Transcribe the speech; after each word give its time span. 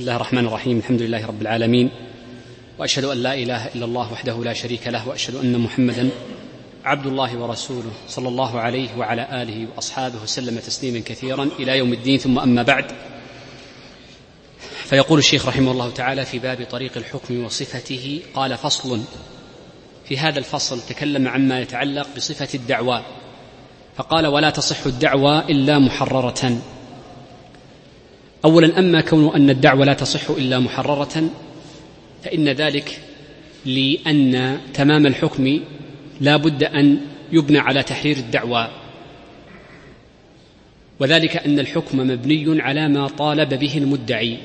بسم 0.00 0.08
الله 0.08 0.16
الرحمن 0.16 0.46
الرحيم. 0.46 0.78
الحمد 0.78 1.02
لله 1.02 1.26
رب 1.26 1.42
العالمين. 1.42 1.90
وأشهد 2.78 3.04
أن 3.04 3.16
لا 3.16 3.34
إله 3.34 3.66
إلا 3.66 3.84
الله 3.84 4.12
وحده 4.12 4.44
لا 4.44 4.52
شريك 4.52 4.86
له 4.86 5.08
وأشهد 5.08 5.34
أن 5.34 5.58
محمدا 5.58 6.10
عبد 6.84 7.06
الله 7.06 7.36
ورسوله 7.36 7.92
صلى 8.08 8.28
الله 8.28 8.60
عليه 8.60 8.88
وعلى 8.98 9.42
آله 9.42 9.66
وأصحابه 9.76 10.22
وسلم 10.22 10.58
تسليما 10.58 11.00
كثيرا 11.04 11.48
إلى 11.58 11.78
يوم 11.78 11.92
الدين. 11.92 12.18
ثم 12.18 12.38
أما 12.38 12.62
بعد 12.62 12.84
فيقول 14.84 15.18
الشيخ 15.18 15.46
رحمه 15.46 15.72
الله 15.72 15.90
تعالى 15.90 16.24
في 16.24 16.38
باب 16.38 16.66
طريق 16.70 16.92
الحكم 16.96 17.44
وصفته 17.44 18.20
قال 18.34 18.56
فصل. 18.56 19.00
في 20.04 20.18
هذا 20.18 20.38
الفصل 20.38 20.80
تكلم 20.80 21.28
عما 21.28 21.60
يتعلق 21.60 22.06
بصفة 22.16 22.48
الدعوى 22.54 23.04
فقال 23.96 24.26
ولا 24.26 24.50
تصح 24.50 24.86
الدعوى 24.86 25.38
إلا 25.38 25.78
محررة. 25.78 26.58
اولا 28.44 28.78
أما 28.78 29.00
كون 29.00 29.34
أن 29.34 29.50
الدعوة 29.50 29.84
لا 29.84 29.94
تصح 29.94 30.30
إلا 30.30 30.58
محررة 30.58 31.30
فإن 32.24 32.48
ذلك 32.48 33.00
لأن 33.66 34.58
تمام 34.74 35.06
الحكم 35.06 35.60
لا 36.20 36.36
بد 36.36 36.64
أن 36.64 37.00
يبنى 37.32 37.58
على 37.58 37.82
تحرير 37.82 38.16
الدعوى 38.16 38.70
وذلك 41.00 41.36
أن 41.36 41.58
الحكم 41.58 41.98
مبني 41.98 42.62
على 42.62 42.88
ما 42.88 43.08
طالب 43.08 43.54
به 43.54 43.78
المدعي. 43.78 44.36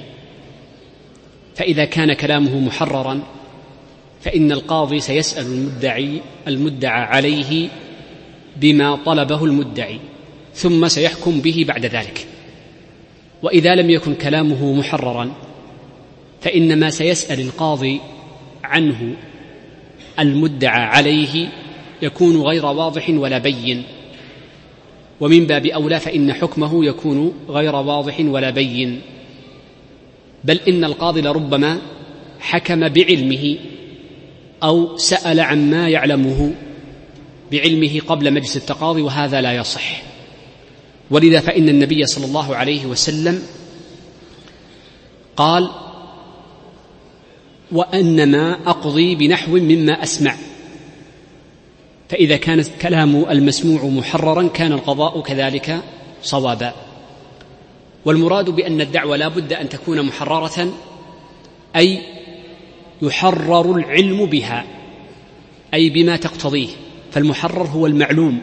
فإذا 1.55 1.85
كان 1.85 2.13
كلامه 2.13 2.59
محررا 2.59 3.23
فإن 4.21 4.51
القاضي 4.51 4.99
سيسأل 4.99 5.45
المدعي 5.45 6.21
المدعى 6.47 7.01
عليه 7.01 7.69
بما 8.55 8.95
طلبه 8.95 9.45
المدعي 9.45 9.99
ثم 10.53 10.87
سيحكم 10.87 11.39
به 11.39 11.65
بعد 11.67 11.85
ذلك. 11.85 12.27
وإذا 13.43 13.75
لم 13.75 13.89
يكن 13.89 14.15
كلامه 14.15 14.73
محررا 14.73 15.31
فانما 16.41 16.89
سيسأل 16.89 17.39
القاضي 17.39 17.99
عنه 18.63 19.15
المدعى 20.19 20.81
عليه 20.81 21.47
يكون 22.01 22.41
غير 22.41 22.65
واضح 22.65 23.09
ولا 23.09 23.37
بين. 23.37 23.83
ومن 25.21 25.45
باب 25.45 25.65
أولى 25.65 25.99
فإن 25.99 26.33
حكمه 26.33 26.85
يكون 26.85 27.33
غير 27.49 27.75
واضح 27.75 28.19
ولا 28.19 28.49
بين. 28.49 29.01
بل 30.43 30.59
إن 30.67 30.83
القاضي 30.83 31.21
لربما 31.21 31.77
حكم 32.39 32.89
بعلمه 32.89 33.57
أو 34.63 34.97
سأل 34.97 35.39
عما 35.39 35.89
يعلمه 35.89 36.53
بعلمه 37.51 37.99
قبل 38.07 38.33
مجلس 38.33 38.57
التقاضي 38.57 39.01
وهذا 39.01 39.41
لا 39.41 39.53
يصح. 39.53 40.14
ولذا 41.11 41.39
فإن 41.39 41.69
النبي 41.69 42.05
صلى 42.05 42.25
الله 42.25 42.55
عليه 42.55 42.85
وسلم 42.85 43.43
قال 45.37 45.69
وأنما 47.71 48.57
أقضي 48.65 49.15
بنحو 49.15 49.51
مما 49.51 50.03
أسمع. 50.03 50.35
فإذا 52.09 52.37
كان 52.37 52.63
كلام 52.81 53.25
المسموع 53.29 53.85
محررا 53.85 54.47
كان 54.47 54.71
القضاء 54.73 55.21
كذلك 55.21 55.81
صوابا. 56.23 56.73
والمراد 58.05 58.49
بأن 58.49 58.81
الدعوة 58.81 59.17
لا 59.17 59.27
بد 59.27 59.53
أن 59.53 59.69
تكون 59.69 60.01
محررة 60.01 60.73
أي 61.75 62.01
يحرر 63.01 63.75
العلم 63.75 64.25
بها 64.25 64.65
أي 65.73 65.89
بما 65.89 66.15
تقتضيه. 66.15 66.69
فالمحرر 67.11 67.67
هو 67.67 67.85
المعلوم. 67.87 68.41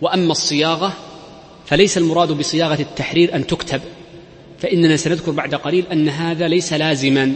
وأما 0.00 0.32
الصياغة 0.32 0.92
فليس 1.68 1.98
المراد 1.98 2.32
بصياغة 2.32 2.80
التحرير 2.80 3.34
أن 3.34 3.46
تكتب 3.46 3.80
فإننا 4.58 4.96
سنذكر 4.96 5.32
بعد 5.32 5.54
قليل 5.54 5.84
أن 5.92 6.08
هذا 6.08 6.48
ليس 6.48 6.72
لازما 6.72 7.34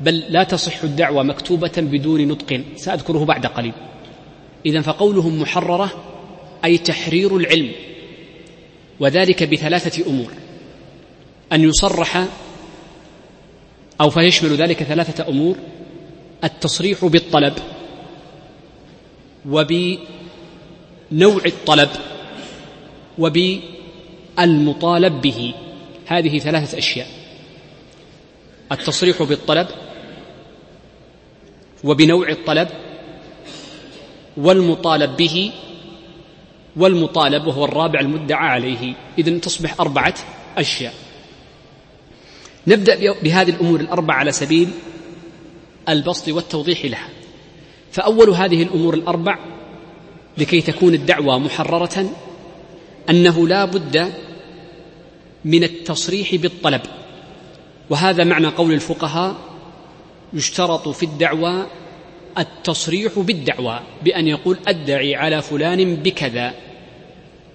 بل 0.00 0.18
لا 0.28 0.42
تصح 0.42 0.82
الدعوة 0.82 1.22
مكتوبة 1.22 1.72
بدون 1.76 2.28
نطق 2.28 2.60
سأذكره 2.76 3.24
بعد 3.24 3.46
قليل. 3.46 3.72
اذا 4.66 4.80
فقولهم 4.80 5.40
محررة 5.40 6.04
أي 6.64 6.78
تحرير 6.78 7.36
العلم 7.36 7.72
وذلك 9.00 9.42
بثلاثة 9.42 10.10
أمور. 10.10 10.32
أن 11.52 11.64
يصرح 11.64 12.24
أو 14.00 14.10
فيشمل 14.10 14.56
ذلك 14.56 14.82
ثلاثة 14.82 15.28
أمور 15.28 15.56
التصريح 16.44 17.04
بالطلب 17.04 17.54
وبنوع 19.48 20.00
الطلب. 21.46 21.88
وبالمطالب 23.18 25.20
به. 25.20 25.54
هذه 26.06 26.38
ثلاثة 26.38 26.78
أشياء. 26.78 27.08
التصريح 28.72 29.22
بالطلب 29.22 29.66
وبنوع 31.84 32.28
الطلب 32.28 32.68
والمطالب 34.36 35.16
به. 35.16 35.52
والمطالب 36.76 37.46
وهو 37.46 37.64
الرابع 37.64 38.00
المدعى 38.00 38.48
عليه. 38.48 38.94
إذن 39.18 39.40
تصبح 39.40 39.80
أربعة 39.80 40.14
أشياء. 40.58 40.94
نبدأ 42.66 43.12
بهذه 43.22 43.50
الأمور 43.50 43.80
الأربعة 43.80 44.16
على 44.16 44.32
سبيل 44.32 44.68
البسط 45.88 46.28
والتوضيح 46.28 46.84
لها. 46.84 47.08
فأول 47.92 48.30
هذه 48.30 48.62
الأمور 48.62 48.94
الأربع 48.94 49.38
لكي 50.38 50.60
تكون 50.60 50.94
الدعوة 50.94 51.38
محررة 51.38 52.10
أنه 53.10 53.48
لا 53.48 53.64
بد 53.64 54.12
من 55.44 55.64
التصريح 55.64 56.34
بالطلب. 56.34 56.80
وهذا 57.90 58.24
معنى 58.24 58.46
قول 58.46 58.72
الفقهاء 58.72 59.36
يشترط 60.32 60.88
في 60.88 61.02
الدعوى 61.02 61.66
التصريح 62.38 63.18
بالدعوى 63.18 63.80
بأن 64.04 64.28
يقول 64.28 64.58
أدعي 64.66 65.14
على 65.14 65.42
فلان 65.42 65.96
بكذا 65.96 66.54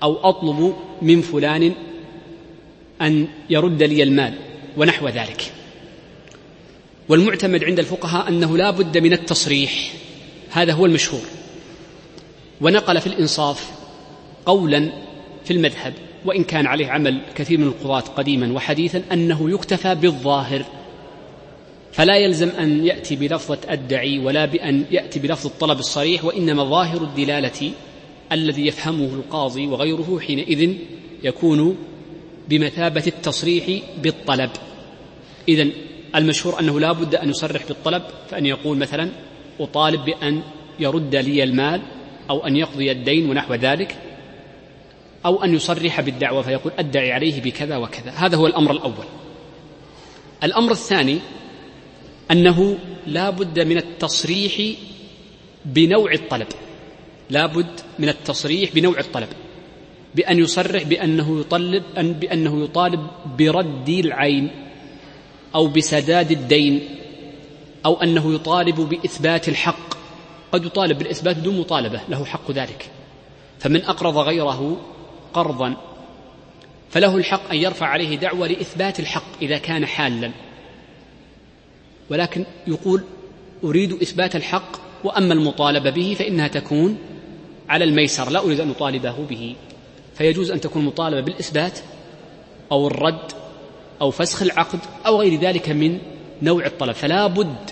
أو 0.03 0.29
أطلب 0.29 0.75
من 1.01 1.21
فلان 1.21 1.73
أن 3.01 3.27
يرد 3.49 3.83
لي 3.83 4.03
المال 4.03 4.33
ونحو 4.77 5.07
ذلك. 5.07 5.53
والمعتمد 7.09 7.63
عند 7.63 7.79
الفقهاء 7.79 8.27
أنه 8.27 8.57
لا 8.57 8.71
بد 8.71 8.97
من 8.97 9.13
التصريح 9.13 9.93
هذا 10.51 10.73
هو 10.73 10.85
المشهور. 10.85 11.23
ونقل 12.61 13.01
في 13.01 13.07
الإنصاف 13.07 13.71
قولا 14.45 14.91
في 15.45 15.51
المذهب 15.51 15.93
وإن 16.25 16.43
كان 16.43 16.67
عليه 16.67 16.87
عمل 16.87 17.21
كثير 17.35 17.57
من 17.57 17.67
القضاة 17.67 17.99
قديما 17.99 18.53
وحديثا 18.53 19.03
أنه 19.11 19.51
يكتفى 19.51 19.95
بالظاهر. 19.95 20.65
فلا 21.91 22.17
يلزم 22.17 22.49
أن 22.49 22.85
يأتي 22.85 23.15
بلفظة 23.15 23.57
أدعي 23.67 24.19
ولا 24.19 24.45
بأن 24.45 24.85
يأتي 24.91 25.19
بلفظ 25.19 25.45
الطلب 25.45 25.79
الصريح 25.79 26.25
وإنما 26.25 26.63
ظاهر 26.63 27.01
الدلالة 27.01 27.71
الذي 28.31 28.67
يفهمه 28.67 29.05
القاضي 29.05 29.67
وغيره 29.67 30.19
حينئذ 30.19 30.73
يكون 31.23 31.77
بمثابة 32.49 33.03
التصريح 33.07 33.83
بالطلب. 34.03 34.49
إذا 35.47 35.67
المشهور 36.15 36.59
أنه 36.59 36.79
لا 36.79 36.91
بد 36.91 37.15
أن 37.15 37.29
يصرح 37.29 37.67
بالطلب 37.67 38.03
فأن 38.29 38.45
يقول 38.45 38.77
مثلا 38.77 39.09
أطالب 39.59 40.05
بأن 40.05 40.41
يرد 40.79 41.15
لي 41.15 41.43
المال 41.43 41.81
أو 42.29 42.47
أن 42.47 42.55
يقضي 42.55 42.91
الدين 42.91 43.29
ونحو 43.29 43.53
ذلك. 43.53 43.95
أو 45.25 45.43
أن 45.43 45.53
يصرح 45.53 46.01
بالدعوة 46.01 46.41
فيقول 46.41 46.73
أدعي 46.79 47.11
عليه 47.11 47.41
بكذا 47.41 47.77
وكذا. 47.77 48.11
هذا 48.11 48.37
هو 48.37 48.47
الأمر 48.47 48.71
الأول. 48.71 49.05
الأمر 50.43 50.71
الثاني 50.71 51.19
أنه 52.31 52.77
لا 53.07 53.29
بد 53.29 53.59
من 53.59 53.77
التصريح 53.77 54.77
بنوع 55.65 56.13
الطلب. 56.13 56.47
لا 57.29 57.45
بد 57.45 57.79
من 57.99 58.09
التصريح 58.09 58.71
بنوع 58.73 58.99
الطلب. 58.99 59.27
بأن 60.15 60.39
يصرح 60.39 60.83
بأنه 60.83 61.39
يطلب 61.39 61.83
أن 61.97 62.13
بأنه 62.13 62.63
يطالب 62.63 63.07
برد 63.39 63.89
العين 63.89 64.51
أو 65.55 65.67
بسداد 65.67 66.31
الدين 66.31 66.89
أو 67.85 68.01
أنه 68.01 68.33
يطالب 68.33 68.75
بإثبات 68.75 69.49
الحق. 69.49 69.93
قد 70.51 70.65
يطالب 70.65 70.97
بالإثبات 70.97 71.37
بدون 71.37 71.59
مطالبة 71.59 72.01
له 72.09 72.25
حق 72.25 72.51
ذلك. 72.51 72.89
فمن 73.59 73.85
أقرض 73.85 74.17
غيره 74.17 74.77
قرضا 75.33 75.75
فله 76.89 77.17
الحق 77.17 77.51
أن 77.51 77.57
يرفع 77.57 77.85
عليه 77.85 78.17
دعوى 78.17 78.47
لإثبات 78.47 78.99
الحق 78.99 79.41
إذا 79.41 79.57
كان 79.57 79.85
حالا. 79.85 80.31
ولكن 82.09 82.45
يقول 82.67 83.03
أريد 83.63 83.93
إثبات 83.93 84.35
الحق 84.35 84.71
وأما 85.03 85.33
المطالبة 85.33 85.89
به 85.89 86.15
فإنها 86.19 86.47
تكون 86.47 86.97
على 87.69 87.83
الميسر 87.85 88.29
لا 88.29 88.39
أريد 88.39 88.59
أن 88.59 88.69
أطالبه 88.69 89.25
به. 89.29 89.55
فيجوز 90.15 90.51
أن 90.51 90.61
تكون 90.61 90.85
مطالبة 90.85 91.21
بالإثبات 91.21 91.79
أو 92.71 92.87
الرد 92.87 93.31
أو 94.01 94.11
فسخ 94.11 94.41
العقد 94.41 94.79
أو 95.05 95.21
غير 95.21 95.39
ذلك 95.39 95.69
من 95.69 95.99
نوع 96.41 96.65
الطلب. 96.65 96.95
فلا 96.95 97.27
بد 97.27 97.71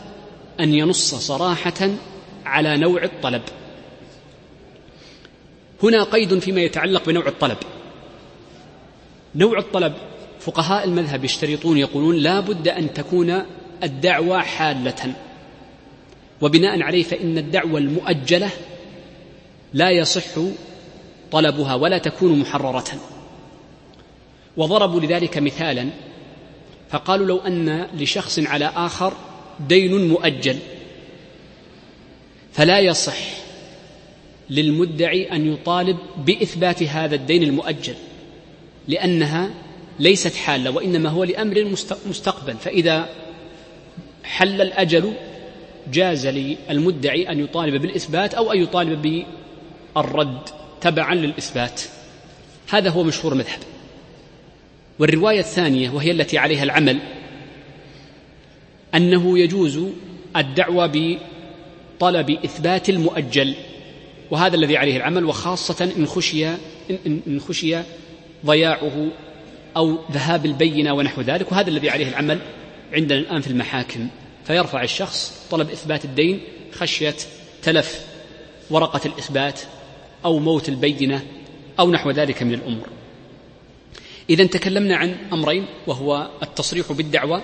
أن 0.59 0.73
ينص 0.73 1.15
صراحة 1.15 1.89
على 2.45 2.77
نوع 2.77 3.03
الطلب. 3.03 3.41
هنا 5.83 6.03
قيد 6.03 6.39
فيما 6.39 6.61
يتعلق 6.61 7.05
بنوع 7.05 7.27
الطلب. 7.27 7.57
نوع 9.35 9.59
الطلب 9.59 9.93
فقهاء 10.39 10.83
المذهب 10.83 11.25
يشترطون 11.25 11.77
يقولون 11.77 12.15
لا 12.15 12.39
بد 12.39 12.67
أن 12.67 12.93
تكون 12.93 13.43
الدعوة 13.83 14.39
حالة. 14.41 15.13
وبناء 16.41 16.81
عليه 16.81 17.03
فإن 17.03 17.37
الدعوة 17.37 17.77
المؤجلة 17.79 18.49
لا 19.73 19.89
يصح 19.89 20.39
طلبها 21.31 21.75
ولا 21.75 21.97
تكون 21.97 22.39
محررة. 22.39 22.87
وضربوا 24.57 24.99
لذلك 24.99 25.37
مثالا 25.37 25.89
فقالوا 26.89 27.27
لو 27.27 27.37
أن 27.37 27.87
لشخص 27.93 28.39
على 28.39 28.71
آخر 28.75 29.13
دين 29.67 30.07
مؤجل 30.09 30.57
فلا 32.53 32.79
يصح 32.79 33.40
للمدعي 34.51 35.31
أن 35.31 35.53
يطالب 35.53 35.97
بإثبات 36.25 36.83
هذا 36.83 37.15
الدين 37.15 37.43
المؤجل 37.43 37.95
لأنها 38.87 39.49
ليست 39.99 40.35
حالة 40.35 40.71
وإنما 40.71 41.09
هو 41.09 41.23
لأمر 41.23 41.75
مستقبل. 42.05 42.57
فإذا 42.57 43.09
حل 44.23 44.61
الأجل 44.61 45.13
جاز 45.93 46.27
للمدعي 46.27 47.29
أن 47.29 47.39
يطالب 47.39 47.81
بالإثبات 47.81 48.33
أو 48.33 48.51
أن 48.51 48.61
يطالب 48.63 49.25
بالرد 49.95 50.41
تبعا 50.81 51.15
للإثبات. 51.15 51.81
هذا 52.69 52.89
هو 52.89 53.03
مشهور 53.03 53.33
المذهب 53.33 53.59
والرواية 54.99 55.39
الثانية 55.39 55.89
وهي 55.89 56.11
التي 56.11 56.37
عليها 56.37 56.63
العمل 56.63 56.99
أنه 58.95 59.39
يجوز 59.39 59.79
الدعوة 60.35 61.17
بطلب 61.99 62.29
إثبات 62.29 62.89
المؤجل. 62.89 63.55
وهذا 64.31 64.55
الذي 64.55 64.77
عليه 64.77 64.97
العمل 64.97 65.25
وخاصة 65.25 65.91
إن 65.97 66.05
خشي 66.05 66.47
إن 67.07 67.41
خشي 67.47 67.77
ضياعه 68.45 69.07
أو 69.77 69.99
ذهاب 70.11 70.45
البينة 70.45 70.93
ونحو 70.93 71.21
ذلك 71.21 71.51
وهذا 71.51 71.69
الذي 71.69 71.89
عليه 71.89 72.09
العمل 72.09 72.39
عندنا 72.93 73.19
الآن 73.19 73.41
في 73.41 73.47
المحاكم. 73.47 74.07
فيرفع 74.45 74.83
الشخص 74.83 75.47
طلب 75.51 75.69
إثبات 75.69 76.05
الدين 76.05 76.41
خشية 76.71 77.15
تلف 77.63 78.05
ورقة 78.69 79.01
الإثبات 79.05 79.59
أو 80.25 80.39
موت 80.39 80.69
البينة 80.69 81.25
أو 81.79 81.91
نحو 81.91 82.11
ذلك 82.11 82.43
من 82.43 82.53
الأمور. 82.53 82.87
إذا 84.29 84.45
تكلمنا 84.45 84.95
عن 84.95 85.17
أمرين 85.33 85.65
وهو 85.87 86.29
التصريح 86.43 86.91
بالدعوة 86.91 87.41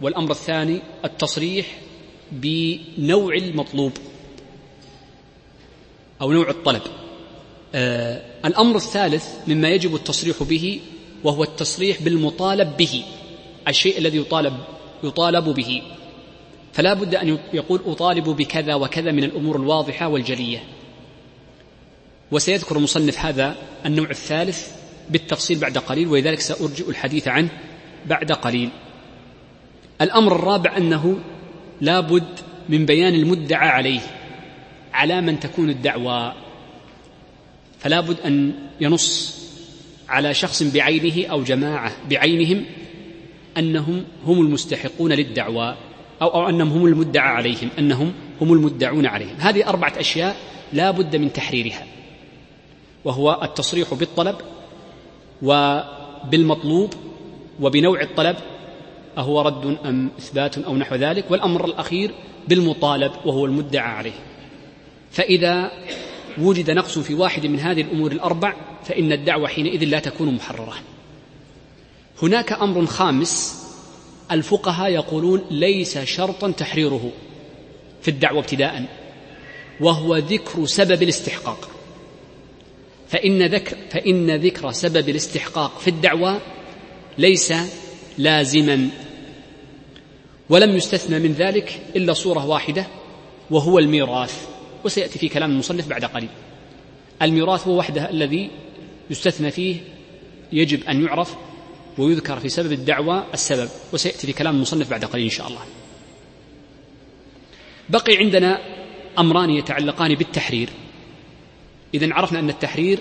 والأمر 0.00 0.30
الثاني 0.30 0.80
التصريح 1.04 1.66
بنوع 2.32 3.34
المطلوب. 3.34 3.92
أو 6.24 6.32
نوع 6.32 6.50
الطلب. 6.50 6.82
آه 7.74 8.22
الأمر 8.44 8.76
الثالث 8.76 9.26
مما 9.48 9.68
يجب 9.68 9.94
التصريح 9.94 10.42
به 10.42 10.80
وهو 11.24 11.42
التصريح 11.42 12.02
بالمطالب 12.02 12.76
به 12.76 13.02
الشيء 13.68 13.98
الذي 13.98 14.18
يطالب 14.18 14.54
يطالب 15.02 15.44
به. 15.44 15.82
فلا 16.72 16.94
بد 16.94 17.14
أن 17.14 17.38
يقول 17.52 17.80
أطالب 17.86 18.24
بكذا 18.24 18.74
وكذا 18.74 19.12
من 19.12 19.24
الأمور 19.24 19.56
الواضحة 19.56 20.08
والجلية. 20.08 20.64
وسيذكر 22.30 22.76
المصنف 22.76 23.18
هذا 23.18 23.56
النوع 23.86 24.10
الثالث 24.10 24.68
بالتفصيل 25.10 25.58
بعد 25.58 25.78
قليل 25.78 26.08
ولذلك 26.08 26.40
سأرجئ 26.40 26.90
الحديث 26.90 27.28
عنه 27.28 27.48
بعد 28.06 28.32
قليل. 28.32 28.70
الأمر 30.00 30.36
الرابع 30.36 30.76
أنه 30.76 31.18
لا 31.80 32.00
بد 32.00 32.40
من 32.68 32.86
بيان 32.86 33.14
المدعى 33.14 33.68
عليه. 33.68 34.00
على 34.94 35.20
من 35.20 35.40
تكون 35.40 35.70
الدعوى 35.70 36.32
فلا 37.78 38.00
بد 38.00 38.20
أن 38.20 38.52
ينص 38.80 39.40
على 40.08 40.34
شخص 40.34 40.62
بعينه 40.62 41.26
أو 41.26 41.42
جماعة 41.42 41.92
بعينهم 42.10 42.64
أنهم 43.56 44.04
هم 44.26 44.40
المستحقون 44.40 45.12
للدعوى 45.12 45.76
أو, 46.22 46.28
أو 46.28 46.48
أنهم 46.48 46.68
هم 46.68 46.86
المدعى 46.86 47.28
عليهم 47.28 47.68
أنهم 47.78 48.12
هم 48.40 48.52
المدعون 48.52 49.06
عليهم. 49.06 49.36
هذه 49.38 49.68
أربعة 49.68 49.92
أشياء 49.96 50.36
لا 50.72 50.90
بد 50.90 51.16
من 51.16 51.32
تحريرها 51.32 51.86
وهو 53.04 53.40
التصريح 53.42 53.94
بالطلب 53.94 54.36
وبالمطلوب 55.42 56.94
وبنوع 57.60 58.00
الطلب 58.00 58.36
أهو 59.18 59.40
رد 59.40 59.78
أم 59.84 60.10
إثبات 60.18 60.58
أو 60.58 60.76
نحو 60.76 60.94
ذلك 60.94 61.30
والأمر 61.30 61.64
الأخير 61.64 62.10
بالمطالب 62.48 63.12
وهو 63.24 63.46
المدعى 63.46 63.90
عليه. 63.90 64.33
فإذا 65.14 65.70
وجد 66.38 66.70
نقص 66.70 66.98
في 66.98 67.14
واحد 67.14 67.46
من 67.46 67.60
هذه 67.60 67.80
الأمور 67.80 68.12
الأربع 68.12 68.54
فإن 68.84 69.12
الدعوة 69.12 69.48
حينئذ 69.48 69.84
لا 69.84 69.98
تكون 69.98 70.34
محررة. 70.34 70.74
هناك 72.22 72.52
أمر 72.52 72.86
خامس 72.86 73.64
الفقهاء 74.30 74.90
يقولون 74.90 75.44
ليس 75.50 75.98
شرطا 75.98 76.50
تحريره 76.50 77.10
في 78.02 78.08
الدعوة 78.08 78.38
ابتداء 78.38 78.84
وهو 79.80 80.16
ذكر 80.16 80.66
سبب 80.66 81.02
الاستحقاق. 81.02 81.68
فإن 83.08 83.42
ذكر 83.42 83.76
فإن 83.90 84.30
ذكر 84.30 84.72
سبب 84.72 85.08
الاستحقاق 85.08 85.78
في 85.78 85.88
الدعوة 85.88 86.40
ليس 87.18 87.52
لازما. 88.18 88.88
ولم 90.48 90.76
يستثنى 90.76 91.18
من 91.18 91.32
ذلك 91.32 91.80
إلا 91.96 92.12
صورة 92.12 92.46
واحدة 92.46 92.86
وهو 93.50 93.78
الميراث. 93.78 94.53
وسيأتي 94.84 95.18
في 95.18 95.28
كلام 95.28 95.50
المصنف 95.50 95.88
بعد 95.88 96.04
قليل. 96.04 96.28
الميراث 97.22 97.66
هو 97.66 97.78
وحده 97.78 98.10
الذي 98.10 98.50
يستثنى 99.10 99.50
فيه 99.50 99.76
يجب 100.52 100.84
أن 100.84 101.04
يعرف 101.04 101.36
ويذكر 101.98 102.40
في 102.40 102.48
سبب 102.48 102.72
الدعوة 102.72 103.24
السبب 103.34 103.68
وسيأتي 103.92 104.26
في 104.26 104.32
كلام 104.32 104.56
المصنف 104.56 104.90
بعد 104.90 105.04
قليل 105.04 105.24
إن 105.24 105.30
شاء 105.30 105.48
الله. 105.48 105.60
بقي 107.88 108.16
عندنا 108.16 108.58
أمران 109.18 109.50
يتعلقان 109.50 110.14
بالتحرير. 110.14 110.68
إذا 111.94 112.14
عرفنا 112.14 112.38
أن 112.38 112.48
التحرير 112.48 112.98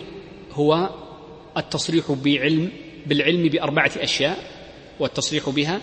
هو 0.52 0.90
التصريح 1.58 2.12
بعلم 2.12 2.72
بالعلم 3.06 3.50
بأربعة 3.50 3.92
أشياء 3.98 4.38
والتصريح 5.00 5.50
بها 5.50 5.82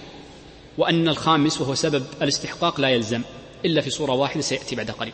وأن 0.78 1.08
الخامس 1.08 1.60
وهو 1.60 1.74
سبب 1.74 2.04
الاستحقاق 2.22 2.80
لا 2.80 2.88
يلزم 2.88 3.22
إلا 3.64 3.80
في 3.80 3.90
صورة 3.90 4.12
واحدة 4.12 4.40
سيأتي 4.40 4.76
بعد 4.76 4.90
قليل. 4.90 5.12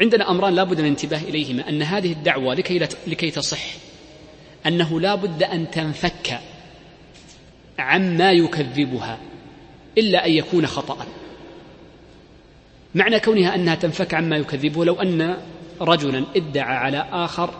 عندنا 0.00 0.30
أمران 0.30 0.54
لا 0.54 0.64
بد 0.64 0.78
من 0.78 0.84
الانتباه 0.84 1.18
إليهما. 1.18 1.68
أن 1.68 1.82
هذه 1.82 2.12
الدعوة 2.12 2.54
لكي, 2.54 2.78
لكي 3.06 3.30
تصح. 3.30 3.60
أنه 4.66 5.00
لا 5.00 5.14
بد 5.14 5.42
أن 5.42 5.70
تنفك 5.70 6.40
عما 7.78 8.32
يكذبها 8.32 9.18
إلا 9.98 10.26
أن 10.26 10.32
يكون 10.32 10.66
خطأ. 10.66 11.06
معنى 12.94 13.20
كونها 13.20 13.54
أنها 13.54 13.74
تنفك 13.74 14.14
عما 14.14 14.36
يكذبه 14.36 14.84
لو 14.84 14.94
أن 14.94 15.36
رجلا 15.80 16.24
ادعى 16.36 16.76
على 16.76 17.06
آخر 17.12 17.50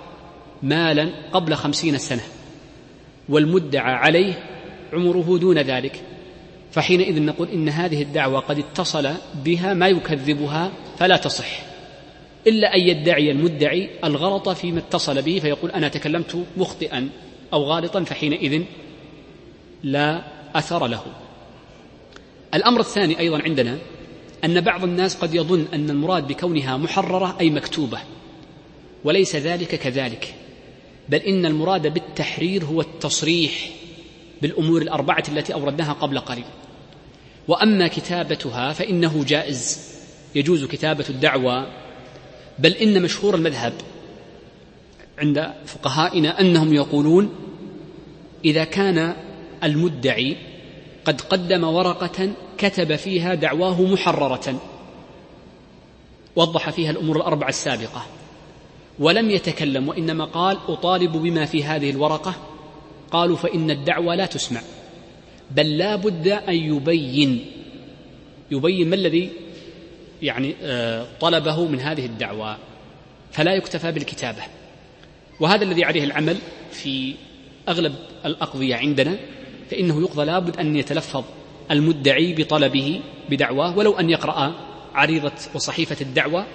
مالا 0.62 1.10
قبل 1.32 1.54
خمسين 1.54 1.98
سنة 1.98 2.22
والمدعى 3.28 3.94
عليه 3.94 4.34
عمره 4.92 5.38
دون 5.38 5.58
ذلك 5.58 6.02
فحينئذ 6.72 7.22
نقول 7.22 7.48
إن 7.48 7.68
هذه 7.68 8.02
الدعوة 8.02 8.40
قد 8.40 8.58
اتصل 8.58 9.10
بها 9.44 9.74
ما 9.74 9.88
يكذبها 9.88 10.70
فلا 10.98 11.16
تصح. 11.16 11.69
إلا 12.46 12.76
أن 12.76 12.80
يدعي 12.80 13.30
المدعي 13.30 13.90
الغلط 14.04 14.48
فيما 14.48 14.78
اتصل 14.78 15.22
به 15.22 15.38
فيقول 15.38 15.70
أنا 15.70 15.88
تكلمت 15.88 16.44
مخطئا 16.56 17.08
أو 17.52 17.62
غالطا 17.62 18.04
فحينئذ 18.04 18.62
لا 19.82 20.22
أثر 20.54 20.86
له. 20.86 21.02
الأمر 22.54 22.80
الثاني 22.80 23.18
أيضا 23.18 23.42
عندنا 23.42 23.78
أن 24.44 24.60
بعض 24.60 24.84
الناس 24.84 25.16
قد 25.16 25.34
يظن 25.34 25.66
أن 25.74 25.90
المراد 25.90 26.26
بكونها 26.26 26.76
محررة 26.76 27.36
أي 27.40 27.50
مكتوبة 27.50 27.98
وليس 29.04 29.36
ذلك 29.36 29.74
كذلك 29.74 30.34
بل 31.08 31.18
إن 31.18 31.46
المراد 31.46 31.94
بالتحرير 31.94 32.64
هو 32.64 32.80
التصريح 32.80 33.70
بالأمور 34.42 34.82
الأربعة 34.82 35.24
التي 35.28 35.54
أوردناها 35.54 35.92
قبل 35.92 36.18
قليل. 36.18 36.44
وأما 37.48 37.88
كتابتها 37.88 38.72
فإنه 38.72 39.24
جائز 39.24 39.90
يجوز 40.34 40.64
كتابة 40.64 41.04
الدعوى 41.10 41.66
بل 42.60 42.72
إن 42.72 43.02
مشهور 43.02 43.34
المذهب 43.34 43.72
عند 45.18 45.52
فقهائنا 45.66 46.40
أنهم 46.40 46.74
يقولون 46.74 47.30
إذا 48.44 48.64
كان 48.64 49.16
المدعي 49.64 50.36
قد 51.04 51.20
قدم 51.20 51.64
ورقة 51.64 52.32
كتب 52.58 52.96
فيها 52.96 53.34
دعواه 53.34 53.82
محررة 53.82 54.60
وضح 56.36 56.70
فيها 56.70 56.90
الأمور 56.90 57.16
الأربعة 57.16 57.48
السابقة 57.48 58.06
ولم 58.98 59.30
يتكلم 59.30 59.88
وإنما 59.88 60.24
قال 60.24 60.58
أطالب 60.68 61.12
بما 61.12 61.44
في 61.44 61.64
هذه 61.64 61.90
الورقة. 61.90 62.34
قالوا 63.10 63.36
فإن 63.36 63.70
الدعوة 63.70 64.14
لا 64.14 64.26
تسمع 64.26 64.60
بل 65.50 65.78
لا 65.78 65.96
بد 65.96 66.28
أن 66.28 66.54
يبين. 66.54 67.46
يبين 68.50 68.88
ما 68.90 68.94
الذي 68.94 69.30
يعني 70.22 70.54
آه، 70.62 71.06
طلبه 71.20 71.66
من 71.66 71.80
هذه 71.80 72.06
الدعوة 72.06 72.56
فلا 73.32 73.54
يكتفى 73.54 73.92
بالكتابة. 73.92 74.42
وهذا 75.40 75.64
الذي 75.64 75.84
عليه 75.84 76.04
العمل 76.04 76.36
في 76.70 77.14
أغلب 77.68 77.94
الأقضية 78.24 78.76
عندنا 78.76 79.16
فإنه 79.70 80.00
يقضى 80.00 80.24
لابد 80.24 80.56
أن 80.56 80.76
يتلفظ 80.76 81.24
المدعي 81.70 82.34
بطلبه 82.34 83.00
بدعواه 83.30 83.78
ولو 83.78 83.92
أن 83.92 84.10
يقرأ 84.10 84.54
عريضة 84.94 85.32
وصحيفة 85.54 85.96
الدعوة 86.00 86.46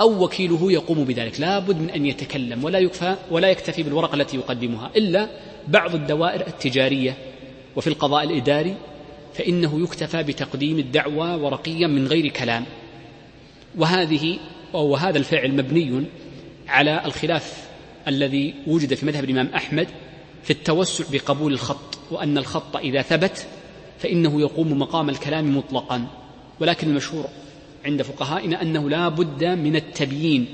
أو 0.00 0.24
وكيله 0.24 0.72
يقوم 0.72 1.04
بذلك. 1.04 1.40
لا 1.40 1.58
بد 1.58 1.80
من 1.80 1.90
أن 1.90 2.06
يتكلم 2.06 2.64
ولا 2.64 2.78
يكفى 2.78 3.16
ولا 3.30 3.48
يكتفي 3.48 3.82
بالورقة 3.82 4.14
التي 4.14 4.36
يقدمها 4.36 4.90
إلا 4.96 5.28
بعض 5.68 5.94
الدوائر 5.94 6.46
التجارية 6.46 7.16
وفي 7.76 7.86
القضاء 7.86 8.24
الإداري 8.24 8.76
فإنه 9.38 9.82
يكتفى 9.82 10.22
بتقديم 10.22 10.78
الدعوة 10.78 11.36
ورقيا 11.36 11.86
من 11.86 12.06
غير 12.06 12.28
كلام. 12.28 12.64
وهذه 13.78 14.38
وهذا 14.72 15.18
الفعل 15.18 15.52
مبني 15.52 16.04
على 16.68 17.04
الخلاف 17.04 17.68
الذي 18.08 18.54
وجد 18.66 18.94
في 18.94 19.06
مذهب 19.06 19.24
الإمام 19.24 19.46
أحمد 19.54 19.88
في 20.42 20.50
التوسع 20.50 21.04
بقبول 21.12 21.52
الخط 21.52 21.98
وأن 22.10 22.38
الخط 22.38 22.76
إذا 22.76 23.02
ثبت 23.02 23.46
فإنه 23.98 24.40
يقوم 24.40 24.78
مقام 24.78 25.08
الكلام 25.08 25.56
مطلقا. 25.56 26.06
ولكن 26.60 26.88
المشهور 26.88 27.24
عند 27.84 28.02
فقهائنا 28.02 28.62
أنه 28.62 28.90
لا 28.90 29.08
بد 29.08 29.44
من 29.44 29.76
التبيين 29.76 30.46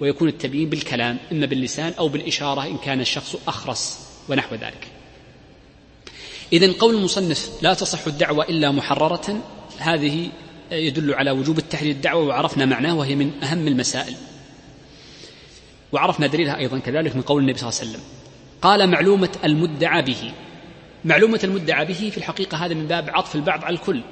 ويكون 0.00 0.28
التبيين 0.28 0.68
بالكلام 0.68 1.18
إما 1.32 1.46
باللسان 1.46 1.92
أو 1.98 2.08
بالإشارة 2.08 2.66
إن 2.66 2.76
كان 2.76 3.00
الشخص 3.00 3.36
أخرس 3.48 3.98
ونحو 4.28 4.54
ذلك. 4.54 4.99
إذا 6.52 6.72
قول 6.72 6.94
المصنف 6.94 7.50
لا 7.62 7.74
تصح 7.74 8.06
الدعوة 8.06 8.44
إلا 8.44 8.70
محررة 8.70 9.40
هذه 9.78 10.28
يدل 10.72 11.14
على 11.14 11.30
وجوب 11.30 11.58
التحرير 11.58 11.90
الدعوة 11.90 12.26
وعرفنا 12.26 12.64
معناه 12.64 12.98
وهي 12.98 13.14
من 13.14 13.42
أهم 13.42 13.68
المسائل. 13.68 14.14
وعرفنا 15.92 16.26
دليلها 16.26 16.58
أيضا 16.58 16.78
كذلك 16.78 17.16
من 17.16 17.22
قول 17.22 17.42
النبي 17.42 17.58
صلى 17.58 17.68
الله 17.68 17.80
عليه 17.80 17.90
وسلم. 17.90 18.04
قال 18.62 18.90
معلومة 18.90 19.30
المدعى 19.44 20.02
به. 20.02 20.32
معلومة 21.04 21.40
المدعى 21.44 21.84
به 21.84 22.10
في 22.10 22.18
الحقيقة 22.18 22.66
هذا 22.66 22.74
من 22.74 22.86
باب 22.86 23.10
عطف 23.10 23.34
البعض 23.34 23.64
على 23.64 23.74
الكل. 23.74 24.02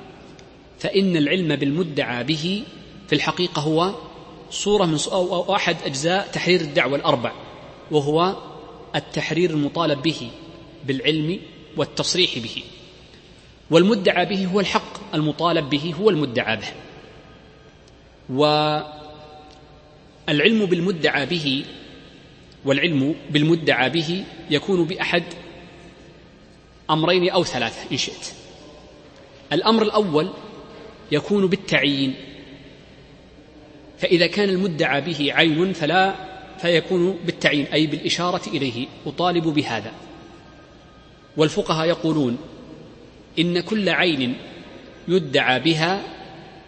فإن 0.78 1.16
العلم 1.16 1.56
بالمدعى 1.56 2.24
به 2.24 2.62
في 3.08 3.14
الحقيقة 3.14 3.62
هو 3.62 3.94
صورة 4.50 4.84
من 4.84 4.98
أو 5.12 5.54
أحد 5.54 5.76
أجزاء 5.84 6.28
تحرير 6.32 6.60
الدعوة 6.60 6.96
الأربع 6.96 7.32
وهو 7.90 8.36
التحرير 8.96 9.50
المطالب 9.50 10.02
به 10.02 10.30
بالعلم 10.84 11.40
والتصريح 11.78 12.38
به. 12.38 12.62
والمدعى 13.70 14.26
به 14.26 14.46
هو 14.46 14.60
الحق 14.60 15.14
المطالب 15.14 15.70
به 15.70 15.94
هو 16.00 16.10
المدعى 16.10 16.56
به. 16.56 16.68
والعلم 20.28 20.66
بالمدعى 20.66 21.26
به 21.26 21.64
والعلم 22.64 23.14
بالمدعى 23.30 23.90
به 23.90 24.24
يكون 24.50 24.84
بأحد 24.84 25.22
أمرين 26.90 27.30
أو 27.30 27.44
ثلاثة 27.44 27.92
إن 27.92 27.96
شئت. 27.96 28.32
الأمر 29.52 29.82
الأول 29.82 30.30
يكون 31.12 31.46
بالتعيين. 31.46 32.14
فإذا 33.98 34.26
كان 34.26 34.48
المدعى 34.48 35.00
به 35.00 35.32
عين 35.32 35.72
فلا 35.72 36.14
فيكون 36.58 37.18
بالتعيين 37.24 37.66
أي 37.66 37.86
بالإشارة 37.86 38.48
إليه 38.48 38.86
أطالب 39.06 39.44
بهذا. 39.44 39.92
والفقهاء 41.38 41.88
يقولون 41.88 42.36
إن 43.38 43.60
كل 43.60 43.88
عين 43.88 44.36
يدعى 45.08 45.60
بها 45.60 46.02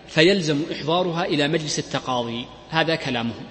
فيلزم 0.09 0.63
إحضارها 0.73 1.25
إلى 1.25 1.49
مجلس 1.49 1.79
التقاضي 1.79 2.47
هذا 2.69 2.95
كلامهم. 2.95 3.45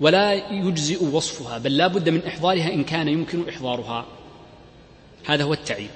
ولا 0.00 0.32
يجزئ 0.52 1.04
وصفها 1.04 1.58
بل 1.58 1.76
لا 1.76 1.86
بد 1.86 2.08
من 2.08 2.24
إحضارها 2.26 2.74
إن 2.74 2.84
كان 2.84 3.08
يمكن 3.08 3.48
إحضارها. 3.48 4.06
هذا 5.26 5.44
هو 5.44 5.52
التعيين 5.52 5.90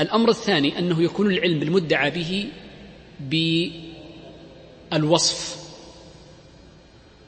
الأمر 0.00 0.30
الثاني 0.30 0.78
أنه 0.78 1.02
يكون 1.02 1.30
العلم 1.32 1.62
المدعى 1.62 2.10
به 2.10 2.48
بالوصف 4.92 5.64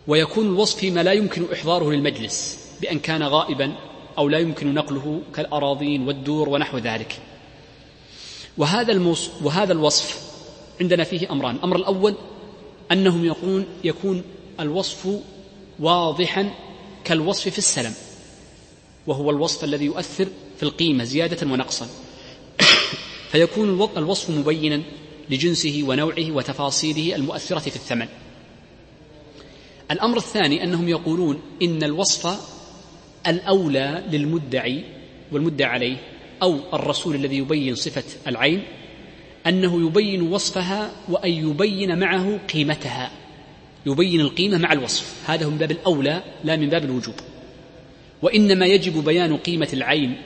ويكون 0.07 0.47
الوصف 0.47 0.79
فيما 0.79 1.03
لا 1.03 1.13
يمكن 1.13 1.45
إحضاره 1.53 1.91
للمجلس 1.91 2.67
بأن 2.81 2.99
كان 2.99 3.23
غائبا 3.23 3.73
أو 4.19 4.29
لا 4.29 4.39
يمكن 4.39 4.75
نقله 4.75 5.21
كالأراضين 5.35 6.09
والدور 6.09 6.49
ونحو 6.49 6.79
ذلك. 6.79 7.21
وهذا 8.59 8.93
الموص 8.93 9.31
وهذا 9.43 9.73
الوصف 9.73 10.21
عندنا 10.81 11.05
فيه 11.05 11.33
أمران. 11.33 11.57
الأمر 11.57 11.77
الأول 11.77 12.15
أنهم 12.93 13.25
يقولون 13.25 13.67
يكون 13.85 14.23
الوصف 14.61 15.09
واضحا 15.81 16.51
كالوصف 17.05 17.49
في 17.49 17.59
السلم 17.59 17.95
وهو 19.07 19.31
الوصف 19.31 19.65
الذي 19.65 19.85
يؤثر 19.85 20.29
في 20.57 20.63
القيمة 20.63 21.05
زيادة 21.05 21.47
ونقصا. 21.47 21.87
فيكون 23.33 23.89
الوصف 23.97 24.31
مبينا 24.31 24.83
لجنسه 25.31 25.85
ونوعه 25.89 26.31
وتفاصيله 26.31 27.17
المؤثرة 27.17 27.59
في 27.59 27.77
الثمن. 27.77 28.09
الأمر 29.91 30.17
الثاني 30.17 30.65
أنهم 30.65 30.89
يقولون 30.89 31.41
إن 31.63 31.83
الوصف 31.83 32.56
الأولى 33.29 34.03
للمدعي 34.13 34.85
والمدعى 35.33 35.71
عليه 35.71 35.97
أو 36.43 36.61
الرسول 36.73 37.15
الذي 37.15 37.37
يبين 37.37 37.75
صفة 37.75 38.05
العين 38.27 38.63
أنه 39.47 39.87
يبين 39.87 40.23
وصفها 40.23 40.93
وأن 41.09 41.31
يبين 41.31 41.99
معه 41.99 42.39
قيمتها 42.53 43.11
يبين 43.87 44.21
القيمة 44.21 44.59
مع 44.59 44.73
الوصف. 44.73 45.31
هذا 45.31 45.47
من 45.47 45.59
باب 45.59 45.71
الأولى 45.71 46.23
لا 46.45 46.57
من 46.57 46.69
باب 46.69 46.85
الوجوب. 46.85 47.15
وإنما 48.23 48.67
يجب 48.67 49.05
بيان 49.05 49.37
قيمة 49.37 49.69
العين 49.73 50.17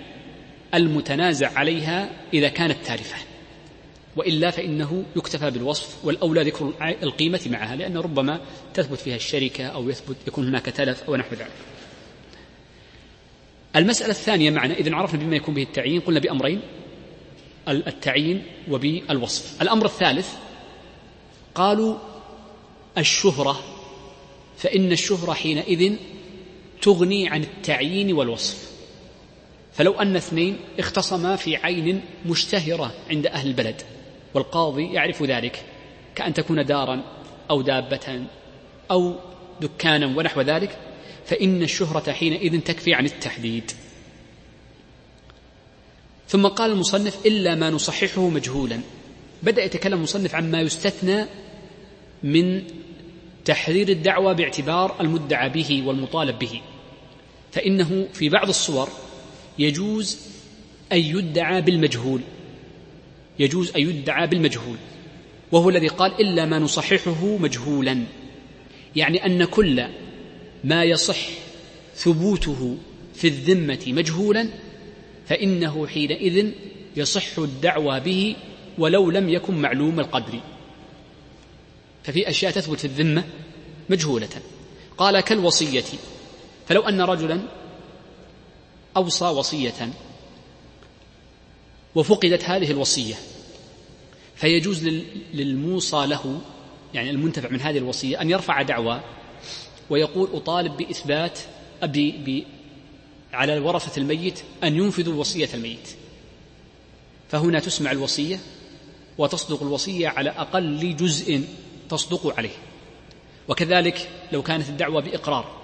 المتنازع 0.75 1.59
عليها 1.59 2.11
إذا 2.35 2.49
كانت 2.49 2.77
تارفة. 2.87 3.17
وإلا 4.17 4.51
فإنه 4.51 5.05
يكتفى 5.17 5.51
بالوصف 5.51 6.05
والأولى 6.05 6.43
ذكر 6.43 6.73
القيمة 7.03 7.41
معها 7.47 7.77
لأن 7.77 7.97
ربما 7.97 8.41
تثبت 8.75 8.99
فيها 8.99 9.17
الشركة 9.17 9.67
أو 9.67 9.89
يثبت 9.89 10.17
يكون 10.27 10.49
هناك 10.49 10.65
تلف 10.65 11.03
أو 11.03 11.17
نحو 11.17 11.35
ذلك. 11.35 11.51
المسألة 13.77 14.11
الثانية 14.11 14.51
معنا 14.51 14.75
إذن 14.75 14.95
عرفنا 14.95 15.21
بما 15.21 15.37
يكون 15.37 15.55
به 15.55 15.63
التعيين 15.63 16.01
قلنا 16.01 16.21
بأمرين. 16.21 16.61
التعيين 17.69 18.43
وبالوصف. 18.71 19.63
الأمر 19.63 19.87
الثالث 19.87 20.29
قالوا 21.55 21.99
الشهرة 22.99 23.61
فإن 24.57 24.93
الشهرة 24.93 25.33
حينئذ 25.33 25.97
تغني 26.83 27.29
عن 27.29 27.43
التعيين 27.43 28.13
والوصف. 28.13 28.71
فلو 29.73 29.93
أن 29.93 30.17
اثنين 30.17 30.57
اختصما 30.79 31.37
في 31.37 31.57
عين 31.57 32.01
مشتهرة 32.27 32.95
عند 33.11 33.27
أهل 33.27 33.49
البلد 33.49 33.83
والقاضي 34.35 34.93
يعرف 34.93 35.23
ذلك 35.23 35.65
كأن 36.15 36.35
تكون 36.35 36.65
دارا 36.65 37.03
أو 37.51 37.63
دابة 37.63 38.25
أو 38.91 39.15
دكانا 39.61 40.07
ونحو 40.07 40.41
ذلك 40.41 40.79
فإن 41.31 41.63
الشهرة 41.63 42.13
حينئذ 42.13 42.61
تكفي 42.61 42.95
عن 42.95 43.07
التحديد. 43.07 43.71
ثم 46.29 46.47
قال 46.47 46.71
المصنف 46.71 47.27
إلا 47.27 47.55
ما 47.55 47.71
نصححه 47.71 48.29
مجهولا. 48.29 48.81
بدأ 49.43 49.65
يتكلم 49.65 49.95
المصنف 49.95 50.35
عما 50.35 50.61
يستثنى 50.61 51.27
من 52.23 52.63
تحرير 53.45 53.89
الدعوة 53.89 54.33
باعتبار 54.33 55.01
المدعى 55.01 55.49
به 55.49 55.83
والمطالب 55.87 56.39
به. 56.39 56.61
فإنه 57.53 58.09
في 58.13 58.29
بعض 58.29 58.49
الصور 58.49 58.89
يجوز 59.59 60.19
أن 60.93 60.99
يدعى 60.99 61.63
بالمجهول. 61.63 62.21
يجوز 63.39 63.73
أن 63.77 63.81
يدعى 63.81 64.27
بالمجهول. 64.27 64.77
وهو 65.53 65.71
الذي 65.71 65.89
قال 65.89 66.21
إلا 66.21 66.47
ما 66.47 66.59
نصححه 66.59 67.25
مجهولا. 67.25 68.05
يعني 68.97 69.27
أن 69.27 69.45
كل 69.45 69.87
ما 70.65 70.85
يصح 70.85 71.19
ثبوته 71.97 72.77
في 73.15 73.29
الذمة 73.29 73.85
مجهولا 73.87 74.49
فإنه 75.27 75.87
حينئذ 75.87 76.51
يصح 76.97 77.39
الدعوى 77.39 78.01
به 78.01 78.37
ولو 78.79 79.11
لم 79.11 79.29
يكن 79.29 79.55
معلوم 79.55 80.01
القدر. 80.01 80.41
ففي 82.05 82.29
أشياء 82.29 82.53
تثبت 82.53 82.79
في 82.79 82.85
الذمة 82.85 83.25
مجهولة. 83.91 84.29
قال 84.99 85.21
كالوصية 85.21 85.85
فلو 86.67 86.81
أن 86.81 87.01
رجلا 87.01 87.41
أوصى 88.97 89.25
وصية 89.25 89.91
وفقدت 91.95 92.45
هذه 92.45 92.71
الوصية 92.71 93.15
فيجوز 94.37 94.89
للموصى 95.35 96.07
له 96.07 96.41
يعني 96.95 97.11
المنتفع 97.11 97.49
من 97.49 97.61
هذه 97.61 97.79
الوصية 97.79 98.21
أن 98.21 98.31
يرفع 98.31 98.63
دعوى 98.63 99.01
ويقول 99.91 100.29
أطالب 100.33 100.77
بإثبات 100.77 101.39
أبي 101.83 102.11
ب 102.11 102.45
على 103.33 103.59
ورثة 103.59 104.01
الميت 104.01 104.43
أن 104.65 104.77
ينفذوا 104.77 105.15
وصية 105.15 105.49
الميت. 105.55 105.89
فهنا 107.29 107.61
تسمع 107.61 107.91
الوصية 107.93 108.41
وتصدق 109.19 109.63
الوصية 109.63 110.09
على 110.09 110.31
أقل 110.31 110.97
جزء 110.97 111.45
تصدق 111.89 112.35
عليه. 112.39 112.57
وكذلك 113.49 114.09
لو 114.33 114.43
كانت 114.43 114.69
الدعوة 114.69 115.01
بإقرار 115.03 115.61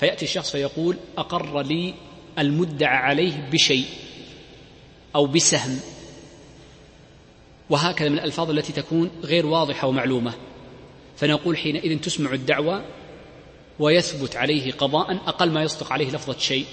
فيأتي 0.00 0.24
الشخص 0.24 0.50
فيقول 0.50 0.96
أقر 1.18 1.62
لي 1.62 1.94
المدعى 2.38 2.96
عليه 2.96 3.48
بشيء 3.52 3.86
أو 5.14 5.26
بسهم. 5.26 5.80
وهكذا 7.70 8.08
من 8.08 8.18
الألفاظ 8.18 8.50
التي 8.50 8.72
تكون 8.72 9.10
غير 9.22 9.46
واضحة 9.46 9.88
ومعلومة. 9.88 10.32
فنقول 11.16 11.56
حينئذ 11.56 11.98
تسمع 11.98 12.32
الدعوة 12.32 12.84
ويثبت 13.78 14.36
عليه 14.36 14.72
قضاء 14.72 15.12
أقل 15.26 15.50
ما 15.50 15.62
يصدق 15.62 15.92
عليه 15.92 16.10
لفظة 16.10 16.38
شيء 16.38 16.66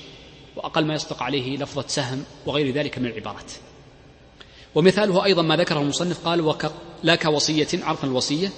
وأقل 0.56 0.86
ما 0.86 0.94
يصدق 0.94 1.24
عليه 1.24 1.58
لفظة 1.58 1.88
سهم 1.88 2.24
وغير 2.46 2.74
ذلك 2.74 3.00
من 3.00 3.06
العبارات. 3.06 3.52
ومثاله 4.76 5.26
أيضا 5.26 5.42
ما 5.42 5.56
ذكره 5.56 5.80
المصنف 5.80 6.26
قال 6.26 6.42
وك 6.42 6.72
لا 7.04 7.16
كوصية 7.16 7.68
عرفا 7.74 8.08
الوصية 8.08 8.50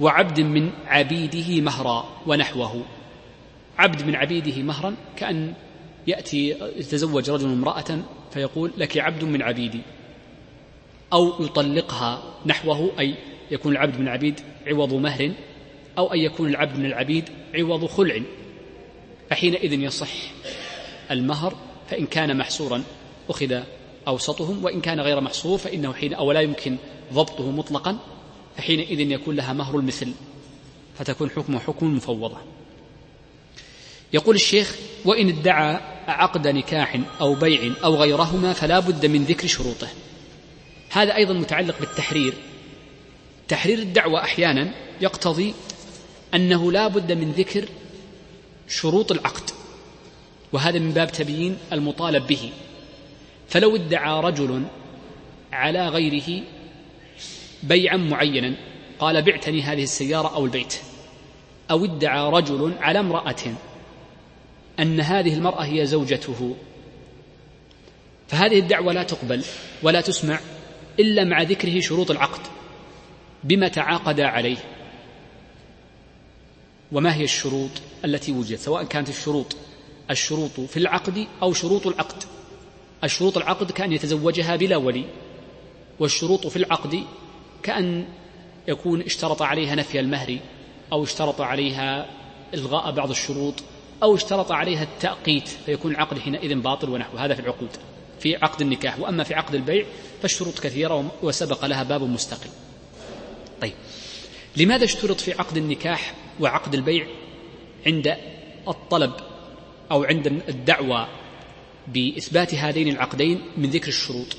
وعبد 0.00 0.40
من 0.40 0.70
عبيده 0.86 1.60
مهرا 1.60 2.08
ونحوه. 2.26 2.84
عبد 3.78 4.02
من 4.02 4.16
عبيده 4.16 4.62
مهرا 4.62 4.94
كأن 5.16 5.54
يأتي 6.06 6.48
يتزوج 6.76 7.30
رجل 7.30 7.46
امرأة 7.46 7.98
فيقول 8.30 8.72
لك 8.76 8.98
عبد 8.98 9.24
من 9.24 9.42
عبيدي. 9.42 9.80
أو 11.12 11.44
يطلقها 11.44 12.22
نحوه 12.46 12.92
أي 12.98 13.14
يكون 13.50 13.72
العبد 13.72 13.96
من 13.96 14.02
العبيد 14.02 14.40
عوض 14.66 14.94
مهر 14.94 15.32
أو 15.98 16.12
أن 16.12 16.18
يكون 16.18 16.48
العبد 16.48 16.78
من 16.78 16.86
العبيد 16.86 17.28
عوض 17.54 17.86
خلع 17.86 18.22
فحينئذ 19.30 19.72
يصح 19.72 20.10
المهر 21.10 21.56
فإن 21.90 22.06
كان 22.06 22.36
محصورا 22.36 22.82
أخذ 23.28 23.62
أوسطهم 24.08 24.64
وإن 24.64 24.80
كان 24.80 25.00
غير 25.00 25.20
محصور 25.20 25.58
فإنه 25.58 25.92
حين 25.92 26.14
أو 26.14 26.32
لا 26.32 26.40
يمكن 26.40 26.76
ضبطه 27.12 27.50
مطلقا 27.50 27.98
فحينئذ 28.56 29.00
يكون 29.00 29.36
لها 29.36 29.52
مهر 29.52 29.78
المثل 29.78 30.12
فتكون 30.98 31.30
حكمه 31.30 31.58
حكم 31.58 31.96
مفوضة. 31.96 32.36
يقول 34.12 34.34
الشيخ 34.34 34.76
وإن 35.04 35.28
ادعى 35.28 35.80
عقد 36.08 36.48
نكاح 36.48 37.00
أو 37.20 37.34
بيع 37.34 37.72
أو 37.84 37.94
غيرهما 37.94 38.52
فلا 38.52 38.80
بد 38.80 39.06
من 39.06 39.24
ذكر 39.24 39.46
شروطه. 39.46 39.88
هذا 40.90 41.14
أيضا 41.14 41.34
متعلق 41.34 41.80
بالتحرير. 41.80 42.34
تحرير 43.48 43.78
الدعوة 43.78 44.20
أحيانا 44.20 44.74
يقتضي 45.00 45.54
أنه 46.34 46.72
لا 46.72 46.88
بد 46.88 47.12
من 47.12 47.32
ذكر 47.32 47.64
شروط 48.68 49.12
العقد 49.12 49.50
وهذا 50.52 50.78
من 50.78 50.90
باب 50.90 51.12
تبيين 51.12 51.58
المطالب 51.72 52.26
به. 52.26 52.50
فلو 53.48 53.76
ادعى 53.76 54.20
رجل 54.20 54.62
على 55.52 55.88
غيره 55.88 56.42
بيعا 57.62 57.96
معينا 57.96 58.54
قال 58.98 59.22
بعتني 59.22 59.62
هذه 59.62 59.82
السيارة 59.82 60.34
أو 60.34 60.44
البيت. 60.44 60.74
أو 61.70 61.84
ادعى 61.84 62.30
رجل 62.30 62.74
على 62.80 62.98
امرأة 62.98 63.54
أن 64.80 65.00
هذه 65.00 65.34
المرأة 65.34 65.62
هي 65.62 65.86
زوجته. 65.86 66.56
فهذه 68.28 68.58
الدعوة 68.58 68.92
لا 68.92 69.02
تقبل 69.02 69.44
ولا 69.82 70.00
تسمع 70.00 70.40
إلا 71.00 71.24
مع 71.24 71.42
ذكره 71.42 71.80
شروط 71.80 72.10
العقد 72.10 72.40
بما 73.44 73.68
تعاقدا 73.68 74.26
عليه. 74.26 74.56
وما 76.92 77.14
هي 77.14 77.24
الشروط 77.24 77.70
التي 78.04 78.32
وجدت؟ 78.32 78.60
سواء 78.60 78.84
كانت 78.84 79.08
الشروط 79.08 79.56
الشروط 80.10 80.60
في 80.60 80.76
العقد 80.76 81.26
أو 81.42 81.52
شروط 81.52 81.86
العقد. 81.86 82.24
الشروط 83.04 83.36
العقد 83.36 83.70
كأن 83.70 83.92
يتزوجها 83.92 84.56
بلا 84.56 84.76
ولي 84.76 85.04
والشروط 86.00 86.46
في 86.46 86.56
العقد 86.56 87.04
كأن 87.62 88.04
يكون 88.68 89.02
اشترط 89.02 89.42
عليها 89.42 89.74
نفي 89.74 90.00
المهر 90.00 90.38
أو 90.92 91.02
اشترط 91.04 91.40
عليها 91.40 92.10
إلغاء 92.54 92.90
بعض 92.90 93.10
الشروط 93.10 93.54
أو 94.02 94.14
اشترط 94.14 94.52
عليها 94.52 94.82
التأقيت 94.82 95.48
فيكون 95.48 95.90
العقد 95.90 96.18
حينئذ 96.18 96.54
باطل 96.54 96.90
ونحو. 96.90 97.16
هذا 97.16 97.34
في 97.34 97.40
العقود 97.40 97.70
في 98.20 98.36
عقد 98.36 98.60
النكاح. 98.60 99.00
وأما 99.00 99.24
في 99.24 99.34
عقد 99.34 99.54
البيع 99.54 99.84
فالشروط 100.22 100.58
كثيرة 100.58 101.12
وسبق 101.22 101.64
لها 101.64 101.82
باب 101.82 102.02
مستقل. 102.02 102.50
طيب 103.60 103.72
لماذا 104.56 104.84
اشترط 104.84 105.20
في 105.20 105.32
عقد 105.32 105.56
النكاح 105.56 106.14
وعقد 106.40 106.74
البيع 106.74 107.06
عند 107.86 108.16
الطلب 108.68 109.12
أو 109.90 110.04
عند 110.04 110.26
الدعوة 110.26 111.08
بإثبات 111.88 112.54
هذين 112.54 112.88
العقدين 112.88 113.40
من 113.56 113.70
ذكر 113.70 113.88
الشروط. 113.88 114.36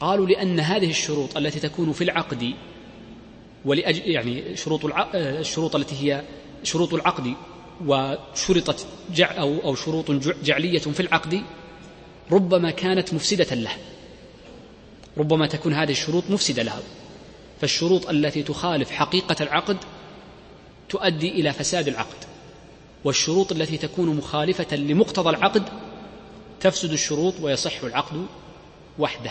قالوا 0.00 0.26
لأن 0.26 0.60
هذه 0.60 0.90
الشروط 0.90 1.36
التي 1.36 1.60
تكون 1.60 1.92
في 1.92 2.04
العقد 2.04 2.54
ولأجل 3.64 4.10
يعني 4.10 4.56
شروط 4.56 4.80
الشروط 5.14 5.76
التي 5.76 5.94
هي 5.94 6.22
شروط 6.62 6.94
العقد 6.94 7.34
وشرطت 7.86 8.86
جع 9.14 9.40
أو 9.40 9.58
أو 9.64 9.74
شروط 9.74 10.10
جعلية 10.44 10.78
في 10.78 11.00
العقد 11.00 11.42
ربما 12.32 12.70
كانت 12.70 13.14
مفسدة 13.14 13.54
له. 13.54 13.72
ربما 15.18 15.46
تكون 15.46 15.74
هذه 15.74 15.92
الشروط 15.92 16.24
مفسدة 16.30 16.62
له 16.62 16.82
فالشروط 17.60 18.08
التي 18.08 18.42
تخالف 18.42 18.90
حقيقة 18.90 19.36
العقد 19.40 19.76
تؤدي 20.88 21.28
إلى 21.28 21.52
فساد 21.52 21.88
العقد 21.88 22.24
والشروط 23.04 23.52
التي 23.52 23.76
تكون 23.76 24.16
مخالفة 24.16 24.76
لمقتضى 24.76 25.30
العقد 25.30 25.62
تفسد 26.60 26.92
الشروط 26.92 27.34
ويصح 27.40 27.84
العقد 27.84 28.26
وحده. 28.98 29.30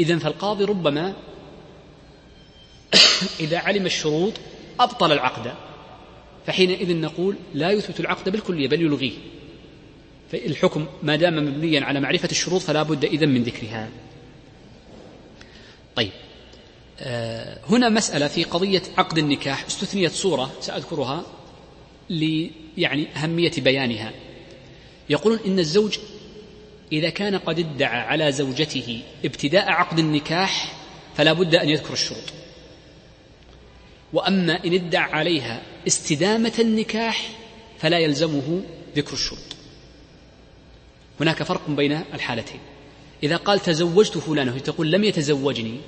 إذا 0.00 0.18
فالقاضي 0.18 0.64
ربما 0.64 1.14
إذا 3.40 3.58
علم 3.58 3.86
الشروط 3.86 4.32
أبطل 4.80 5.12
العقد 5.12 5.54
فحينئذ 6.46 6.96
نقول 6.96 7.36
لا 7.54 7.70
يثبت 7.70 8.00
العقد 8.00 8.28
بالكلية 8.28 8.68
بل 8.68 8.80
يلغيه. 8.80 9.18
فالحكم 10.32 10.86
ما 11.02 11.16
دام 11.16 11.36
مبنيا 11.36 11.84
على 11.84 12.00
معرفة 12.00 12.28
الشروط 12.30 12.60
فلا 12.60 12.82
بد 12.82 13.04
إذن 13.04 13.28
من 13.28 13.42
ذكرها. 13.42 13.88
طيب. 15.96 16.12
هنا 17.68 17.88
مسألة 17.88 18.28
في 18.28 18.44
قضية 18.44 18.82
عقد 18.98 19.18
النكاح. 19.18 19.64
استثنيت 19.66 20.12
صورة 20.12 20.52
سأذكرها 20.60 21.26
لي 22.10 22.50
يعني 22.78 23.06
أهمية 23.16 23.52
بيانها. 23.58 24.12
يقولون 25.10 25.38
إن 25.46 25.58
الزوج 25.58 25.98
إذا 26.92 27.10
كان 27.10 27.34
قد 27.34 27.58
ادعى 27.58 28.00
على 28.00 28.32
زوجته 28.32 29.02
ابتداء 29.24 29.70
عقد 29.70 29.98
النكاح 29.98 30.72
فلا 31.16 31.32
بد 31.32 31.54
أن 31.54 31.68
يذكر 31.68 31.92
الشروط. 31.92 32.24
وأما 34.12 34.64
إن 34.64 34.74
ادعى 34.74 35.12
عليها 35.12 35.62
استدامة 35.86 36.52
النكاح 36.58 37.30
فلا 37.78 37.98
يلزمه 37.98 38.62
ذكر 38.96 39.12
الشروط. 39.12 39.56
هناك 41.20 41.42
فرق 41.42 41.70
بين 41.70 41.92
الحالتين. 42.14 42.60
إذا 43.22 43.36
قال 43.36 43.60
تزوجت 43.60 44.18
فلانة 44.18 44.58
تقول 44.58 44.90
لم 44.90 45.04
يتزوجني 45.04 45.80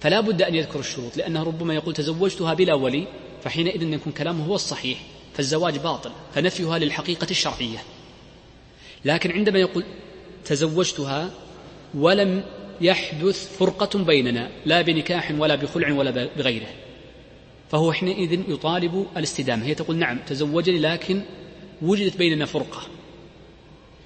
فلا 0.00 0.20
بد 0.20 0.42
أن 0.42 0.54
يذكر 0.54 0.80
الشروط 0.80 1.16
لأنه 1.16 1.42
ربما 1.42 1.74
يقول 1.74 1.94
تزوجتها 1.94 2.54
بلا 2.54 2.74
ولي 2.74 3.06
فحينئذ 3.42 3.82
يكون 3.82 4.12
كلامه 4.12 4.44
هو 4.44 4.54
الصحيح 4.54 4.98
فالزواج 5.34 5.78
باطل 5.78 6.10
فنفيها 6.34 6.78
للحقيقة 6.78 7.26
الشرعية. 7.30 7.78
لكن 9.04 9.30
عندما 9.30 9.58
يقول 9.58 9.84
تزوجتها 10.44 11.30
ولم 11.94 12.42
يحدث 12.80 13.56
فرقة 13.58 13.98
بيننا 13.98 14.50
لا 14.66 14.82
بنكاح 14.82 15.32
ولا 15.38 15.54
بخلع 15.54 15.92
ولا 15.92 16.10
بغيره 16.36 16.68
فهو 17.70 17.92
حينئذ 17.92 18.40
يطالب 18.48 19.06
الاستدامة. 19.16 19.66
هي 19.66 19.74
تقول 19.74 19.96
نعم 19.96 20.18
تزوجني 20.26 20.78
لكن 20.78 21.22
وجدت 21.82 22.16
بيننا 22.16 22.44
فرقة. 22.44 22.82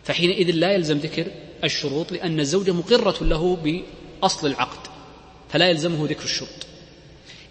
فحينئذ 0.05 0.51
لا 0.51 0.73
يلزم 0.73 0.99
ذكر 0.99 1.27
الشروط 1.65 2.13
لأن 2.13 2.41
الزوجة 2.41 2.73
مقرة 2.73 3.25
له 3.25 3.57
بأصل 3.57 4.47
العقد. 4.47 4.94
فلا 5.55 5.69
يلزمه 5.69 6.07
ذكر 6.07 6.25
الشروط. 6.25 6.67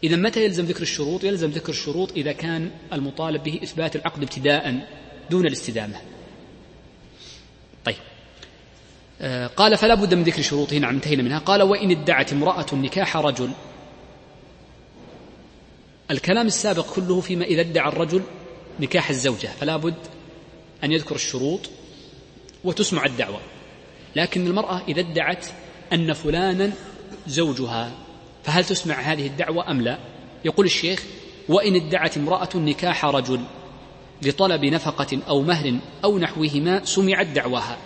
إذا 0.04 0.16
متى 0.16 0.44
يلزم 0.46 0.66
ذكر 0.66 0.82
الشروط؟ 0.82 1.24
يلزم 1.24 1.50
ذكر 1.50 1.70
الشروط 1.70 2.12
إذا 2.12 2.32
كان 2.32 2.72
المطالب 2.94 3.44
به 3.44 3.60
إثبات 3.64 3.96
العقد 3.96 4.24
ابتداء 4.24 4.88
دون 5.30 5.48
الاستدامة. 5.48 6.02
طيب. 7.86 7.96
آه 9.22 9.48
قال 9.48 9.78
فلا 9.78 9.96
بد 9.96 10.14
من 10.14 10.24
ذكر 10.24 10.42
شروطه. 10.42 10.78
نعم 10.78 10.96
انتهينا 10.96 11.24
منها. 11.24 11.40
قال 11.40 11.62
وإن 11.62 11.92
ادعت 11.92 12.34
امرأة 12.34 12.66
نكاح 12.74 13.18
رجل. 13.18 13.52
الكلام 16.12 16.48
السابق 16.48 16.94
كله 16.96 17.22
فيما 17.22 17.46
إذا 17.46 17.62
ادعى 17.62 17.90
الرجل 17.90 18.22
نكاح 18.80 19.10
الزوجة. 19.10 19.48
فلا 19.48 19.78
بد 19.78 19.96
أن 20.84 20.92
يذكر 20.92 21.16
الشروط 21.16 21.70
وتسمع 22.64 23.06
الدعوة. 23.06 23.40
لكن 24.16 24.48
المرأة 24.48 24.82
إذا 24.88 25.02
ادعت 25.02 25.46
أن 25.94 26.14
فلانا 26.14 26.72
زوجها 27.28 27.92
فهل 28.44 28.66
تسمع 28.66 28.96
هذه 28.96 29.28
الدعوة 29.28 29.72
أم 29.72 29.82
لا؟ 29.82 30.00
يقول 30.46 30.66
الشيخ 30.66 31.04
وإن 31.50 31.76
ادعت 31.76 32.18
امرأة 32.18 32.50
نكاح 32.56 33.06
رجل 33.06 33.42
لطلب 34.22 34.66
نفقة 34.66 35.20
أو 35.28 35.42
مهر 35.42 35.80
أو 36.04 36.18
نحوهما 36.20 36.86
سمعت 36.86 37.28
دعواها 37.28 37.78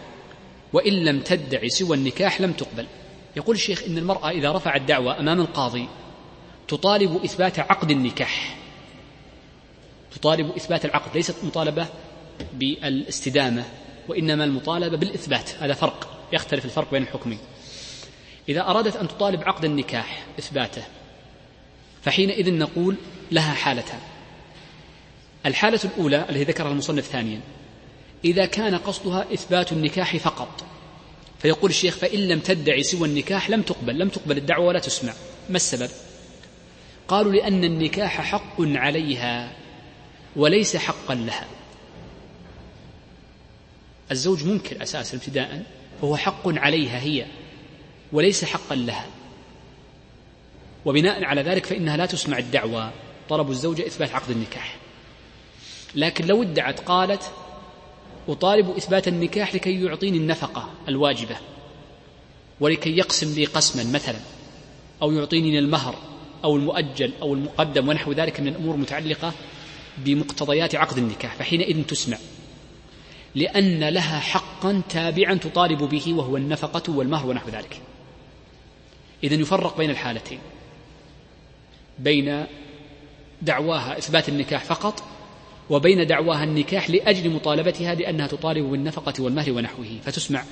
وإن 0.74 0.94
لم 0.94 1.20
تدع 1.20 1.68
سوى 1.68 1.98
النكاح 1.98 2.42
لم 2.42 2.52
تقبل. 2.52 2.88
يقول 3.36 3.56
الشيخ 3.56 3.84
إن 3.84 3.98
المرأة 3.98 4.30
إذا 4.30 4.52
رفعت 4.52 4.82
دعوة 4.82 5.20
أمام 5.20 5.42
القاضي 5.42 5.88
تطالب 6.68 7.24
إثبات 7.24 7.60
عقد 7.60 7.92
النكاح. 7.92 8.58
تطالب 10.16 10.56
إثبات 10.56 10.86
العقد 10.86 11.16
ليست 11.16 11.36
مطالبة 11.44 11.88
بالاستدامة 12.54 13.64
وإنما 14.08 14.44
المطالبة 14.44 14.98
بالإثبات 14.98 15.50
هذا 15.60 15.74
فرق 15.74 16.18
يختلف 16.34 16.66
الفرق 16.66 16.92
بين 16.92 17.04
الحكمين 17.04 17.40
إذا 18.50 18.62
أرادت 18.62 18.96
أن 18.96 19.08
تطالب 19.08 19.44
عقد 19.44 19.66
النكاح 19.66 20.26
إثباته 20.40 20.84
فحينئذ 22.04 22.54
نقول 22.54 22.96
لها 23.32 23.54
حالتان 23.54 24.00
الحالة 25.46 25.80
الأولى 25.86 26.26
التي 26.30 26.44
ذكرها 26.44 26.72
المصنف 26.72 27.06
ثانيا 27.06 27.42
إذا 28.26 28.46
كان 28.46 28.76
قصدها 28.76 29.34
إثبات 29.34 29.72
النكاح 29.72 30.18
فقط. 30.18 30.64
فيقول 31.40 31.70
الشيخ 31.70 31.98
فإن 31.98 32.20
لم 32.20 32.40
تدعي 32.40 32.84
سوى 32.84 33.08
النكاح 33.08 33.50
لم 33.50 33.62
تقبل 33.62 34.00
لم 34.00 34.10
تقبل 34.10 34.38
الدعوة 34.38 34.66
ولا 34.66 34.80
تسمع. 34.80 35.14
ما 35.50 35.56
السبب؟ 35.56 35.90
قالوا 37.08 37.32
لأن 37.32 37.64
النكاح 37.64 38.22
حق 38.22 38.56
عليها 38.60 39.54
وليس 40.36 40.78
حقا 40.78 41.16
لها. 41.16 41.48
الزوج 44.12 44.44
منكر 44.44 44.84
أساسا 44.84 45.18
ابتداء 45.18 45.64
فهو 46.02 46.18
حق 46.18 46.42
عليها 46.46 47.00
هي. 47.00 47.26
وليس 48.12 48.46
حقا 48.46 48.76
لها. 48.76 49.06
وبناء 50.86 51.24
على 51.24 51.42
ذلك 51.42 51.66
فإنها 51.66 51.98
لا 51.98 52.06
تسمع 52.06 52.38
الدعوة 52.38 52.92
طلب 53.30 53.52
الزوجة 53.52 53.88
إثبات 53.88 54.12
عقد 54.12 54.30
النكاح. 54.30 54.78
لكن 55.96 56.28
لو 56.28 56.42
ادعت 56.42 56.80
قالت 56.80 57.32
أطالب 58.28 58.70
إثبات 58.70 59.08
النكاح 59.08 59.56
لكي 59.56 59.84
يعطيني 59.84 60.18
النفقة 60.18 60.70
الواجبة 60.88 61.38
ولكي 62.60 62.98
يقسم 62.98 63.36
لي 63.36 63.46
قسما 63.46 63.84
مثلا 63.84 64.20
أو 65.02 65.12
يعطيني 65.12 65.60
المهر 65.60 65.96
أو 66.44 66.56
المؤجل 66.56 67.12
أو 67.22 67.34
المقدم 67.34 67.90
ونحو 67.90 68.12
ذلك 68.12 68.40
من 68.40 68.48
الأمور 68.48 68.76
المتعلقة 68.76 69.34
بمقتضيات 69.98 70.76
عقد 70.76 70.98
النكاح 70.98 71.36
فحينئذ 71.36 71.84
تسمع. 71.84 72.18
لأن 73.36 73.84
لها 73.84 74.20
حقا 74.20 74.82
تابعا 74.90 75.36
تطالب 75.36 75.84
به 75.84 76.14
وهو 76.14 76.38
النفقة 76.38 76.94
والمهر 76.94 77.28
ونحو 77.28 77.50
ذلك. 77.50 77.82
إذا 79.24 79.36
يفرق 79.36 79.78
بين 79.78 79.90
الحالتين. 79.90 80.40
بين 82.00 82.46
دعواها 83.42 83.98
إثبات 83.98 84.30
النكاح 84.30 84.64
فقط 84.64 85.04
وبين 85.70 86.08
دعواها 86.08 86.44
النكاح 86.44 86.90
لأجل 86.90 87.30
مطالبتها 87.30 87.96
لأنها 87.96 88.28
تطالب 88.28 88.72
بالنفقة 88.72 89.24
والمهر 89.24 89.52
ونحوه. 89.52 90.00
فتسمع 90.06 90.44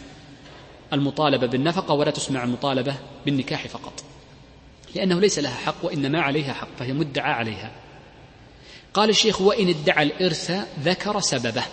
المطالبة 0.93 1.47
بالنفقة 1.47 1.93
ولا 1.93 2.11
تسمع 2.11 2.43
المطالبة 2.43 2.95
بالنكاح 3.25 3.67
فقط. 3.67 4.03
لأنه 4.95 5.19
ليس 5.19 5.39
لها 5.39 5.55
حق 5.55 5.85
وإنما 5.85 6.21
عليها 6.21 6.53
حق 6.53 6.67
فهي 6.79 6.93
مدعى 6.93 7.31
عليها. 7.31 7.71
قال 8.93 9.09
الشيخ 9.09 9.41
وإن 9.41 9.69
ادعى 9.69 10.03
الإرث 10.03 10.51
ذكر 10.79 11.19
سببه. 11.19 11.63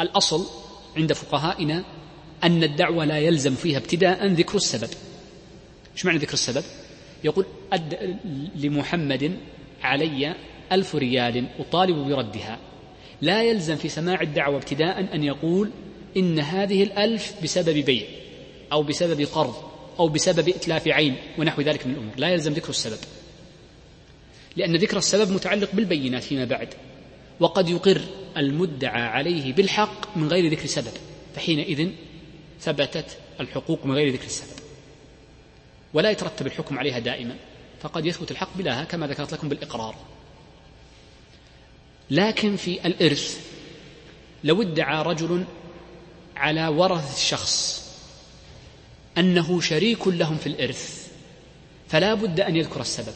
الأصل 0.00 0.46
عند 0.96 1.12
فقهائنا 1.12 1.84
أن 2.44 2.62
الدعوة 2.62 3.04
لا 3.04 3.18
يلزم 3.18 3.54
فيها 3.54 3.78
ابتداء 3.78 4.26
ذكر 4.26 4.56
السبب. 4.56 4.88
إيش 5.98 6.04
معنى 6.04 6.18
ذكر 6.18 6.32
السبب؟ 6.32 6.64
يقول 7.24 7.46
أد 7.72 8.18
لمحمد 8.56 9.38
علي 9.82 10.34
ألف 10.72 10.94
ريال 10.94 11.46
أطالب 11.58 11.96
بردها. 11.96 12.58
لا 13.22 13.42
يلزم 13.42 13.76
في 13.76 13.88
سماع 13.88 14.20
الدعوة 14.20 14.56
ابتداء 14.56 15.14
أن 15.14 15.24
يقول 15.24 15.70
إن 16.16 16.38
هذه 16.38 16.82
الألف 16.82 17.34
بسبب 17.42 17.74
بيع 17.74 18.06
أو 18.72 18.82
بسبب 18.82 19.20
قرض 19.20 19.54
أو 19.98 20.08
بسبب 20.08 20.48
إتلاف 20.48 20.88
عين 20.88 21.16
ونحو 21.38 21.62
ذلك 21.62 21.86
من 21.86 21.92
الأمور. 21.92 22.12
لا 22.16 22.28
يلزم 22.28 22.52
ذكر 22.52 22.70
السبب. 22.70 22.98
لأن 24.56 24.76
ذكر 24.76 24.98
السبب 24.98 25.32
متعلق 25.32 25.68
بالبينات 25.72 26.22
فيما 26.22 26.44
بعد 26.44 26.68
وقد 27.40 27.68
يقر 27.68 28.00
المدعى 28.36 29.02
عليه 29.02 29.52
بالحق 29.52 30.16
من 30.16 30.28
غير 30.28 30.50
ذكر 30.50 30.66
سبب 30.66 30.92
فحينئذ 31.34 31.90
ثبتت 32.60 33.16
الحقوق 33.40 33.86
من 33.86 33.94
غير 33.94 34.12
ذكر 34.12 34.26
السبب. 34.26 34.57
ولا 35.94 36.10
يترتب 36.10 36.46
الحكم 36.46 36.78
عليها 36.78 36.98
دائما 36.98 37.36
فقد 37.80 38.06
يثبت 38.06 38.30
الحق 38.30 38.56
بلاها 38.56 38.84
كما 38.84 39.06
ذكرت 39.06 39.32
لكم 39.32 39.48
بالإقرار. 39.48 39.94
لكن 42.10 42.56
في 42.56 42.86
الإرث 42.86 43.48
لو 44.44 44.62
ادعى 44.62 45.02
رجل 45.02 45.44
على 46.36 46.68
ورثة 46.68 47.16
الشخص 47.16 47.88
أنه 49.18 49.60
شريك 49.60 50.08
لهم 50.08 50.36
في 50.36 50.46
الإرث 50.46 51.08
فلا 51.88 52.14
بد 52.14 52.40
أن 52.40 52.56
يذكر 52.56 52.80
السبب 52.80 53.14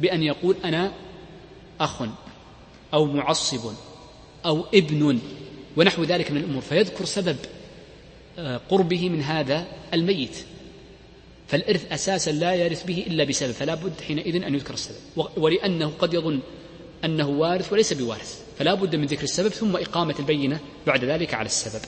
بأن 0.00 0.22
يقول 0.22 0.56
أنا 0.64 0.92
أخ 1.80 2.02
أو 2.94 3.06
معصب 3.06 3.72
أو 4.46 4.66
ابن 4.74 5.20
ونحو 5.76 6.04
ذلك 6.04 6.30
من 6.30 6.36
الأمور 6.36 6.62
فيذكر 6.62 7.04
سبب 7.04 7.36
آه، 8.38 8.60
قربه 8.68 9.08
من 9.08 9.22
هذا 9.22 9.66
الميت. 9.94 10.44
فالإرث 11.50 11.92
أساسا 11.92 12.30
لا 12.30 12.54
يرث 12.54 12.84
به 12.84 13.04
إلا 13.06 13.24
بسبب 13.24 13.52
فلا 13.52 13.74
بد 13.74 14.00
حينئذ 14.00 14.44
أن 14.44 14.54
يذكر 14.54 14.74
السبب. 14.74 14.96
ولأنه 15.36 15.92
قد 15.98 16.14
يظن 16.14 16.40
أنه 17.04 17.28
وارث 17.28 17.72
وليس 17.72 17.92
بوارث 17.92 18.42
فلا 18.58 18.74
بد 18.74 18.96
من 18.96 19.06
ذكر 19.06 19.22
السبب 19.22 19.48
ثم 19.48 19.76
إقامة 19.76 20.14
البينة 20.18 20.60
بعد 20.86 21.04
ذلك 21.04 21.34
على 21.34 21.46
السبب. 21.46 21.82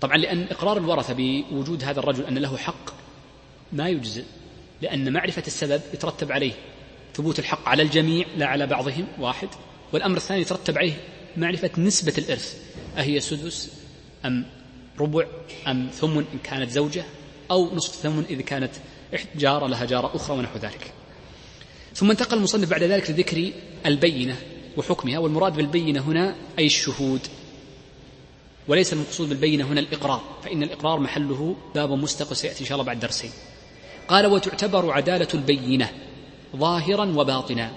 طبعا 0.00 0.16
لأن 0.16 0.42
إقرار 0.42 0.78
الورثة 0.78 1.14
بوجود 1.14 1.84
هذا 1.84 2.00
الرجل 2.00 2.24
أن 2.24 2.38
له 2.38 2.56
حق 2.56 2.90
ما 3.72 3.88
يجزئ 3.88 4.24
لأن 4.82 5.12
معرفة 5.12 5.42
السبب 5.46 5.80
يترتب 5.94 6.32
عليه 6.32 6.52
ثبوت 7.14 7.38
الحق 7.38 7.68
على 7.68 7.82
الجميع 7.82 8.26
لا 8.36 8.46
على 8.46 8.66
بعضهم 8.66 9.06
واحد 9.18 9.48
والأمر 9.92 10.16
الثاني 10.16 10.40
يترتب 10.40 10.78
عليه 10.78 10.94
معرفة 11.36 11.70
نسبة 11.78 12.14
الإرث 12.18 12.62
أهي 12.98 13.20
سدس 13.20 13.72
أم 14.24 14.46
ربع 15.00 15.26
أم 15.66 15.88
ثمن 15.92 16.24
إن 16.32 16.38
كانت 16.44 16.70
زوجة 16.70 17.04
أو 17.50 17.74
نصف 17.74 17.94
ثمن 17.94 18.24
إذا 18.30 18.42
كانت 18.42 18.70
جارة 19.36 19.66
لها 19.66 19.84
جارة 19.84 20.16
أخرى 20.16 20.38
ونحو 20.38 20.58
ذلك. 20.58 20.92
ثم 21.94 22.10
انتقل 22.10 22.36
المصنف 22.36 22.70
بعد 22.70 22.82
ذلك 22.82 23.10
لذكر 23.10 23.52
البينة 23.86 24.36
وحكمها 24.76 25.18
والمراد 25.18 25.52
بالبينة 25.56 26.00
هنا 26.00 26.34
أي 26.58 26.66
الشهود. 26.66 27.20
وليس 28.68 28.92
المقصود 28.92 29.28
بالبينة 29.28 29.64
هنا 29.64 29.80
الإقرار 29.80 30.22
فإن 30.44 30.62
الإقرار 30.62 31.00
محله 31.00 31.56
باب 31.74 31.90
مستقل 31.90 32.36
سيأتي 32.36 32.60
إن 32.60 32.66
شاء 32.66 32.76
الله 32.76 32.86
بعد 32.86 33.00
درسين. 33.00 33.30
قال 34.08 34.26
وتعتبر 34.26 34.90
عدالة 34.90 35.28
البينة 35.34 35.90
ظاهرا 36.56 37.04
وباطنا. 37.04 37.72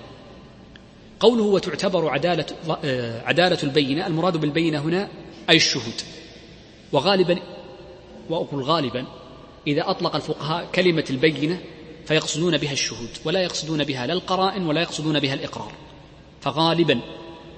قوله 1.20 1.44
وتعتبر 1.44 2.10
عدالة 2.10 2.46
آه، 2.84 3.22
عدالة 3.22 3.58
البينة 3.64 4.08
المراد 4.08 4.38
بالبينة 4.38 4.80
هنا 4.80 5.10
أي 5.50 5.56
الشهود. 5.56 6.02
وغالبا 6.92 7.40
وأقول 8.30 8.64
غالبا 8.64 9.06
إذا 9.68 9.90
أطلق 9.90 10.16
الفقهاء 10.16 10.68
كلمة 10.76 11.06
البينة 11.10 11.62
فيقصدون 12.06 12.58
بها 12.58 12.72
الشهود 12.72 13.10
ولا 13.26 13.42
يقصدون 13.42 13.84
بها 13.84 14.08
لا 14.08 14.14
القرائن 14.14 14.68
ولا 14.68 14.82
يقصدون 14.82 15.20
بها 15.20 15.34
الإقرار. 15.34 15.72
فغالبا 16.42 17.00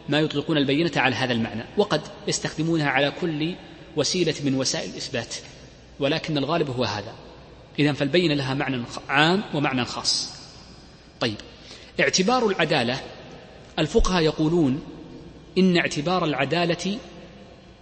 ما 0.09 0.19
يطلقون 0.19 0.57
البينة 0.57 0.91
على 0.95 1.15
هذا 1.15 1.33
المعنى 1.33 1.63
وقد 1.77 2.01
يستخدمونها 2.27 2.89
على 2.89 3.13
كل 3.21 3.55
وسيلة 3.95 4.35
من 4.43 4.55
وسائل 4.55 4.89
الإثبات 4.89 5.35
ولكن 5.99 6.37
الغالب 6.37 6.69
هو 6.69 6.83
هذا. 6.83 7.13
إذا 7.79 7.93
فالبينة 7.93 8.33
لها 8.33 8.53
معنى 8.53 8.83
عام 9.09 9.43
ومعنى 9.53 9.85
خاص. 9.85 10.31
طيب 11.19 11.37
اعتبار 11.99 12.47
العدالة 12.47 13.01
الفقهاء 13.79 14.23
يقولون 14.23 14.81
إن 15.57 15.77
اعتبار 15.77 16.25
العدالة 16.25 16.97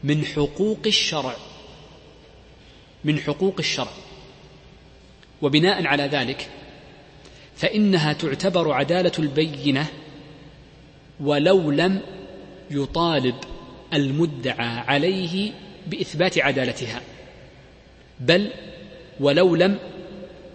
من 0.03 0.25
حقوق 0.25 0.79
الشرع. 0.85 1.35
من 3.03 3.19
حقوق 3.19 3.55
الشرع. 3.59 3.91
وبناء 5.41 5.87
على 5.87 6.03
ذلك 6.03 6.49
فإنها 7.55 8.13
تعتبر 8.13 8.71
عدالة 8.71 9.11
البينة 9.19 9.87
ولو 11.19 11.71
لم 11.71 12.01
يطالب 12.71 13.35
المدعى 13.93 14.79
عليه 14.79 15.51
بإثبات 15.87 16.37
عدالتها. 16.37 17.01
بل 18.19 18.51
ولو 19.19 19.55
لم 19.55 19.79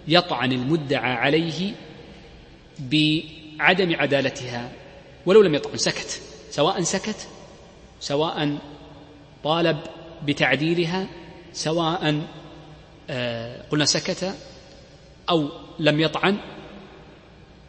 يطعن 0.09 0.53
المدعى 0.53 1.13
عليه 1.13 1.73
بعدم 2.79 3.95
عدالتها 3.97 4.73
ولو 5.27 5.43
لم 5.43 5.55
يطعن 5.55 5.77
سكت. 5.77 6.21
سواء 6.51 6.83
سكت 6.83 7.29
سواء 8.01 8.59
طالب 9.45 9.79
بتعديلها 10.27 11.07
سواء 11.53 12.23
آه، 13.11 13.63
قلنا 13.71 13.85
سكت 13.85 14.35
أو 15.31 15.49
لم 15.79 16.01
يطعن 16.01 16.37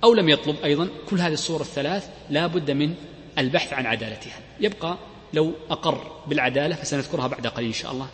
أو 0.04 0.14
لم 0.14 0.30
يطلب 0.30 0.56
أيضا. 0.64 0.88
كل 1.10 1.20
هذه 1.20 1.34
الصور 1.34 1.62
الثلاث 1.62 2.10
لا 2.30 2.48
بد 2.48 2.72
من 2.72 2.94
البحث 3.38 3.74
عن 3.74 3.86
عدالتها. 3.86 4.40
يبقى 4.60 4.98
لو 5.34 5.54
أقر 5.70 6.12
بالعدالة 6.28 6.76
فسنذكرها 6.76 7.28
بعد 7.28 7.48
قليل 7.48 7.68
إن 7.68 7.74
شاء 7.74 7.92
الله 7.92 8.08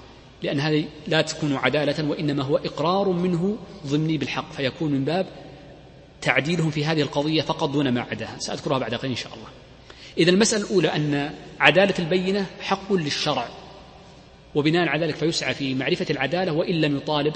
لأن 0.44 0.60
هذه 0.60 0.86
لا 1.08 1.22
تكون 1.22 1.56
عدالة 1.56 2.10
وإنما 2.10 2.44
هو 2.44 2.58
إقرار 2.58 3.10
منه 3.10 3.58
ضمني 3.88 4.18
بالحق 4.18 4.52
فيكون 4.52 4.92
من 4.92 5.06
باب 5.06 5.26
تعديلهم 6.22 6.72
في 6.72 6.86
هذه 6.86 7.02
القضية 7.02 7.42
فقط 7.42 7.70
دون 7.70 7.90
ما 7.90 8.02
عداها. 8.02 8.36
سأذكرها 8.40 8.78
بعد 8.78 8.94
قليل 8.94 9.12
إن 9.12 9.18
شاء 9.18 9.34
الله. 9.34 9.48
إذا 10.18 10.32
المسألة 10.32 10.66
الأولى 10.66 10.88
أن 10.88 11.34
عدالة 11.60 11.94
البينة 12.00 12.46
حق 12.62 12.94
للشرع 12.94 13.50
وبناء 14.56 14.88
على 14.88 15.06
ذلك 15.06 15.16
فيسعى 15.16 15.54
في 15.54 15.76
معرفة 15.76 16.06
العدالة 16.10 16.52
وإن 16.52 16.82
لم 16.82 16.98
يطالب 16.98 17.36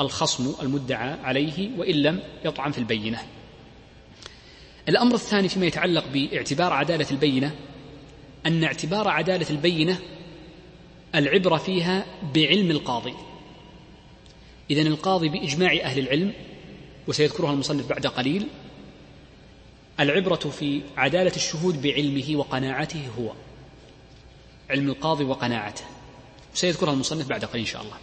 الخصم 0.00 0.54
المدعى 0.62 1.10
عليه 1.22 1.70
وإن 1.78 1.94
لم 1.94 2.20
يطعن 2.44 2.72
في 2.72 2.78
البينة. 2.78 3.18
الأمر 4.88 5.14
الثاني 5.14 5.48
فيما 5.48 5.66
يتعلق 5.66 6.04
باعتبار 6.12 6.72
عدالة 6.72 7.06
البينة 7.10 7.54
أن 8.46 8.64
اعتبار 8.64 9.08
عدالة 9.08 9.50
البينة 9.50 9.98
العبرة 11.14 11.56
فيها 11.56 12.06
بعلم 12.34 12.70
القاضي. 12.70 13.14
إذا 14.70 14.82
القاضي 14.82 15.28
بإجماع 15.28 15.72
أهل 15.82 15.98
العلم 15.98 16.32
وسيذكرها 17.08 17.52
المصنف 17.52 17.88
بعد 17.88 18.06
قليل 18.06 18.46
العبرة 20.00 20.34
في 20.34 20.82
عدالة 20.96 21.36
الشهود 21.36 21.82
بعلمه 21.82 22.36
وقناعته 22.36 23.08
هو. 23.18 23.32
علم 24.70 24.88
القاضي 24.88 25.24
وقناعته. 25.24 25.84
سيذكرها 26.54 26.92
المصنف 26.92 27.28
بعد 27.28 27.44
قليل 27.44 27.60
إن 27.60 27.66
شاء 27.66 27.82
الله. 27.82 27.96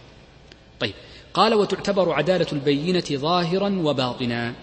طيب. 0.80 0.94
قال 1.34 1.54
وتعتبر 1.54 2.12
عدالة 2.12 2.46
البينة 2.52 3.04
ظاهرا 3.12 3.68
وباطنا. 3.68 4.54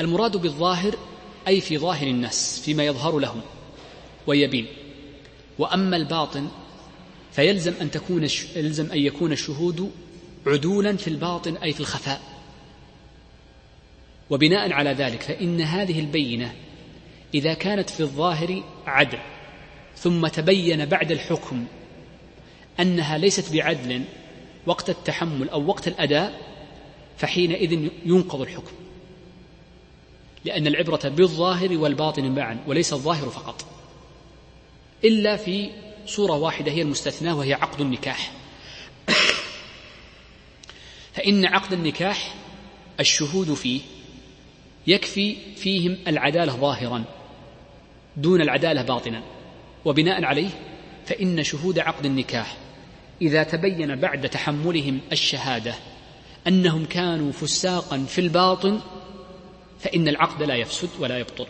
المراد 0.00 0.36
بالظاهر 0.36 0.96
أي 1.48 1.60
في 1.60 1.78
ظاهر 1.78 2.06
الناس 2.06 2.60
فيما 2.64 2.84
يظهر 2.84 3.18
لهم 3.18 3.40
ويبين 4.26 4.66
وأما 5.58 5.96
الباطن 5.96 6.48
فيلزم 7.32 7.72
أن 7.80 7.90
تكون 7.90 8.28
يلزم 8.56 8.92
أن 8.92 8.98
يكون 8.98 9.32
الشهود 9.32 9.90
عدولا 10.46 10.96
في 10.96 11.08
الباطن 11.08 11.56
أي 11.56 11.72
في 11.72 11.80
الخفاء. 11.80 12.31
وبناء 14.32 14.72
على 14.72 14.90
ذلك 14.90 15.22
فإن 15.22 15.60
هذه 15.60 16.00
البينة 16.00 16.54
إذا 17.34 17.54
كانت 17.54 17.90
في 17.90 18.00
الظاهر 18.00 18.62
عدل 18.86 19.18
ثم 19.96 20.26
تبين 20.26 20.84
بعد 20.84 21.12
الحكم 21.12 21.64
أنها 22.80 23.18
ليست 23.18 23.52
بعدل 23.52 24.02
وقت 24.66 24.90
التحمل 24.90 25.48
أو 25.48 25.66
وقت 25.66 25.88
الأداء 25.88 26.40
فحينئذ 27.18 27.88
ينقض 28.04 28.40
الحكم. 28.40 28.72
لأن 30.44 30.66
العبرة 30.66 31.08
بالظاهر 31.08 31.78
والباطن 31.78 32.34
معا 32.34 32.58
وليس 32.66 32.92
الظاهر 32.92 33.30
فقط. 33.30 33.64
إلا 35.04 35.36
في 35.36 35.70
صورة 36.06 36.32
واحدة 36.32 36.72
هي 36.72 36.82
المستثناة 36.82 37.36
وهي 37.36 37.54
عقد 37.54 37.80
النكاح. 37.80 38.32
فإن 41.14 41.46
عقد 41.46 41.72
النكاح 41.72 42.34
الشهود 43.00 43.54
فيه. 43.54 43.80
يكفي 44.86 45.36
فيهم 45.56 45.98
العدالة 46.08 46.52
ظاهرا 46.52 47.04
دون 48.16 48.40
العدالة 48.40 48.82
باطنا. 48.82 49.22
وبناء 49.84 50.24
عليه 50.24 50.50
فإن 51.06 51.42
شهود 51.42 51.78
عقد 51.78 52.06
النكاح 52.06 52.56
إذا 53.22 53.42
تبين 53.42 53.96
بعد 53.96 54.28
تحملهم 54.28 55.00
الشهادة 55.12 55.74
أنهم 56.46 56.84
كانوا 56.84 57.32
فساقا 57.32 57.98
في 57.98 58.20
الباطن 58.20 58.80
فإن 59.78 60.08
العقد 60.08 60.42
لا 60.42 60.54
يفسد 60.54 60.88
ولا 61.00 61.18
يبطل 61.18 61.46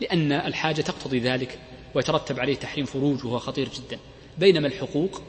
لأن 0.00 0.32
الحاجة 0.32 0.80
تقتضي 0.80 1.18
ذلك 1.18 1.58
ويترتب 1.94 2.40
عليه 2.40 2.54
تحريم 2.54 2.84
فروج 2.84 3.24
وهو 3.24 3.38
خطير 3.38 3.68
جدا. 3.68 3.98
بينما 4.38 4.66
الحقوق 4.66 5.22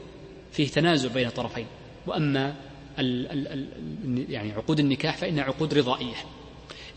فيه 0.52 0.68
تنازع 0.68 1.10
بين 1.10 1.28
الطرفين 1.28 1.66
ال 2.08 2.56
يعني 4.30 4.52
عقود 4.52 4.80
النكاح 4.80 5.18
فإنها 5.18 5.44
عقود 5.44 5.74
رضائية. 5.74 6.16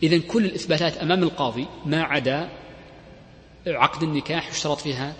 إذا 0.03 0.17
كل 0.17 0.45
الإثباتات 0.45 0.97
أمام 0.97 1.23
القاضي 1.23 1.67
ما 1.85 2.03
عدا 2.03 2.49
عقد 3.67 4.03
النكاح 4.03 4.49
يشترط 4.49 4.77
فيها 4.77 5.13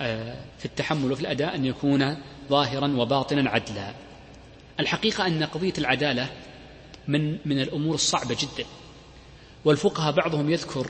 آه، 0.00 0.36
في 0.58 0.64
التحمل 0.64 1.12
وفي 1.12 1.20
الأداء 1.20 1.54
أن 1.54 1.64
يكون 1.64 2.16
ظاهرا 2.48 2.96
وباطنا 2.96 3.50
عدلا. 3.50 3.94
الحقيقة 4.80 5.26
أن 5.26 5.44
قضية 5.44 5.72
العدالة 5.78 6.28
من 7.08 7.38
من 7.44 7.60
الأمور 7.60 7.94
الصعبة 7.94 8.36
جدا. 8.40 8.68
والفقهاء 9.64 10.12
بعضهم 10.12 10.50
يذكر 10.50 10.86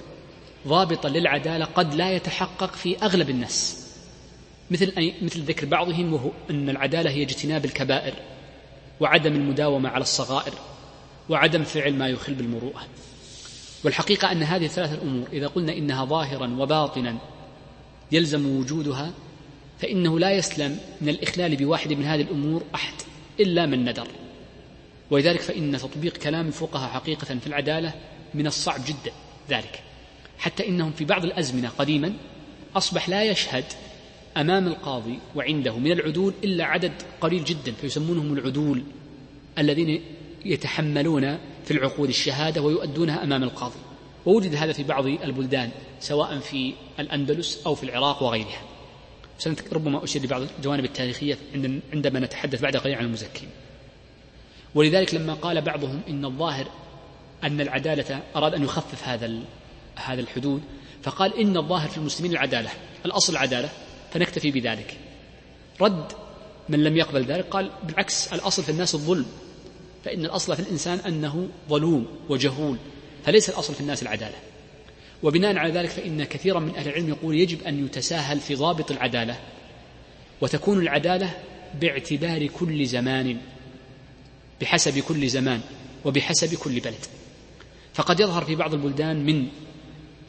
ضابطا 0.69 1.09
للعدالة 1.09 1.65
قد 1.65 1.95
لا 1.95 2.13
يتحقق 2.13 2.75
في 2.75 3.03
أغلب 3.03 3.31
الناس. 3.31 3.89
مثل 4.71 4.93
أي 4.99 5.15
مثل 5.23 5.41
ذكر 5.41 5.67
بعضهم 5.67 6.13
وهو 6.13 6.31
أن 6.51 6.69
العدالة 6.69 7.11
هي 7.11 7.23
اجتناب 7.23 7.65
الكبائر 7.65 8.15
وعدم 9.01 9.35
المداومة 9.35 9.89
على 9.89 10.03
الصغائر 10.03 10.55
وعدم 11.29 11.65
فعل 11.65 11.95
ما 11.95 12.09
يخل 12.09 12.35
بالمروءة. 12.35 12.87
والحقيقة 13.85 14.33
أن 14.33 14.43
هذه 14.43 14.65
الثلاثة 14.65 14.95
الأمور 14.95 15.29
إذا 15.33 15.47
قلنا 15.47 15.73
إنها 15.73 16.05
ظاهرا 16.05 16.57
وباطنا 16.59 17.19
يلزم 18.13 18.59
وجودها 18.59 19.13
فإنه 19.79 20.19
لا 20.19 20.33
يسلم 20.33 20.79
من 21.01 21.09
الإخلال 21.09 21.57
بواحد 21.57 21.93
من 21.93 22.05
هذه 22.05 22.21
الأمور 22.21 22.63
أحد 22.75 22.95
إلا 23.41 23.67
من 23.67 23.85
ندر. 23.85 24.09
ولذلك 25.11 25.41
فإن 25.41 25.79
تطبيق 25.79 26.17
كلام 26.17 26.47
الفقهاء 26.47 26.91
حقيقة 26.91 27.39
في 27.39 27.47
العدالة 27.47 27.95
من 28.35 28.47
الصعب 28.47 28.81
جدا 28.87 29.13
ذلك. 29.51 29.83
حتى 30.39 30.69
إنهم 30.69 30.93
في 30.93 31.05
بعض 31.05 31.25
الأزمنة 31.25 31.69
قديما 31.69 32.13
أصبح 32.77 33.09
لا 33.09 33.25
يشهد 33.25 33.65
أمام 34.37 34.67
القاضي 34.67 35.19
وعنده 35.35 35.79
من 35.79 35.93
العدول 35.93 36.35
إلا 36.45 36.65
عدد 36.65 36.93
قليل 37.21 37.45
جدا 37.45 37.73
فيسمونهم 37.73 38.33
العدول 38.33 38.83
الذين 39.59 40.03
يتحملون 40.45 41.39
في 41.65 41.71
العقود 41.71 42.09
الشهادة 42.09 42.63
ويؤدونها 42.63 43.25
أمام 43.25 43.43
القاضي. 43.43 43.79
ووجد 44.27 44.55
هذا 44.55 44.73
في 44.73 44.83
بعض 44.83 45.07
البلدان 45.07 45.71
سواء 46.01 46.39
في 46.39 46.75
الأندلس 46.99 47.63
أو 47.67 47.75
في 47.75 47.85
العراق 47.85 48.23
وغيرها. 48.23 48.63
ربما 49.73 50.05
أشير 50.05 50.23
لبعض 50.23 50.43
الجوانب 50.59 50.85
التاريخية 50.85 51.39
عندما 51.93 52.21
نتحدث 52.21 52.61
بعد 52.61 52.77
قليل 52.77 52.95
عن 52.95 53.05
المزكين. 53.05 53.49
ولذلك 54.75 55.15
لما 55.15 55.35
قال 55.35 55.61
بعضهم 55.61 56.01
إن 56.09 56.25
الظاهر 56.25 56.67
أن 57.45 57.61
العدالة 57.61 58.23
أراد 58.37 58.55
أن 58.55 58.65
يخفف 58.65 59.09
هذا 59.09 59.33
هذا 59.97 60.21
الحدود 60.21 60.63
فقال 61.03 61.41
إن 61.41 61.57
الظاهر 61.57 61.89
في 61.89 61.99
المسلمين 61.99 62.33
العدالة 62.33 62.71
الأصل 63.07 63.33
العدالة 63.33 63.69
فنكتفي 64.13 64.51
بذلك. 64.51 64.97
رد 65.81 66.13
من 66.69 66.85
لم 66.85 66.97
يقبل 66.97 67.25
ذلك 67.25 67.45
قال 67.45 67.71
بالعكس 67.83 68.33
الأصل 68.33 68.63
في 68.63 68.69
الناس 68.69 68.95
الظلم. 68.95 69.27
فإن 70.05 70.25
الأصل 70.25 70.57
في 70.57 70.63
الإنسان 70.63 70.99
أنه 70.99 71.49
ظلوم 71.69 72.07
وجهول 72.29 72.77
فليس 73.25 73.49
الأصل 73.49 73.75
في 73.75 73.81
الناس 73.81 74.03
العدالة. 74.03 74.37
وبناء 75.23 75.57
على 75.57 75.73
ذلك 75.73 75.91
فإن 75.91 76.25
كثيرا 76.25 76.61
من 76.61 76.77
أهل 76.77 76.89
العلم 76.89 77.09
يقول 77.09 77.35
يجب 77.35 77.63
أن 77.63 77.87
يتساهل 77.87 78.41
في 78.41 78.55
ضابط 78.55 78.91
العدالة 78.91 79.39
وتكون 80.41 80.81
العدالة 80.81 81.31
باعتبار 81.81 82.47
كل 82.47 82.87
زمان 82.87 83.37
بحسب 84.61 84.99
كل 84.99 85.29
زمان 85.29 85.61
وبحسب 86.05 86.55
كل 86.55 86.81
بلد. 86.81 87.05
فقد 87.95 88.21
يظهر 88.21 88.45
في 88.45 88.55
بعض 88.55 88.75
البلدان 88.75 89.27
من 89.27 89.49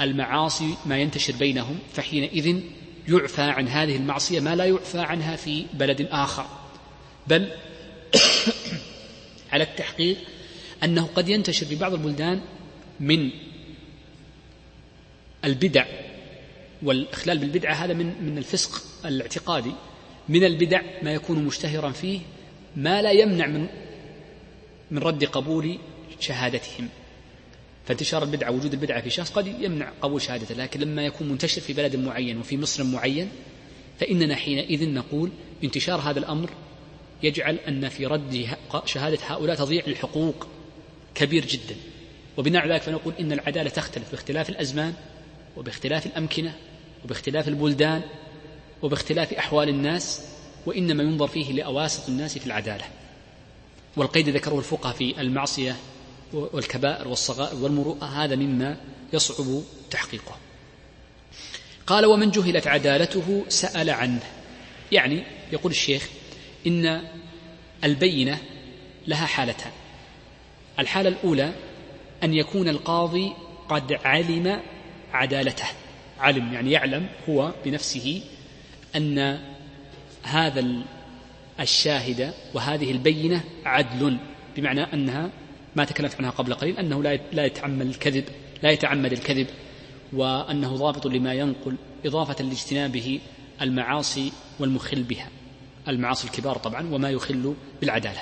المعاصي 0.01 0.75
ما 0.85 0.97
ينتشر 0.97 1.33
بينهم 1.33 1.79
فحينئذ 1.93 2.59
يعفى 3.07 3.41
عن 3.41 3.67
هذه 3.67 3.95
المعصية 3.95 4.39
ما 4.39 4.55
لا 4.55 4.65
يعفى 4.65 4.99
عنها 4.99 5.35
في 5.35 5.65
بلد 5.73 6.07
آخر 6.11 6.45
بل 7.27 7.49
على 9.53 9.63
التحقيق 9.63 10.17
أنه 10.83 11.09
قد 11.15 11.29
ينتشر 11.29 11.65
في 11.65 11.75
بعض 11.75 11.93
البلدان 11.93 12.41
من 12.99 13.29
البدع 15.45 15.85
والإخلال 16.83 17.37
بالبدعة 17.37 17.73
هذا 17.73 17.93
من 17.93 18.23
من 18.23 18.37
الفسق 18.37 18.83
الاعتقادي. 19.05 19.71
من 20.29 20.43
البدع 20.43 20.81
ما 21.03 21.13
يكون 21.13 21.45
مشتهرا 21.45 21.91
فيه 21.91 22.19
ما 22.75 23.01
لا 23.01 23.11
يمنع 23.11 23.47
من 23.47 23.67
من 24.91 24.97
رد 24.97 25.23
قبول 25.23 25.77
شهادتهم. 26.19 26.89
فانتشار 27.85 28.23
البدعة 28.23 28.51
وجود 28.51 28.73
البدعة 28.73 29.01
في 29.01 29.09
شخص 29.09 29.31
قد 29.31 29.47
يمنع 29.47 29.91
قبول 30.01 30.21
شهادته 30.21 30.55
لكن 30.55 30.79
لما 30.79 31.05
يكون 31.05 31.29
منتشر 31.29 31.61
في 31.61 31.73
بلد 31.73 31.95
معين 31.95 32.37
وفي 32.37 32.57
مصر 32.57 32.83
معين 32.83 33.29
فإننا 33.99 34.35
حينئذ 34.35 34.89
نقول 34.89 35.31
انتشار 35.63 35.99
هذا 35.99 36.19
الأمر 36.19 36.49
يجعل 37.23 37.55
أن 37.67 37.89
في 37.89 38.05
رد 38.05 38.47
شهادة 38.85 39.19
هؤلاء 39.27 39.55
تضيع 39.55 39.83
الحقوق 39.87 40.47
كبير 41.15 41.45
جدا. 41.45 41.75
وبناء 42.37 42.61
على 42.61 42.73
ذلك 42.73 42.81
فنقول 42.81 43.13
إن 43.19 43.31
العدالة 43.31 43.69
تختلف 43.69 44.11
باختلاف 44.11 44.49
الأزمان 44.49 44.93
وباختلاف 45.57 46.05
الأمكنة 46.05 46.55
وباختلاف 47.05 47.47
البلدان 47.47 48.01
وباختلاف 48.81 49.33
أحوال 49.33 49.69
الناس 49.69 50.21
وإنما 50.65 51.03
ينظر 51.03 51.27
فيه 51.27 51.53
لأواسط 51.53 52.09
الناس 52.09 52.37
في 52.37 52.45
العدالة. 52.45 52.85
والقيد 53.97 54.29
ذكره 54.29 54.59
الفقهاء 54.59 54.95
في 54.95 55.21
المعصية 55.21 55.75
والكبائر 56.33 57.07
والصغائر 57.07 57.55
والمروءة 57.55 58.05
هذا 58.05 58.35
مما 58.35 58.77
يصعب 59.13 59.61
تحقيقه. 59.91 60.35
قال 61.87 62.05
ومن 62.05 62.31
جهلت 62.31 62.67
عدالته 62.67 63.45
سأل 63.49 63.89
عنه. 63.89 64.23
يعني 64.91 65.23
يقول 65.51 65.71
الشيخ 65.71 66.09
إن 66.67 67.01
البينة 67.83 68.37
لها 69.07 69.25
حالتان. 69.25 69.71
الحالة 70.79 71.09
الأولى 71.09 71.53
أن 72.23 72.33
يكون 72.33 72.69
القاضي 72.69 73.33
قد 73.69 73.93
علم 73.93 74.59
عدالته. 75.13 75.67
علم 76.19 76.53
يعني 76.53 76.71
يعلم 76.71 77.07
هو 77.29 77.53
بنفسه 77.65 78.21
أن 78.95 79.39
هذا 80.23 80.65
الشاهد 81.59 82.33
وهذه 82.53 82.91
البينة 82.91 83.43
عدل 83.65 84.17
بمعنى 84.57 84.81
أنها 84.81 85.29
ما 85.75 85.85
تكلمت 85.85 86.15
عنها 86.15 86.29
قبل 86.29 86.53
قليل 86.53 86.77
أنه 86.77 87.03
لا 87.33 87.45
يتعمد 87.45 87.87
الكذب 87.87 88.25
لا 88.63 88.71
يتعمد 88.71 89.11
الكذب 89.13 89.47
وأنه 90.13 90.75
ضابط 90.75 91.07
لما 91.07 91.33
ينقل 91.33 91.75
إضافة 92.05 92.43
لاجتنابه 92.43 93.19
المعاصي 93.61 94.31
والمخل 94.59 95.03
بها. 95.03 95.29
المعاصي 95.87 96.27
الكبار 96.27 96.57
طبعا 96.57 96.93
وما 96.93 97.09
يخل 97.09 97.55
بالعدالة. 97.81 98.21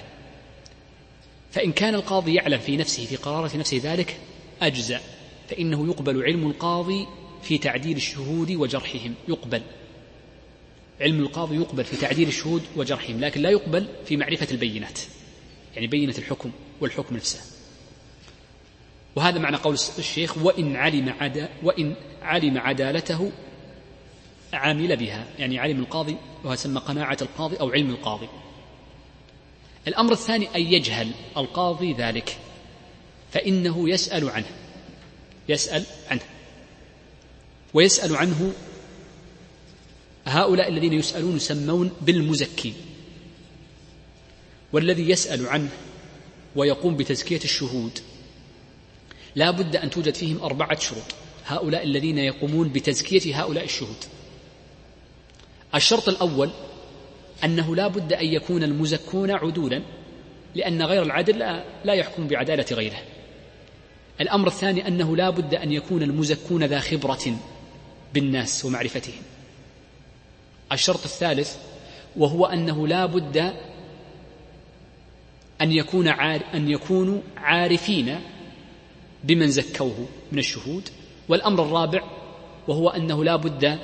فإن 1.52 1.72
كان 1.72 1.96
القاضي 1.96 2.34
يعلم 2.34 2.60
في 2.60 2.78
نفسه 2.78 3.06
في 3.06 3.16
قرارة 3.16 3.58
نفسه 3.58 3.82
ذلك 3.84 4.20
أجزأ. 4.62 5.02
فإنه 5.50 5.88
يقبل 5.88 6.24
علم 6.24 6.48
القاضي 6.50 7.08
في 7.44 7.58
تعديل 7.58 7.98
الشهود 7.98 8.52
وجرحهم. 8.52 9.14
يقبل. 9.28 9.62
علم 11.02 11.20
القاضي 11.20 11.56
يقبل 11.56 11.84
في 11.84 11.98
تعديل 11.98 12.28
الشهود 12.28 12.64
وجرحهم 12.76 13.20
لكن 13.20 13.42
لا 13.42 13.50
يقبل 13.50 13.88
في 14.06 14.18
معرفة 14.18 14.48
البينات 14.52 15.00
يعني 15.76 15.88
بينة 15.88 16.16
الحكم 16.18 16.52
والحكم 16.82 17.16
نفسه. 17.16 17.40
وهذا 19.16 19.40
معنى 19.40 19.58
قول 19.58 19.74
الشيخ 19.74 20.38
وإن 20.38 20.76
علم 20.76 21.10
عدا 21.20 21.50
وإن 21.64 21.96
علم 22.22 22.58
عدالته 22.58 23.32
عامل 24.54 24.96
بها 24.96 25.26
يعني 25.40 25.60
علم 25.60 25.80
القاضي 25.80 26.18
وهو 26.44 26.80
قناعة 26.80 27.18
القاضي 27.22 27.56
أو 27.56 27.70
علم 27.70 27.90
القاضي. 27.90 28.28
الأمر 29.88 30.12
الثاني 30.12 30.56
أن 30.56 30.62
يجهل 30.62 31.12
القاضي 31.38 31.94
ذلك 31.94 32.38
فإنه 33.32 33.90
يسأل 33.90 34.30
عنه 34.30 34.52
يسأل 35.50 35.86
عنه 36.10 36.22
ويسأل 37.74 38.16
عنه. 38.16 38.54
هؤلاء 40.26 40.70
الذين 40.70 40.94
يسألون 40.94 41.36
يسمون 41.36 41.92
بالمزكين 42.02 42.74
والذي 44.74 45.10
يسأل 45.10 45.48
عنه 45.48 45.70
ويقوم 46.56 46.98
بتزكية 46.98 47.44
الشهود. 47.44 48.00
لا 49.36 49.52
بد 49.52 49.76
أن 49.76 49.90
توجد 49.90 50.16
فيهم 50.16 50.42
أربعة 50.42 50.80
شروط 50.80 51.04
هؤلاء 51.46 51.84
الذين 51.84 52.18
يقومون 52.18 52.70
بتزكية 52.70 53.42
هؤلاء 53.42 53.64
الشهود. 53.64 53.96
الشرط 55.76 56.10
الأول 56.10 56.50
أنه 57.44 57.76
لا 57.76 57.88
بد 57.88 58.14
أن 58.14 58.26
يكون 58.26 58.64
المزكون 58.64 59.32
عدولا 59.32 59.82
لأن 60.56 60.82
غير 60.82 61.04
العدل 61.04 61.40
لا, 61.40 61.64
لا 61.86 61.94
يحكم 61.94 62.28
بعدالة 62.28 62.66
غيره. 62.72 62.98
الأمر 64.22 64.48
الثاني 64.48 64.88
أنه 64.88 65.16
لا 65.16 65.30
بد 65.30 65.56
أن 65.56 65.72
يكون 65.72 66.04
المزكون 66.04 66.64
ذا 66.64 66.80
خبرة 66.80 67.38
بالناس 68.14 68.66
ومعرفتهم. 68.66 69.22
الشرط 70.72 71.04
الثالث 71.04 71.58
وهو 72.16 72.46
أنه 72.46 72.88
لا 72.88 73.06
بد 73.06 73.38
أن 75.62 75.72
يكون 75.72 76.08
أن 76.54 76.70
يكونوا 76.70 77.22
عارفين 77.38 78.20
بمن 79.24 79.48
زكوه 79.48 80.08
من 80.32 80.40
الشهود. 80.40 80.90
والأمر 81.30 81.64
الرابع 81.64 82.04
وهو 82.68 82.90
أنه 82.90 83.24
لا 83.24 83.36
بد 83.36 83.80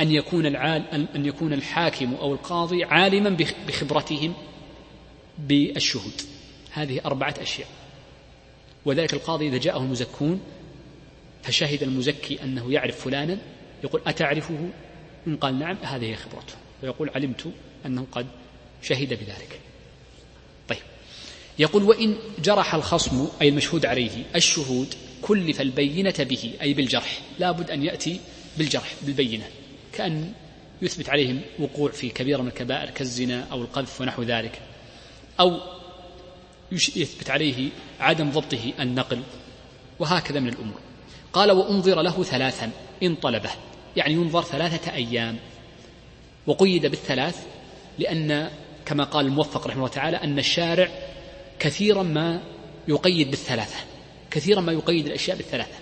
أن 0.00 0.12
يكون 0.12 0.46
العال 0.46 1.08
أن 1.14 1.26
يكون 1.26 1.52
الحاكم 1.52 2.14
أو 2.14 2.32
القاضي 2.32 2.84
عالما 2.84 3.36
بخبرتهم 3.66 4.34
بالشهود. 5.38 6.20
هذه 6.70 7.00
أربعة 7.04 7.34
أشياء. 7.40 7.68
وذلك 8.84 9.14
القاضي 9.14 9.48
إذا 9.48 9.58
جاءه 9.58 9.78
المزكون 9.78 10.40
فشهد 11.42 11.82
المزكي 11.82 12.42
أنه 12.42 12.72
يعرف 12.72 13.04
فلانا 13.04 13.38
يقول 13.84 14.02
أتعرفه؟ 14.06 14.68
إن 15.26 15.36
قال 15.36 15.58
نعم 15.58 15.76
هذه 15.82 16.04
هي 16.04 16.16
خبرته. 16.16 16.54
ويقول 16.82 17.10
علمت 17.10 17.52
أنه 17.86 18.06
قد 18.12 18.26
شهد 18.82 19.08
بذلك. 19.08 19.60
طيب. 20.68 20.78
يقول 21.58 21.82
وإن 21.82 22.16
جرح 22.44 22.74
الخصم 22.74 23.28
أي 23.42 23.48
المشهود 23.48 23.86
عليه 23.86 24.24
الشهود 24.36 24.94
كلف 25.22 25.60
البينة 25.60 26.14
به 26.18 26.54
أي 26.62 26.74
بالجرح. 26.74 27.20
لا 27.38 27.52
بد 27.52 27.70
أن 27.70 27.82
يأتي 27.82 28.20
بالجرح 28.58 28.94
بالبينة. 29.02 29.44
كأن 29.98 30.32
يثبت 30.82 31.08
عليهم 31.08 31.40
وقوع 31.58 31.90
في 31.90 32.08
كبيرة 32.08 32.42
من 32.42 32.48
الكبائر 32.48 32.90
كالزنا 32.90 33.46
أو 33.52 33.62
القذف 33.62 34.00
ونحو 34.00 34.22
ذلك. 34.22 34.60
أو 35.40 35.60
يثبت 36.72 37.30
عليه 37.30 37.70
عدم 38.00 38.30
ضبطه 38.30 38.72
النقل 38.80 39.22
وهكذا 39.98 40.40
من 40.40 40.48
الأمور. 40.48 40.80
قال 41.32 41.52
وأنظر 41.52 42.02
له 42.02 42.22
ثلاثا 42.22 42.70
إن 43.02 43.14
طلبه 43.14 43.50
يعني 43.96 44.14
ينظر 44.14 44.42
ثلاثة 44.42 44.94
أيام. 44.94 45.38
وقيد 46.46 46.86
بالثلاث 46.86 47.46
لأن 47.98 48.50
كما 48.86 49.04
قال 49.04 49.26
الموفق 49.26 49.66
رحمه 49.66 49.78
الله 49.78 49.88
تعالى 49.88 50.16
أن 50.16 50.38
الشارع 50.38 50.88
كثيرا 51.58 52.02
ما 52.02 52.42
يقيد 52.88 53.30
بالثلاثة 53.30 53.78
كثيرا 54.30 54.60
ما 54.60 54.72
يقيد 54.72 55.06
الأشياء 55.06 55.36
بالثلاثة. 55.36 55.78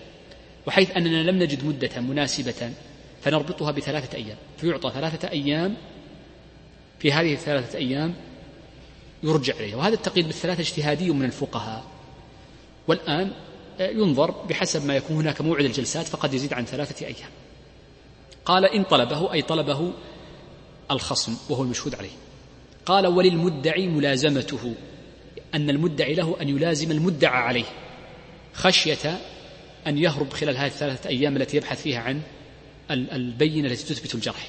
وحيث 0.67 0.91
أننا 0.97 1.31
لم 1.31 1.43
نجد 1.43 1.65
مدة 1.65 2.01
مناسبة 2.01 2.73
فنربطها 3.27 3.71
بثلاثة 3.71 4.19
أيام. 4.19 4.37
فيعطى 4.59 4.91
ثلاثة 4.91 5.31
أيام 5.31 5.77
في 6.99 7.12
هذه 7.12 7.33
الثلاثة 7.33 7.79
أيام 7.79 8.15
يرجع 9.23 9.55
إليه 9.55 9.75
وهذا 9.75 9.95
التقييد 9.95 10.27
بالثلاثة 10.27 10.61
اجتهادي 10.61 11.11
من 11.11 11.25
الفقهاء. 11.25 11.85
والآن 12.89 13.33
ينظر 13.81 14.31
بحسب 14.31 14.87
ما 14.87 14.97
يكون 14.97 15.17
هناك 15.17 15.41
موعد 15.41 15.65
الجلسات 15.65 16.07
فقد 16.07 16.35
يزيد 16.35 16.53
عن 16.53 16.65
ثلاثة 16.65 17.07
أيام. 17.07 17.31
قال 18.45 18.65
إن 18.65 18.83
طلبه 18.83 19.33
أي 19.33 19.43
طلبه 19.43 19.93
الخصم 20.91 21.37
وهو 21.51 21.62
المشهود 21.62 21.95
عليه. 21.95 22.17
قال 22.87 23.07
وللمدعي 23.07 23.89
ملازمته 23.89 24.75
أن 25.55 25.71
المدعي 25.71 26.15
له 26.15 26.37
أن 26.41 26.49
يلازم 26.49 26.91
المدعى 26.91 27.43
عليه 27.43 27.67
خشية 28.55 29.19
أن 29.87 29.99
يهرب 29.99 30.33
خلال 30.33 30.57
هذه 30.57 30.67
الثلاثة 30.67 31.09
أيام 31.11 31.37
التي 31.37 31.57
يبحث 31.57 31.83
فيها 31.83 32.01
عن 32.01 32.23
البينة 32.90 33.68
التي 33.68 33.94
تثبت 33.94 34.14
الجرح. 34.14 34.49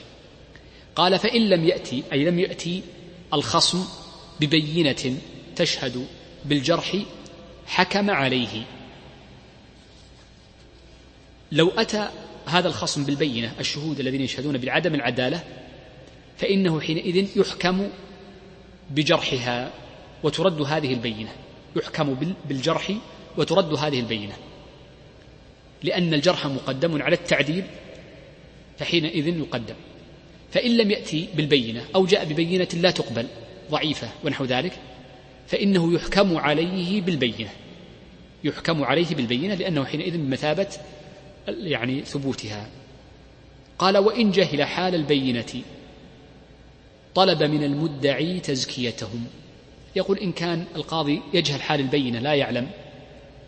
قال 0.95 1.19
فإن 1.19 1.49
لم 1.49 1.65
يأتي 1.65 2.03
أي 2.11 2.25
لم 2.25 2.39
يأتي 2.39 2.81
الخصم 3.33 3.85
ببينة 4.39 5.17
تشهد 5.55 6.07
بالجرح 6.45 6.97
حكم 7.65 8.09
عليه. 8.09 8.63
لو 11.51 11.69
أتى 11.69 12.09
هذا 12.45 12.67
الخصم 12.67 13.03
بالبينة 13.03 13.53
الشهود 13.59 13.99
الذين 13.99 14.21
يشهدون 14.21 14.57
بعدم 14.57 14.95
العدالة 14.95 15.43
فإنه 16.37 16.79
حينئذ 16.79 17.37
يحكم 17.37 17.89
بجرحها 18.89 19.71
وترد 20.23 20.61
هذه 20.61 20.93
البينة. 20.93 21.29
يحكم 21.75 22.33
بالجرح 22.45 22.93
وترد 23.37 23.73
هذه 23.73 23.99
البينة. 23.99 24.33
لأن 25.83 26.13
الجرح 26.13 26.45
مقدم 26.45 27.01
على 27.01 27.15
التعديل 27.15 27.63
فحينئذ 28.77 29.27
يقدم. 29.27 29.75
فإن 30.51 30.77
لم 30.77 30.91
يأتي 30.91 31.27
بالبينة 31.35 31.85
أو 31.95 32.05
جاء 32.05 32.25
ببينة 32.25 32.67
لا 32.73 32.91
تقبل 32.91 33.27
ضعيفة 33.71 34.09
ونحو 34.23 34.45
ذلك 34.45 34.79
فإنه 35.47 35.93
يحكم 35.93 36.37
عليه 36.37 37.01
بالبينة. 37.01 37.49
يحكم 38.43 38.83
عليه 38.83 39.15
بالبينة 39.15 39.55
لأنه 39.55 39.85
حينئذ 39.85 40.17
بمثابة 40.17 40.67
يعني 41.47 42.01
ثبوتها. 42.01 42.69
قال 43.79 43.97
وإن 43.97 44.31
جهل 44.31 44.63
حال 44.63 44.95
البينة 44.95 45.61
طلب 47.15 47.43
من 47.43 47.63
المدعي 47.63 48.39
تزكيتهم. 48.39 49.25
يقول 49.95 50.17
إن 50.17 50.31
كان 50.31 50.65
القاضي 50.75 51.21
يجهل 51.33 51.61
حال 51.61 51.79
البينة 51.79 52.19
لا 52.19 52.33
يعلم 52.33 52.67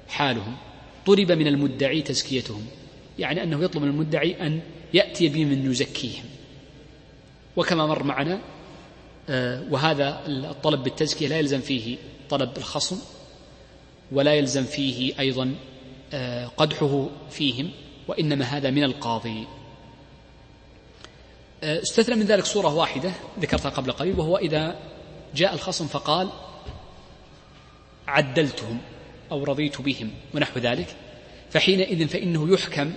حالهم 0.08 0.56
طلب 1.06 1.32
من 1.32 1.48
المدعي 1.48 2.02
تزكيتهم. 2.02 2.66
يعني 3.20 3.44
أنه 3.44 3.64
يطلب 3.64 3.84
من 3.84 3.90
المدعي 3.90 4.48
أن 4.48 4.62
يأتي 4.94 5.30
بمن 5.30 5.72
يزكيهم. 5.72 6.26
وكما 7.58 7.86
مر 7.86 8.04
معنا 8.04 8.42
آه، 9.30 9.64
وهذا 9.70 10.24
الطلب 10.28 10.84
بالتزكية 10.84 11.28
لا 11.28 11.40
يلزم 11.40 11.62
فيه 11.62 11.98
طلب 12.30 12.58
الخصم 12.58 13.00
ولا 14.12 14.34
يلزم 14.34 14.64
فيه 14.64 15.20
أيضا 15.20 15.56
آه، 16.14 16.48
قدحه 16.48 17.10
فيهم 17.30 17.72
وإنما 18.08 18.46
هذا 18.46 18.70
من 18.70 18.84
القاضي. 18.84 19.48
آه، 21.64 21.82
استثنى 21.82 22.16
من 22.16 22.26
ذلك 22.26 22.46
صورة 22.46 22.76
واحدة 22.76 23.12
ذكرتها 23.40 23.70
قبل 23.70 23.92
قليل 23.92 24.20
وهو 24.20 24.38
إذا 24.38 24.80
جاء 25.36 25.54
الخصم 25.54 25.88
فقال 25.88 26.30
عدلتهم 28.08 28.78
أو 29.32 29.44
رضيت 29.44 29.82
بهم 29.82 30.12
ونحو 30.34 30.60
ذلك. 30.60 30.96
فحينئذ 31.52 32.08
فإنه 32.08 32.54
يحكم 32.54 32.94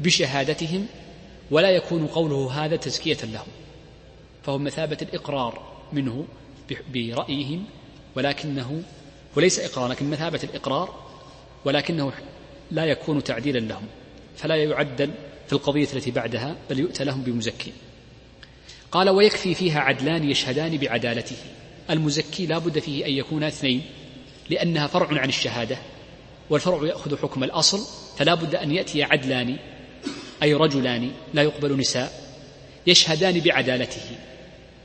بشهادتهم 0.00 0.86
ولا 1.50 1.70
يكون 1.70 2.06
قوله 2.06 2.64
هذا 2.64 2.76
تزكية 2.76 3.18
لهم 3.24 3.46
فهو 4.42 4.58
مثابة 4.58 4.98
الإقرار 5.02 5.72
منه 5.92 6.26
برأيهم 6.92 7.64
ولكنه 8.16 8.82
وليس 9.36 9.60
إقرار 9.60 9.90
لكن 9.90 10.10
مثابة 10.10 10.40
الإقرار 10.44 11.02
ولكنه 11.64 12.12
لا 12.70 12.84
يكون 12.84 13.24
تعديلا 13.24 13.58
لهم 13.58 13.86
فلا 14.36 14.56
يعدل 14.56 15.10
في 15.46 15.52
القضية 15.52 15.88
التي 15.94 16.10
بعدها 16.10 16.56
بل 16.70 16.78
يؤتى 16.78 17.04
لهم 17.04 17.22
بمزكي. 17.22 17.72
قال 18.92 19.10
ويكفي 19.10 19.54
فيها 19.54 19.80
عدلان 19.80 20.30
يشهدان 20.30 20.76
بعدالته. 20.76 21.36
المزكي 21.90 22.46
لا 22.46 22.58
بد 22.58 22.78
فيه 22.78 23.06
أن 23.06 23.10
يكون 23.12 23.44
اثنين 23.44 23.82
لأنها 24.50 24.86
فرع 24.86 25.20
عن 25.20 25.28
الشهادة 25.28 25.78
والفرع 26.50 26.86
يأخذ 26.86 27.16
حكم 27.16 27.44
الأصل 27.44 27.80
فلا 28.16 28.34
بد 28.34 28.54
أن 28.54 28.70
يأتي 28.70 29.02
عدلان 29.02 29.56
أي 30.42 30.54
رجلان 30.54 31.10
لا 31.34 31.42
يقبل 31.42 31.78
نساء 31.78 32.12
يشهدان 32.86 33.40
بعدالته. 33.40 34.16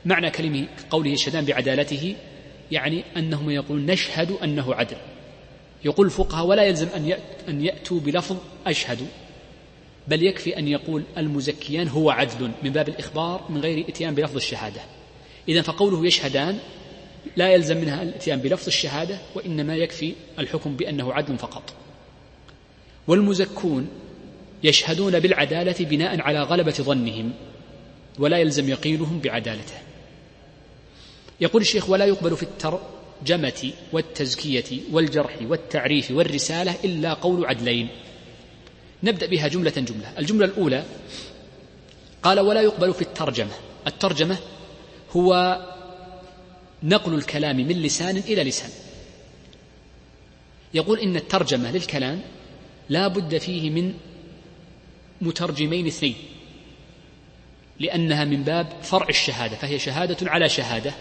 معنى 0.04 0.30
كلمة 0.30 0.68
قوله 0.90 1.10
يشهدان 1.10 1.44
بعدالته 1.44 2.16
يعني 2.70 3.04
أنهم 3.16 3.50
يقولون 3.50 3.86
نشهد 3.86 4.32
أنه 4.32 4.74
عدل. 4.74 4.96
يقول 5.84 6.06
الفقهاء 6.06 6.46
ولا 6.46 6.64
يلزم 6.64 6.88
أن 7.48 7.64
يأتوا 7.64 8.00
بلفظ 8.00 8.36
أشهد 8.66 9.06
بل 10.08 10.22
يكفي 10.22 10.58
أن 10.58 10.68
يقول 10.68 11.02
المزكيان 11.18 11.88
هو 11.88 12.10
عدل 12.10 12.50
من 12.62 12.70
باب 12.70 12.88
الإخبار 12.88 13.44
من 13.48 13.60
غير 13.60 13.88
إتيان 13.88 14.14
بلفظ 14.14 14.36
الشهادة. 14.36 14.80
إذا 15.48 15.62
فقوله 15.62 16.06
يشهدان 16.06 16.58
لا 17.36 17.48
يلزم 17.48 17.76
منها 17.76 18.02
الاتيان 18.02 18.38
بلفظ 18.38 18.66
الشهادة 18.66 19.18
وإنما 19.34 19.76
يكفي 19.76 20.14
الحكم 20.38 20.76
بأنه 20.76 21.12
عدل 21.12 21.38
فقط. 21.38 21.72
والمزكون 23.06 23.88
يشهدون 24.62 25.20
بالعدالة 25.20 25.84
بناء 25.84 26.20
على 26.20 26.42
غلبة 26.42 26.70
ظنهم 26.72 27.32
ولا 28.18 28.38
يلزم 28.38 28.68
يقينهم 28.68 29.20
بعدالته. 29.20 29.74
يقول 31.40 31.62
الشيخ 31.62 31.90
ولا 31.90 32.04
يقبل 32.04 32.36
في 32.36 32.42
الترجمة 32.42 33.72
والتزكية 33.92 34.80
والجرح 34.92 35.38
والتعريف 35.42 36.10
والرسالة 36.10 36.74
إلا 36.84 37.12
قول 37.12 37.46
عدلين. 37.46 37.88
نبدأ 39.02 39.26
بها 39.26 39.48
جملة 39.48 39.70
جملة. 39.70 40.18
الجملة 40.18 40.44
الأولى 40.44 40.84
قال 42.22 42.40
ولا 42.40 42.60
يقبل 42.60 42.94
في 42.94 43.02
الترجمة. 43.02 43.52
الترجمة 43.86 44.36
هو 45.16 45.58
نقل 46.82 47.14
الكلام 47.14 47.56
من 47.56 47.82
لسان 47.82 48.16
إلى 48.16 48.44
لسان. 48.44 48.70
يقول 50.74 50.98
إن 50.98 51.16
الترجمة 51.16 51.70
للكلام 51.70 52.20
لا 52.88 53.08
بد 53.08 53.38
فيه 53.38 53.70
من 53.70 53.94
مترجمين 55.20 55.86
اثنين 55.86 56.14
لأنها 57.80 58.24
من 58.24 58.42
باب 58.42 58.66
فرع 58.82 59.08
الشهادة 59.08 59.56
فهي 59.56 59.78
شهادة 59.78 60.30
على 60.30 60.48
شهادة 60.48 60.94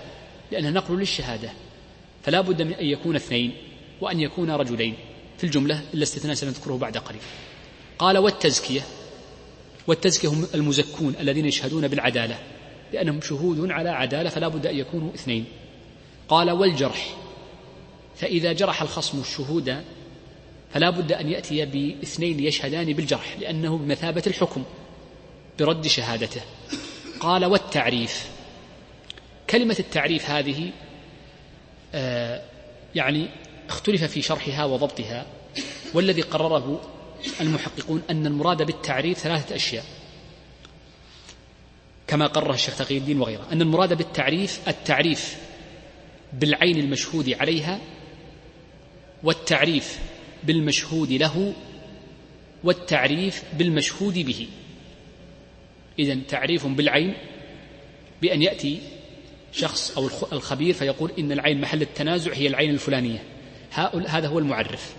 لأنها 0.52 0.72
نقل 0.72 1.00
للشهادة 1.00 1.50
فلا 2.24 2.42
بد 2.42 2.62
من 2.62 2.74
أن 2.74 2.86
يكون 2.86 3.16
اثنين 3.16 3.54
وأن 4.02 4.20
يكون 4.20 4.52
رجلين. 4.52 4.96
في 5.38 5.44
الجملة 5.44 5.82
إلا 5.94 6.04
استثناء 6.04 6.36
سنذكره 6.36 6.78
بعد 6.78 6.98
قليل. 6.98 7.22
قال 8.00 8.18
والتزكية 8.18 8.82
والتزكية 9.88 10.30
هم 10.30 10.48
المزكون 10.56 11.16
الذين 11.20 11.46
يشهدون 11.46 11.88
بالعدالة 11.88 12.40
لأنهم 12.94 13.22
شهود 13.22 13.72
على 13.72 13.90
عدالة 13.90 14.30
فلا 14.30 14.48
بد 14.48 14.66
أن 14.66 14.76
يكونوا 14.76 15.14
اثنين. 15.16 15.46
قال 16.28 16.52
والجرح. 16.52 17.16
فإذا 18.16 18.54
جرح 18.54 18.82
الخصم 18.82 19.20
الشهود 19.20 19.84
فلا 20.74 20.90
بد 20.90 21.12
أن 21.12 21.30
يأتي 21.30 21.66
باثنين 21.66 22.40
يشهدان 22.40 22.94
بالجرح 22.94 23.38
لأنه 23.40 23.78
بمثابة 23.78 24.24
الحكم 24.28 24.64
برد 25.60 25.88
شهادته. 25.88 26.42
قال 27.20 27.46
والتعريف. 27.46 28.30
كلمة 29.50 29.76
التعريف 29.80 30.30
هذه 30.30 30.72
آه 31.94 32.42
يعني 32.96 33.30
اختلف 33.70 34.04
في 34.04 34.22
شرحها 34.22 34.66
وضبطها 34.66 35.26
والذي 35.94 36.22
قرره 36.22 36.82
المحققون 37.42 38.02
أن 38.10 38.26
المراد 38.26 38.64
بالتعريف 38.64 39.18
ثلاثة 39.18 39.56
أشياء. 39.56 39.86
كما 42.08 42.28
قرر 42.28 42.54
الشيخ 42.54 42.78
تقي 42.78 42.98
الدين 42.98 43.22
وغيره 43.22 43.48
أن 43.52 43.62
المراد 43.62 43.94
بالتعريف 43.94 44.60
التعريف 44.68 45.38
بالعين 46.34 46.78
المشهود 46.78 47.30
عليها 47.30 47.80
والتعريف 49.24 50.00
بالمشهود 50.44 51.12
له 51.12 51.54
والتعريف 52.64 53.44
بالمشهود 53.54 54.14
به. 54.14 54.48
إذا 56.00 56.18
تعريف 56.28 56.68
بالعين 56.68 57.14
بأن 58.22 58.42
يأتي 58.42 58.82
شخص 59.52 59.98
أو 59.98 60.10
الخبير 60.34 60.74
فيقول 60.74 61.12
إن 61.20 61.32
العين 61.32 61.62
محل 61.62 61.82
التنازع 61.82 62.34
هي 62.34 62.48
العين 62.48 62.70
الفلانية. 62.70 63.24
هذا 64.08 64.28
هو 64.28 64.40
المعرف 64.40 64.96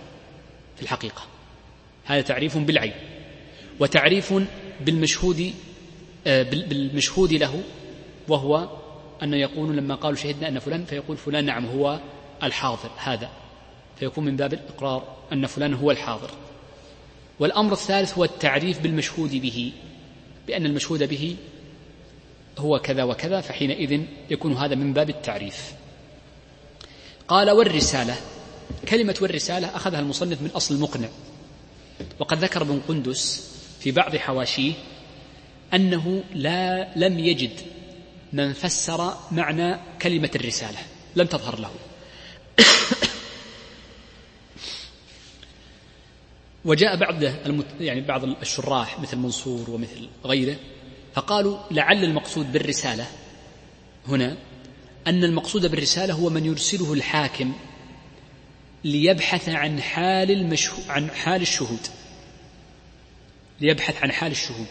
في 0.75 0.81
الحقيقة. 0.81 1.21
هذا 2.05 2.21
تعريف 2.21 2.57
بالعين. 2.57 2.93
وتعريف 3.79 4.33
بالمشهود 4.81 5.53
آه، 6.27 6.43
بالمشهود 6.43 7.33
له 7.33 7.63
وهو 8.27 8.78
أن 9.23 9.33
يقولون 9.33 9.75
لما 9.75 9.95
قالوا 9.95 10.17
شهدنا 10.17 10.47
أن 10.47 10.59
فلان 10.59 10.85
فيقول 10.85 11.17
فلان 11.17 11.45
نعم 11.45 11.65
هو 11.65 11.99
الحاضر 12.43 12.89
هذا. 12.97 13.29
فيكون 13.99 14.25
من 14.25 14.35
باب 14.35 14.53
الإقرار 14.53 15.17
أن 15.33 15.45
فلان 15.45 15.73
هو 15.73 15.91
الحاضر. 15.91 16.31
والأمر 17.39 17.73
الثالث 17.73 18.17
هو 18.17 18.23
التعريف 18.23 18.79
بالمشهود 18.79 19.31
به 19.31 19.71
بأن 20.47 20.65
المشهود 20.65 21.03
به 21.03 21.35
هو 22.57 22.79
كذا 22.79 23.03
وكذا 23.03 23.41
فحينئذ 23.41 24.01
يكون 24.29 24.53
هذا 24.53 24.75
من 24.75 24.93
باب 24.93 25.09
التعريف. 25.09 25.73
قال 27.27 27.51
والرسالة 27.51 28.15
كلمة 28.89 29.15
والرسالة 29.21 29.75
أخذها 29.75 29.99
المصنف 29.99 30.41
من 30.41 30.49
أصل 30.49 30.75
المقنع 30.75 31.09
وقد 32.19 32.37
ذكر 32.37 32.61
ابن 32.61 32.81
قندس 32.87 33.51
في 33.79 33.91
بعض 33.91 34.15
حواشيه 34.15 34.73
أنه 35.73 36.23
لا 36.33 36.87
لم 36.95 37.19
يجد 37.19 37.51
من 38.33 38.53
فسر 38.53 39.13
معنى 39.31 39.77
كلمة 40.01 40.31
الرسالة. 40.35 40.77
لم 41.15 41.27
تظهر 41.27 41.59
له. 41.59 41.71
وجاء 46.65 46.95
بعض 46.95 47.23
المت... 47.23 47.65
يعني 47.79 48.01
بعض 48.01 48.23
الشراح 48.23 48.99
مثل 48.99 49.17
منصور 49.17 49.69
ومثل 49.69 50.09
غيره 50.25 50.55
فقالوا 51.13 51.57
لعل 51.71 52.03
المقصود 52.03 52.51
بالرسالة 52.51 53.07
هنا 54.07 54.37
أن 55.07 55.23
المقصود 55.23 55.65
بالرسالة 55.65 56.13
هو 56.13 56.29
من 56.29 56.45
يرسله 56.45 56.93
الحاكم 56.93 57.53
ليبحث 58.83 59.49
عن 59.49 59.81
حال 59.81 60.31
المشهو... 60.31 60.77
عن 60.89 61.11
حال 61.11 61.41
الشهود. 61.41 61.87
ليبحث 63.61 64.03
عن 64.03 64.11
حال 64.11 64.31
الشهود. 64.31 64.67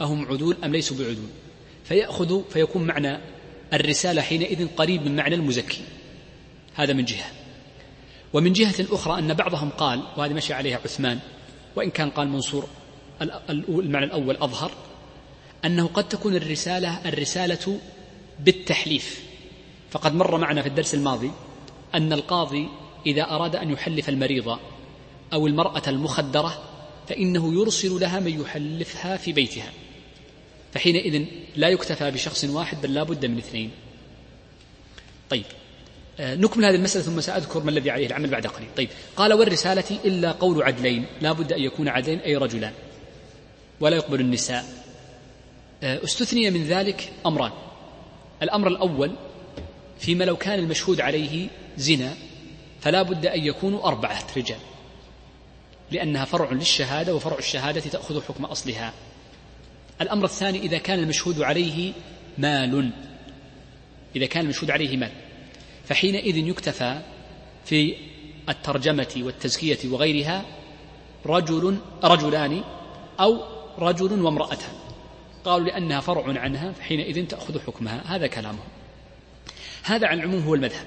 أهم 0.00 0.26
عدول 0.26 0.56
أم 0.64 0.72
ليسوا 0.72 0.96
بعدول؟ 0.96 1.28
فيأخذ 1.84 2.42
فيكون 2.50 2.86
معنى 2.86 3.18
الرسالة 3.72 4.22
حينئذ 4.22 4.68
قريب 4.76 5.02
من 5.02 5.16
معنى 5.16 5.34
المزكي. 5.34 5.80
هذا 6.74 6.92
من 6.92 7.04
جهة. 7.04 7.26
ومن 8.32 8.52
جهة 8.52 8.74
أخرى 8.90 9.18
أن 9.18 9.34
بعضهم 9.34 9.70
قال 9.70 10.02
وهذه 10.16 10.32
مشي 10.32 10.52
عليها 10.52 10.80
عثمان 10.84 11.18
وإن 11.76 11.90
كان 11.90 12.10
قال 12.10 12.28
منصور 12.28 12.68
المعنى 13.68 14.04
الأول 14.04 14.36
أظهر 14.36 14.72
أنه 15.64 15.86
قد 15.86 16.08
تكون 16.08 16.36
الرسالة 16.36 17.08
الرسالة 17.08 17.80
بالتحليف. 18.40 19.24
فقد 19.90 20.14
مر 20.14 20.38
معنا 20.38 20.62
في 20.62 20.68
الدرس 20.68 20.94
الماضي 20.94 21.30
أن 21.94 22.12
القاضي 22.12 22.68
إذا 23.06 23.22
أراد 23.22 23.56
أن 23.56 23.70
يحلف 23.70 24.08
المريضة 24.08 24.58
أو 25.32 25.46
المرأة 25.46 25.82
المخدرة 25.86 26.62
فإنه 27.08 27.54
يرسل 27.54 28.00
لها 28.00 28.20
من 28.20 28.40
يحلفها 28.40 29.16
في 29.16 29.32
بيتها. 29.32 29.72
فحينئذ 30.74 31.24
لا 31.56 31.68
يكتفى 31.68 32.10
بشخص 32.10 32.44
واحد 32.44 32.82
بل 32.82 32.94
لا 32.94 33.02
بد 33.02 33.26
من 33.26 33.38
اثنين. 33.38 33.70
طيب 35.30 35.44
آه، 36.20 36.34
نكمل 36.34 36.64
هذه 36.64 36.74
المسألة 36.74 37.04
ثم 37.04 37.20
سأذكر 37.20 37.62
ما 37.62 37.70
الذي 37.70 37.90
عليه 37.90 38.06
العمل 38.06 38.30
بعد 38.30 38.46
قليل. 38.46 38.68
طيب 38.76 38.88
قال 39.16 39.32
والرسالة 39.32 39.98
إلا 40.04 40.32
قول 40.32 40.62
عدلين 40.62 41.06
لا 41.20 41.32
بد 41.32 41.52
أن 41.52 41.62
يكون 41.62 41.88
عدلين 41.88 42.18
أي 42.18 42.36
رجلان 42.36 42.72
ولا 43.80 43.96
يقبل 43.96 44.20
النساء. 44.20 44.64
آه، 45.82 46.04
استثني 46.04 46.50
من 46.50 46.64
ذلك 46.64 47.12
أمران. 47.26 47.52
الأمر 48.42 48.68
الأول 48.68 49.12
فيما 49.98 50.24
لو 50.24 50.36
كان 50.36 50.58
المشهود 50.58 51.00
عليه 51.00 51.48
زنا 51.76 52.14
فلا 52.80 53.02
بد 53.02 53.26
أن 53.26 53.46
يكونوا 53.46 53.84
أربعة 53.84 54.26
رجال 54.36 54.58
لأنها 55.90 56.24
فرع 56.24 56.52
للشهادة 56.52 57.14
وفرع 57.14 57.38
الشهادة 57.38 57.80
تأخذ 57.80 58.22
حكم 58.22 58.44
أصلها. 58.44 58.92
الأمر 60.00 60.24
الثاني 60.24 60.58
إذا 60.58 60.78
كان 60.78 60.98
المشهود 60.98 61.42
عليه 61.42 61.92
مال. 62.38 62.90
إذا 64.16 64.26
كان 64.26 64.44
المشهود 64.44 64.70
عليه 64.70 64.96
مال. 64.96 65.10
فحينئذ 65.84 66.36
يكتفى 66.36 67.00
في 67.64 67.96
الترجمة 68.48 69.14
والتزكية 69.16 69.78
وغيرها 69.84 70.44
رجل 71.26 71.76
رجلان 72.04 72.64
أو 73.20 73.40
رجل 73.78 74.22
وامرأتان. 74.22 74.74
قالوا 75.44 75.66
لأنها 75.66 76.00
فرع 76.00 76.40
عنها 76.40 76.72
فحينئذ 76.72 77.26
تأخذ 77.26 77.60
حكمها. 77.60 78.02
هذا 78.06 78.26
كلامهم. 78.26 78.68
هذا 79.82 80.06
عن 80.06 80.18
العموم 80.18 80.42
هو 80.42 80.54
المذهب. 80.54 80.86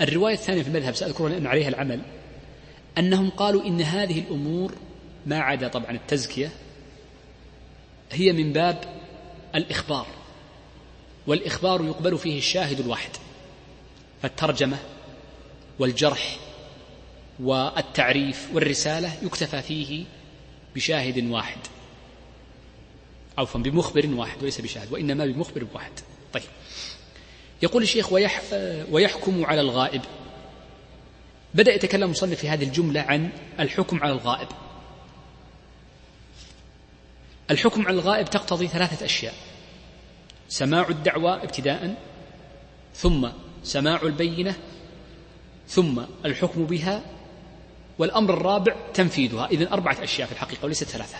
الرواية 0.00 0.34
الثانية 0.34 0.62
في 0.62 0.68
المذهب 0.68 0.94
سأذكرها 0.94 1.28
لأن 1.28 1.46
عليها 1.46 1.68
العمل 1.68 2.00
أنهم 2.98 3.30
قالوا 3.30 3.64
إن 3.66 3.80
هذه 3.80 4.18
الأمور 4.18 4.74
ما 5.26 5.38
عدا 5.38 5.68
طبعا 5.68 5.90
التزكية 5.90 6.50
هي 8.12 8.32
من 8.32 8.52
باب 8.52 8.84
الإخبار 9.54 10.06
والإخبار 11.26 11.84
يقبل 11.84 12.18
فيه 12.18 12.38
الشاهد 12.38 12.80
الواحد 12.80 13.10
فالترجمة 14.22 14.78
والجرح 15.78 16.36
والتعريف 17.40 18.48
والرسالة 18.52 19.12
يكتفى 19.22 19.62
فيه 19.62 20.04
بشاهد 20.74 21.30
واحد 21.30 21.58
عفوا 23.38 23.60
بمخبر 23.60 24.06
واحد 24.06 24.42
وليس 24.42 24.60
بشاهد 24.60 24.92
وإنما 24.92 25.26
بمخبر 25.26 25.66
واحد. 25.74 25.92
طيب 26.32 26.42
يقول 27.62 27.82
الشيخ 27.82 28.12
ويح 28.12 28.42
ويحكم 28.90 29.46
على 29.46 29.60
الغائب. 29.60 30.02
بدأ 31.54 31.74
يتكلم 31.74 32.02
المصنف 32.02 32.40
في 32.40 32.48
هذه 32.48 32.64
الجملة 32.64 33.00
عن 33.00 33.30
الحكم 33.60 34.02
على 34.02 34.12
الغائب. 34.12 34.48
الحكم 37.50 37.86
على 37.86 37.94
الغائب 37.94 38.30
تقتضي 38.30 38.68
ثلاثة 38.68 39.06
أشياء. 39.06 39.34
سماع 40.48 40.88
الدعوى 40.88 41.42
ابتداء 41.42 41.94
ثم 42.94 43.28
سماع 43.62 44.02
البينة 44.02 44.54
ثم 45.68 46.00
الحكم 46.24 46.64
بها 46.64 47.02
والأمر 47.98 48.34
الرابع 48.34 48.76
تنفيذها. 48.94 49.46
إذن 49.46 49.66
أربعة 49.66 49.96
أشياء 50.02 50.26
في 50.26 50.32
الحقيقة 50.32 50.64
وليست 50.64 50.84
ثلاثة. 50.84 51.18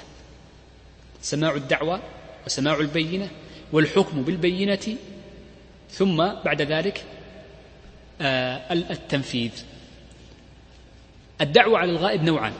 سماع 1.22 1.54
الدعوة 1.54 2.00
وسماع 2.46 2.78
البينة 2.78 3.30
والحكم 3.72 4.22
بالبينة 4.22 4.96
ثم 5.90 6.16
بعد 6.44 6.62
ذلك 6.62 7.04
آه، 8.20 8.72
التنفيذ. 8.72 9.52
الدعوة 11.40 11.78
على 11.78 11.90
الغائب 11.90 12.22
نوعان. 12.22 12.52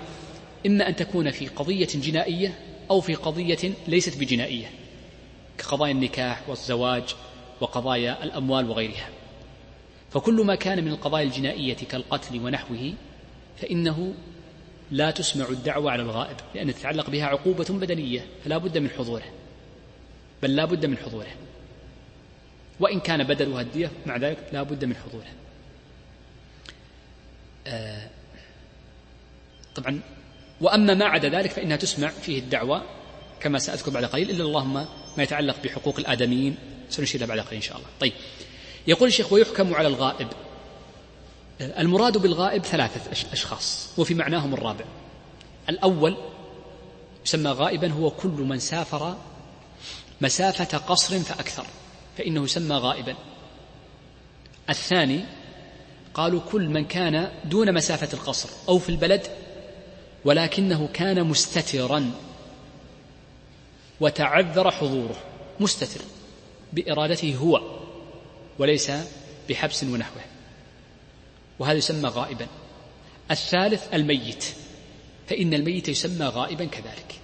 إما 0.67 0.89
أن 0.89 0.97
تكون 0.97 1.31
في 1.31 1.49
قضية 1.49 1.89
جنائية 1.95 2.59
أو 2.91 3.01
في 3.01 3.15
قضية 3.15 3.73
ليست 3.89 4.19
بجنائية 4.19 4.71
كقضايا 5.59 5.93
النكاح 5.93 6.49
والزواج 6.49 7.15
وقضايا 7.61 8.25
الأموال 8.25 8.71
وغيرها. 8.71 9.09
فكل 10.11 10.45
ما 10.45 10.55
كان 10.55 10.85
من 10.85 10.91
القضايا 10.91 11.25
الجنائية 11.25 11.75
كالقتل 11.75 12.41
ونحوه 12.41 12.93
فإنه 13.61 14.15
لا 14.91 15.11
تسمع 15.11 15.49
الدعوة 15.49 15.91
على 15.91 16.03
الغائب 16.03 16.37
لأن 16.55 16.75
تتعلق 16.75 17.11
بها 17.11 17.27
عقوبة 17.27 17.65
بدنية 17.65 18.27
فلا 18.45 18.59
بد 18.59 18.79
من 18.79 18.91
حضوره. 18.91 19.33
بل 20.43 20.57
لا 20.57 20.65
بد 20.65 20.87
من 20.87 20.97
حضوره. 20.97 21.35
وإن 22.81 23.01
كان 23.01 23.25
بدلها 23.25 23.61
الدية 23.61 23.91
مع 24.07 24.17
ذلك 24.17 24.39
لا 24.53 24.63
بد 24.63 24.85
من 24.85 24.97
حضوره. 24.97 25.33
آه 27.67 28.09
طبعا 29.75 30.01
وأما 30.65 30.95
ما 30.95 31.05
عدا 31.05 31.29
ذلك 31.29 31.51
فإنها 31.51 31.77
تسمع 31.77 32.09
فيه 32.09 32.39
الدعوة 32.39 32.83
كما 33.41 33.59
سأذكر 33.59 33.91
بعد 33.91 34.05
قليل 34.05 34.31
إلا 34.31 34.45
اللهم 34.45 34.75
ما 35.17 35.23
يتعلق 35.23 35.57
بحقوق 35.65 35.99
الآدميين 35.99 36.57
سنشير 36.91 37.27
بعد 37.27 37.39
قليل 37.39 37.55
إن 37.55 37.61
شاء 37.61 37.77
الله. 37.77 37.89
طيب. 38.01 38.13
يقول 38.87 39.09
الشيخ 39.09 39.33
ويحكم 39.33 39.75
على 39.75 39.89
الغائب. 39.89 40.29
المراد 41.61 42.19
بالغائب 42.19 42.65
ثلاثة 42.65 43.13
أشخاص 43.33 43.89
وفي 43.99 44.15
معناهم 44.15 44.55
الرابع. 44.55 44.85
الأول 45.69 46.17
يسمى 47.27 47.51
غائبا 47.51 47.93
هو 47.93 48.11
كل 48.11 48.29
من 48.29 48.59
سافر 48.59 49.17
مسافة 50.21 50.79
قصر 50.79 51.19
فأكثر 51.19 51.67
فإنه 52.19 52.45
يسمى 52.45 52.77
غائبا. 52.77 53.15
الثاني 54.71 55.25
قالوا 56.15 56.41
كل 56.41 56.69
من 56.69 56.85
كان 56.85 57.29
دون 57.45 57.75
مسافة 57.75 58.09
القصر 58.15 58.49
أو 58.69 58.79
في 58.79 58.89
البلد 58.89 59.44
ولكنه 60.25 60.89
كان 60.93 61.25
مستترا. 61.25 62.11
وتعذر 64.01 64.71
حضوره. 64.71 65.17
مستتر. 65.61 66.01
بإرادته 66.73 67.37
هو. 67.37 67.61
وليس 68.59 68.93
بحبس 69.49 69.85
ونحوه. 69.85 70.23
وهذا 71.59 71.79
يسمى 71.79 72.09
غائبا. 72.09 72.47
الثالث 73.31 73.95
الميت. 73.95 74.45
فإن 75.27 75.55
الميت 75.55 75.89
يسمى 75.89 76.27
غائبا 76.27 76.65
كذلك. 76.65 77.21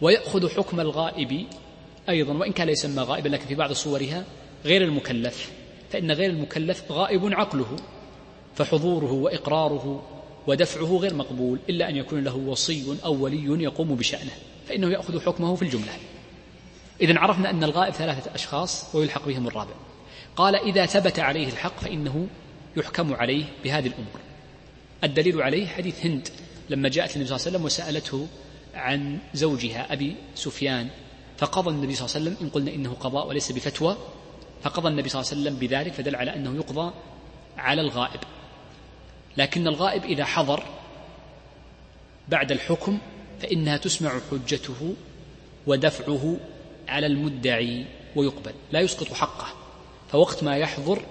ويأخذ 0.00 0.48
حكم 0.48 0.80
الغائب 0.80 1.46
أيضا. 2.08 2.32
وإن 2.32 2.52
كان 2.52 2.66
لا 2.66 2.72
يسمى 2.72 3.02
غائبا 3.02 3.28
لكن 3.28 3.46
في 3.46 3.54
بعض 3.54 3.72
صورها 3.72 4.24
غير 4.64 4.82
المكلف. 4.82 5.50
فإن 5.90 6.12
غير 6.12 6.30
المكلف 6.30 6.92
غائب 6.92 7.32
عقله. 7.32 7.76
فحضوره 8.56 9.12
وإقراره 9.12 10.19
ودفعه 10.46 10.96
غير 10.96 11.14
مقبول 11.14 11.58
إلا 11.68 11.88
أن 11.88 11.96
يكون 11.96 12.24
له 12.24 12.36
وصي 12.36 12.96
أو 13.04 13.24
ولي 13.24 13.64
يقوم 13.64 13.94
بشأنه 13.94 14.32
فإنه 14.68 14.88
يأخذ 14.88 15.20
حكمه 15.20 15.54
في 15.54 15.62
الجملة. 15.62 15.92
إذا 17.00 17.18
عرفنا 17.18 17.50
أن 17.50 17.64
الغائب 17.64 17.94
ثلاثة 17.94 18.34
أشخاص 18.34 18.94
ويلحق 18.94 19.26
بهم 19.26 19.46
الرابع. 19.46 19.74
قال 20.36 20.56
إذا 20.56 20.86
ثبت 20.86 21.18
عليه 21.18 21.48
الحق 21.48 21.80
فإنه 21.80 22.26
يحكم 22.76 23.14
عليه 23.14 23.44
بهذه 23.64 23.86
الأمور. 23.86 24.20
الدليل 25.04 25.42
عليه 25.42 25.66
حديث 25.66 26.06
هند 26.06 26.28
لما 26.70 26.88
جاءت 26.88 27.16
النبي 27.16 27.28
صلى 27.28 27.36
الله 27.36 27.46
عليه 27.46 27.56
وسلم 27.56 27.64
وسألته 27.64 28.26
عن 28.74 29.18
زوجها 29.34 29.92
أبي 29.92 30.16
سفيان 30.34 30.88
فقضى 31.38 31.70
النبي 31.70 31.94
صلى 31.94 32.06
الله 32.06 32.16
عليه 32.16 32.26
وسلم 32.26 32.46
إن 32.46 32.50
قلنا 32.50 32.74
إنه 32.74 32.94
قضاء 32.94 33.28
وليس 33.28 33.52
بفتوى 33.52 33.96
فقضى 34.62 34.88
النبي 34.88 35.08
صلى 35.08 35.20
الله 35.20 35.30
عليه 35.30 35.40
وسلم 35.40 35.56
بذلك 35.56 35.92
فدل 35.92 36.16
على 36.16 36.34
أنه 36.34 36.56
يقضى 36.56 36.92
على 37.56 37.80
الغائب. 37.80 38.20
لكن 39.36 39.66
الغائب 39.66 40.04
إذا 40.04 40.24
حضر 40.24 40.62
بعد 42.28 42.52
الحكم 42.52 42.98
فإنها 43.40 43.76
تسمع 43.76 44.20
حجته 44.30 44.94
ودفعه 45.66 46.36
على 46.88 47.06
المدعي 47.06 47.84
ويقبل 48.16 48.52
لا 48.72 48.80
يسقط 48.80 49.12
حقه 49.12 49.46
فوقت 50.12 50.44
ما 50.44 50.56
يحضر 50.56 51.02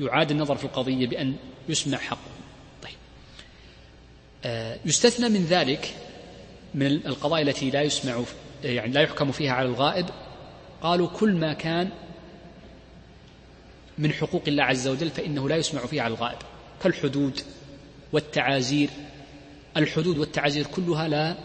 يعاد 0.00 0.30
النظر 0.30 0.56
في 0.56 0.64
القضية 0.64 1.06
بأن 1.06 1.36
يسمع 1.68 1.98
حقه. 1.98 2.30
طيب. 2.82 2.94
آه، 4.44 4.78
يستثنى 4.84 5.28
من 5.28 5.44
ذلك 5.44 5.94
من 6.74 6.86
القضايا 6.86 7.42
التي 7.42 7.70
لا 7.70 7.82
يسمع 7.82 8.22
يعني 8.64 8.92
لا 8.92 9.00
يحكم 9.00 9.32
فيها 9.32 9.52
على 9.52 9.68
الغائب. 9.68 10.06
قالوا 10.82 11.08
كل 11.08 11.32
ما 11.32 11.52
كان 11.52 11.88
من 13.98 14.12
حقوق 14.12 14.42
الله 14.48 14.62
عز 14.62 14.88
وجل 14.88 15.10
فإنه 15.10 15.48
لا 15.48 15.56
يسمع 15.56 15.86
فيها 15.86 16.02
على 16.02 16.14
الغائب. 16.14 16.38
كالحدود 16.82 17.40
والتعازير. 18.12 18.90
الحدود 19.76 20.18
والتعازير 20.18 20.66
كلها 20.66 21.08
لا 21.08 21.36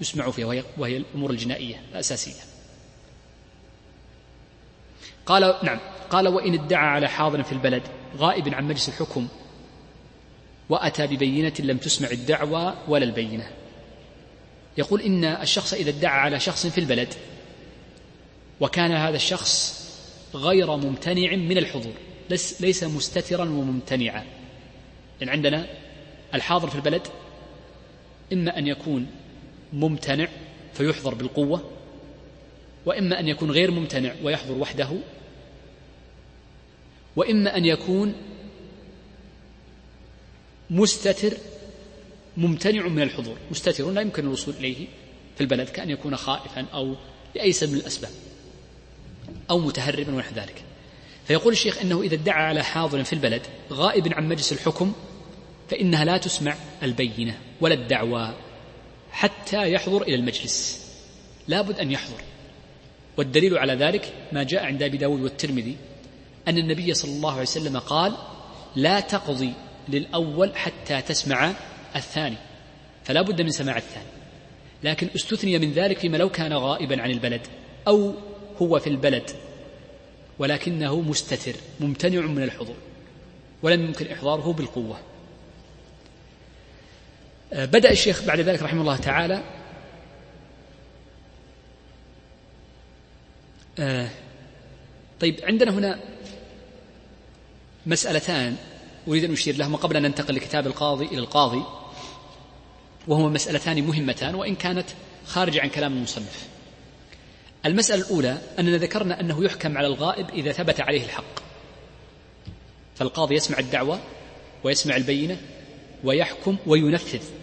يسمع 0.00 0.30
فيها 0.30 0.64
وهي, 0.78 0.96
الأمور 0.96 1.30
الجنائية 1.30 1.82
الأساسية. 1.92 2.42
قال 5.26 5.54
نعم 5.62 5.78
قال 6.10 6.28
وإن 6.28 6.54
ادعى 6.54 6.86
على 6.86 7.08
حاضر 7.08 7.42
في 7.42 7.52
البلد 7.52 7.82
غائب 8.16 8.54
عن 8.54 8.64
مجلس 8.64 8.88
الحكم 8.88 9.28
وأتى 10.68 11.06
ببينة 11.06 11.52
لم 11.58 11.78
تسمع 11.78 12.10
الدعوى 12.10 12.74
ولا 12.88 13.04
البينة. 13.04 13.50
يقول 14.78 15.00
إن 15.00 15.24
الشخص 15.24 15.74
إذا 15.74 15.90
ادعى 15.90 16.20
على 16.20 16.40
شخص 16.40 16.66
في 16.66 16.78
البلد 16.78 17.14
وكان 18.60 18.92
هذا 18.92 19.16
الشخص 19.16 19.80
غير 20.34 20.76
ممتنع 20.76 21.36
من 21.36 21.58
الحضور 21.58 21.94
ليس 22.60 22.84
مستترا 22.84 23.44
وممتنعا. 23.44 24.39
يعني 25.20 25.32
عندنا 25.32 25.66
الحاضر 26.34 26.70
في 26.70 26.76
البلد 26.76 27.02
إما 28.32 28.58
أن 28.58 28.66
يكون 28.66 29.06
ممتنع 29.72 30.28
فيحضر 30.74 31.14
بالقوة 31.14 31.70
وإما 32.86 33.20
أن 33.20 33.28
يكون 33.28 33.50
غير 33.50 33.70
ممتنع 33.70 34.14
ويحضر 34.22 34.58
وحده 34.58 34.88
وإما 37.16 37.56
أن 37.56 37.64
يكون 37.64 38.14
مستتر 40.70 41.36
ممتنع 42.36 42.88
من 42.88 43.02
الحضور. 43.02 43.36
مستتر 43.50 43.90
لا 43.90 44.00
يمكن 44.00 44.24
الوصول 44.24 44.54
إليه 44.54 44.86
في 45.34 45.40
البلد 45.40 45.68
كأن 45.68 45.90
يكون 45.90 46.16
خائفا 46.16 46.66
أو 46.74 46.94
لأي 47.34 47.52
سبب 47.52 47.72
من 47.72 47.78
الأسباب 47.78 48.10
أو 49.50 49.58
متهربا 49.58 50.14
ونحو 50.14 50.34
ذلك. 50.34 50.64
فيقول 51.26 51.52
الشيخ 51.52 51.78
أنه 51.78 52.02
إذا 52.02 52.14
ادعى 52.14 52.44
على 52.44 52.64
حاضر 52.64 53.04
في 53.04 53.12
البلد 53.12 53.42
غائب 53.72 54.14
عن 54.14 54.28
مجلس 54.28 54.52
الحكم 54.52 54.92
فإنها 55.70 56.04
لا 56.04 56.16
تسمع 56.16 56.54
البينة 56.82 57.38
ولا 57.60 57.74
الدعوى 57.74 58.34
حتى 59.10 59.72
يحضر 59.72 60.02
إلى 60.02 60.14
المجلس. 60.14 60.86
لابد 61.48 61.78
أن 61.78 61.90
يحضر. 61.90 62.20
والدليل 63.16 63.58
على 63.58 63.74
ذلك 63.74 64.12
ما 64.32 64.42
جاء 64.42 64.64
عند 64.64 64.82
أبي 64.82 64.96
داود 64.96 65.20
والترمذي 65.20 65.76
أن 66.48 66.58
النبي 66.58 66.94
صلى 66.94 67.12
الله 67.12 67.32
عليه 67.32 67.42
وسلم 67.42 67.78
قال 67.78 68.16
لا 68.76 69.00
تقضي 69.00 69.52
للأول 69.88 70.56
حتى 70.56 71.02
تسمع 71.02 71.52
الثاني. 71.96 72.36
فلا 73.04 73.22
بد 73.22 73.42
من 73.42 73.50
سماع 73.50 73.76
الثاني. 73.76 74.06
لكن 74.84 75.08
استثني 75.16 75.58
من 75.58 75.72
ذلك 75.72 75.98
فيما 75.98 76.16
لو 76.16 76.28
كان 76.28 76.52
غائبا 76.52 77.02
عن 77.02 77.10
البلد 77.10 77.46
أو 77.88 78.14
هو 78.62 78.78
في 78.78 78.86
البلد 78.86 79.30
ولكنه 80.38 81.00
مستتر 81.00 81.54
ممتنع 81.80 82.20
من 82.20 82.42
الحضور 82.42 82.76
ولم 83.62 83.84
يمكن 83.84 84.06
إحضاره 84.06 84.52
بالقوة. 84.52 85.09
بدأ 87.52 87.90
الشيخ 87.90 88.24
بعد 88.24 88.40
ذلك 88.40 88.62
رحمه 88.62 88.80
الله 88.80 88.96
تعالى 88.96 89.42
آه، 93.78 94.08
طيب 95.20 95.40
عندنا 95.42 95.70
هنا 95.70 96.00
مسألتان 97.86 98.56
أريد 99.08 99.24
أن 99.24 99.32
أشير 99.32 99.56
لهما 99.56 99.76
قبل 99.76 99.96
أن 99.96 100.02
ننتقل 100.02 100.34
لكتاب 100.34 100.66
القاضي 100.66 101.04
إلى 101.06 101.18
القاضي 101.18 101.62
وهما 103.08 103.28
مسألتان 103.28 103.82
مهمتان 103.82 104.34
وإن 104.34 104.54
كانت 104.54 104.86
خارجة 105.26 105.60
عن 105.60 105.68
كلام 105.68 105.92
المصنف. 105.92 106.48
المسألة 107.66 108.02
الأولى 108.02 108.38
أننا 108.58 108.76
ذكرنا 108.76 109.20
أنه 109.20 109.44
يحكم 109.44 109.78
على 109.78 109.86
الغائب 109.86 110.30
إذا 110.30 110.52
ثبت 110.52 110.80
عليه 110.80 111.04
الحق. 111.04 111.40
فالقاضي 112.94 113.34
يسمع 113.34 113.58
الدعوة 113.58 114.00
ويسمع 114.64 114.96
البينة 114.96 115.36
ويحكم 116.04 116.56
وينفذ. 116.66 117.39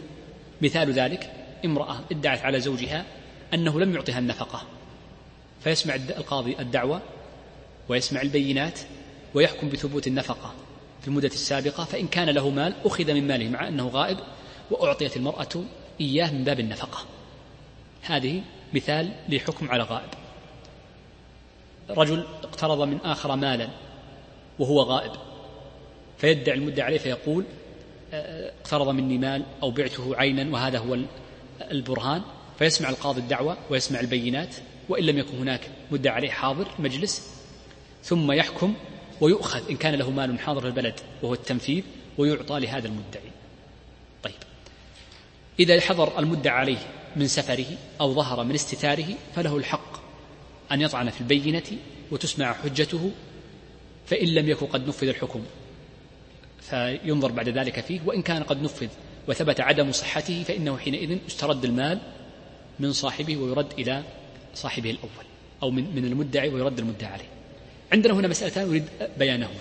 مثال 0.62 0.92
ذلك 0.94 1.32
امرأة 1.66 2.00
ادعت 2.12 2.42
على 2.42 2.60
زوجها 2.60 3.06
أنه 3.54 3.80
لم 3.80 3.96
يعطها 3.96 4.20
النفقة 4.20 4.64
فيسمع 5.64 5.96
القاضي 5.96 6.56
الدعوة 6.60 7.02
ويسمع 7.90 8.22
البينات 8.22 8.80
ويحكم 9.34 9.70
بثبوت 9.70 10.08
النفقة. 10.08 10.54
في 11.02 11.08
المدة 11.08 11.28
السابقة 11.28 11.84
فإن 11.84 12.08
كان 12.08 12.30
له 12.30 12.50
مال 12.50 12.74
أخذ 12.86 13.14
من 13.14 13.28
ماله 13.28 13.50
مع 13.50 13.68
أنه 13.68 13.88
غائب 13.88 14.18
وأعطيت 14.72 15.18
المرأة 15.18 15.64
إياه 16.02 16.32
من 16.32 16.44
باب 16.44 16.60
النفقة. 16.60 17.06
هذه 18.02 18.42
مثال 18.74 19.12
لحكم 19.30 19.72
على 19.72 19.84
غائب. 19.84 20.10
رجل 21.90 22.26
اقترض 22.44 22.82
من 22.82 22.98
آخر 23.04 23.36
مالا 23.36 23.70
وهو 24.60 24.82
غائب 24.82 25.12
فيدعي 26.18 26.58
المدعي 26.58 26.86
عليه 26.86 26.98
فيقول 26.98 27.44
اقترض 28.14 28.90
مني 28.90 29.18
مال 29.18 29.44
أو 29.64 29.72
بعته 29.72 30.16
عينا 30.16 30.54
وهذا 30.54 30.78
هو 30.78 30.98
البرهان. 31.72 32.22
فيسمع 32.60 32.90
القاضي 32.90 33.22
الدعوة 33.22 33.58
ويسمع 33.70 34.00
البينات 34.00 34.56
وإن 34.90 35.04
لم 35.04 35.18
يكن 35.18 35.38
هناك 35.38 35.70
مدعي 35.92 36.14
عليه 36.14 36.30
حاضر 36.30 36.68
مجلس. 36.80 37.38
ثم 38.04 38.32
يحكم 38.32 38.74
ويؤخذ 39.22 39.70
إن 39.70 39.78
كان 39.78 39.96
له 39.96 40.12
مال 40.12 40.40
حاضر 40.40 40.62
في 40.62 40.68
البلد 40.68 41.00
وهو 41.22 41.34
التنفيذ 41.34 41.84
ويعطى 42.18 42.60
لهذا 42.60 42.88
المدعي. 42.88 43.32
طيب. 44.24 44.34
إذا 45.60 45.82
حضر 45.82 46.20
المدعى 46.20 46.58
عليه 46.58 46.78
من 47.16 47.28
سفره 47.28 47.66
أو 48.02 48.14
ظهر 48.14 48.44
من 48.44 48.56
استتاره 48.56 49.16
فله 49.36 49.58
الحق 49.58 49.98
أن 50.72 50.82
يطعن 50.82 51.10
في 51.10 51.22
البينة 51.22 51.64
وتسمع 52.12 52.54
حجته 52.54 53.12
فإن 54.06 54.28
لم 54.28 54.50
يكن 54.50 54.66
قد 54.66 54.88
نفذ 54.88 55.08
الحكم. 55.08 55.44
فينظر 56.70 57.32
بعد 57.32 57.50
ذلك 57.50 57.80
فيه 57.80 58.00
وإن 58.06 58.22
كان 58.22 58.44
قد 58.44 58.64
نفذ 58.64 58.88
وثبت 59.28 59.62
عدم 59.62 59.92
صحته 59.92 60.44
فإنه 60.44 60.78
حينئذ 60.78 61.18
يسترد 61.28 61.66
المال 61.66 62.00
من 62.80 62.94
صاحبه 62.94 63.38
ويرد 63.38 63.74
إلى 63.80 64.04
صاحبه 64.56 64.90
الأول 64.90 65.26
أو 65.64 65.72
من 65.72 65.96
من 65.96 66.06
المدعي 66.06 66.50
ويرد 66.50 66.80
المدعى 66.80 67.12
عليه. 67.12 67.26
عندنا 67.94 68.14
هنا 68.14 68.28
مسألتان 68.28 68.70
أريد 68.70 68.84
بيانهما. 69.18 69.60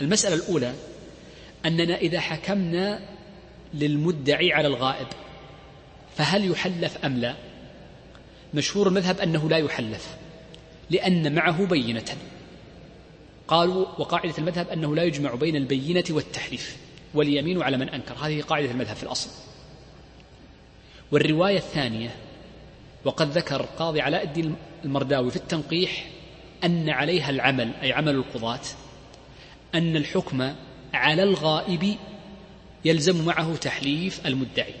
المسألة 0.00 0.34
الأولى 0.34 0.72
أننا 1.66 1.96
إذا 1.96 2.20
حكمنا 2.20 3.00
للمدعي 3.74 4.52
على 4.52 4.68
الغائب 4.68 5.06
فهل 6.16 6.50
يحلف 6.50 7.04
أم 7.04 7.16
لا؟ 7.16 7.34
مشهور 8.54 8.88
المذهب 8.88 9.20
أنه 9.20 9.48
لا 9.48 9.56
يحلف 9.56 10.16
لأن 10.90 11.34
معه 11.34 11.66
بينة. 11.66 12.16
قالوا 13.48 13.86
وقاعدة 13.98 14.34
المذهب 14.38 14.68
أنه 14.68 14.94
لا 14.94 15.02
يجمع 15.02 15.34
بين 15.34 15.56
البينة 15.56 16.04
والتحليف 16.10 16.76
واليمين 17.14 17.62
على 17.62 17.76
من 17.76 17.88
أنكر. 17.88 18.14
هذه 18.14 18.42
قاعدة 18.42 18.70
المذهب 18.70 18.96
في 18.96 19.02
الأصل. 19.02 19.30
والرواية 21.12 21.58
الثانية 21.58 22.14
وقد 23.04 23.30
ذكر 23.30 23.60
القاضي 23.60 24.00
علاء 24.00 24.24
الدين 24.24 24.56
المرداوي 24.84 25.30
في 25.30 25.36
التنقيح 25.36 26.06
أن 26.64 26.88
عليها 26.88 27.30
العمل 27.30 27.72
أي 27.82 27.92
عمل 27.92 28.14
القضاة 28.14 28.60
أن 29.74 29.96
الحكم 29.96 30.54
على 30.94 31.22
الغائب 31.22 31.96
يلزم 32.84 33.24
معه 33.24 33.56
تحليف 33.56 34.26
المدعي. 34.26 34.74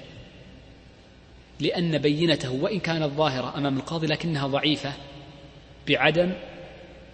لأن 1.60 1.98
بينته 1.98 2.52
وإن 2.52 2.80
كانت 2.80 3.12
ظاهرة 3.12 3.58
أمام 3.58 3.76
القاضي 3.76 4.06
لكنها 4.06 4.46
ضعيفة 4.46 4.92
بعدم 5.88 6.32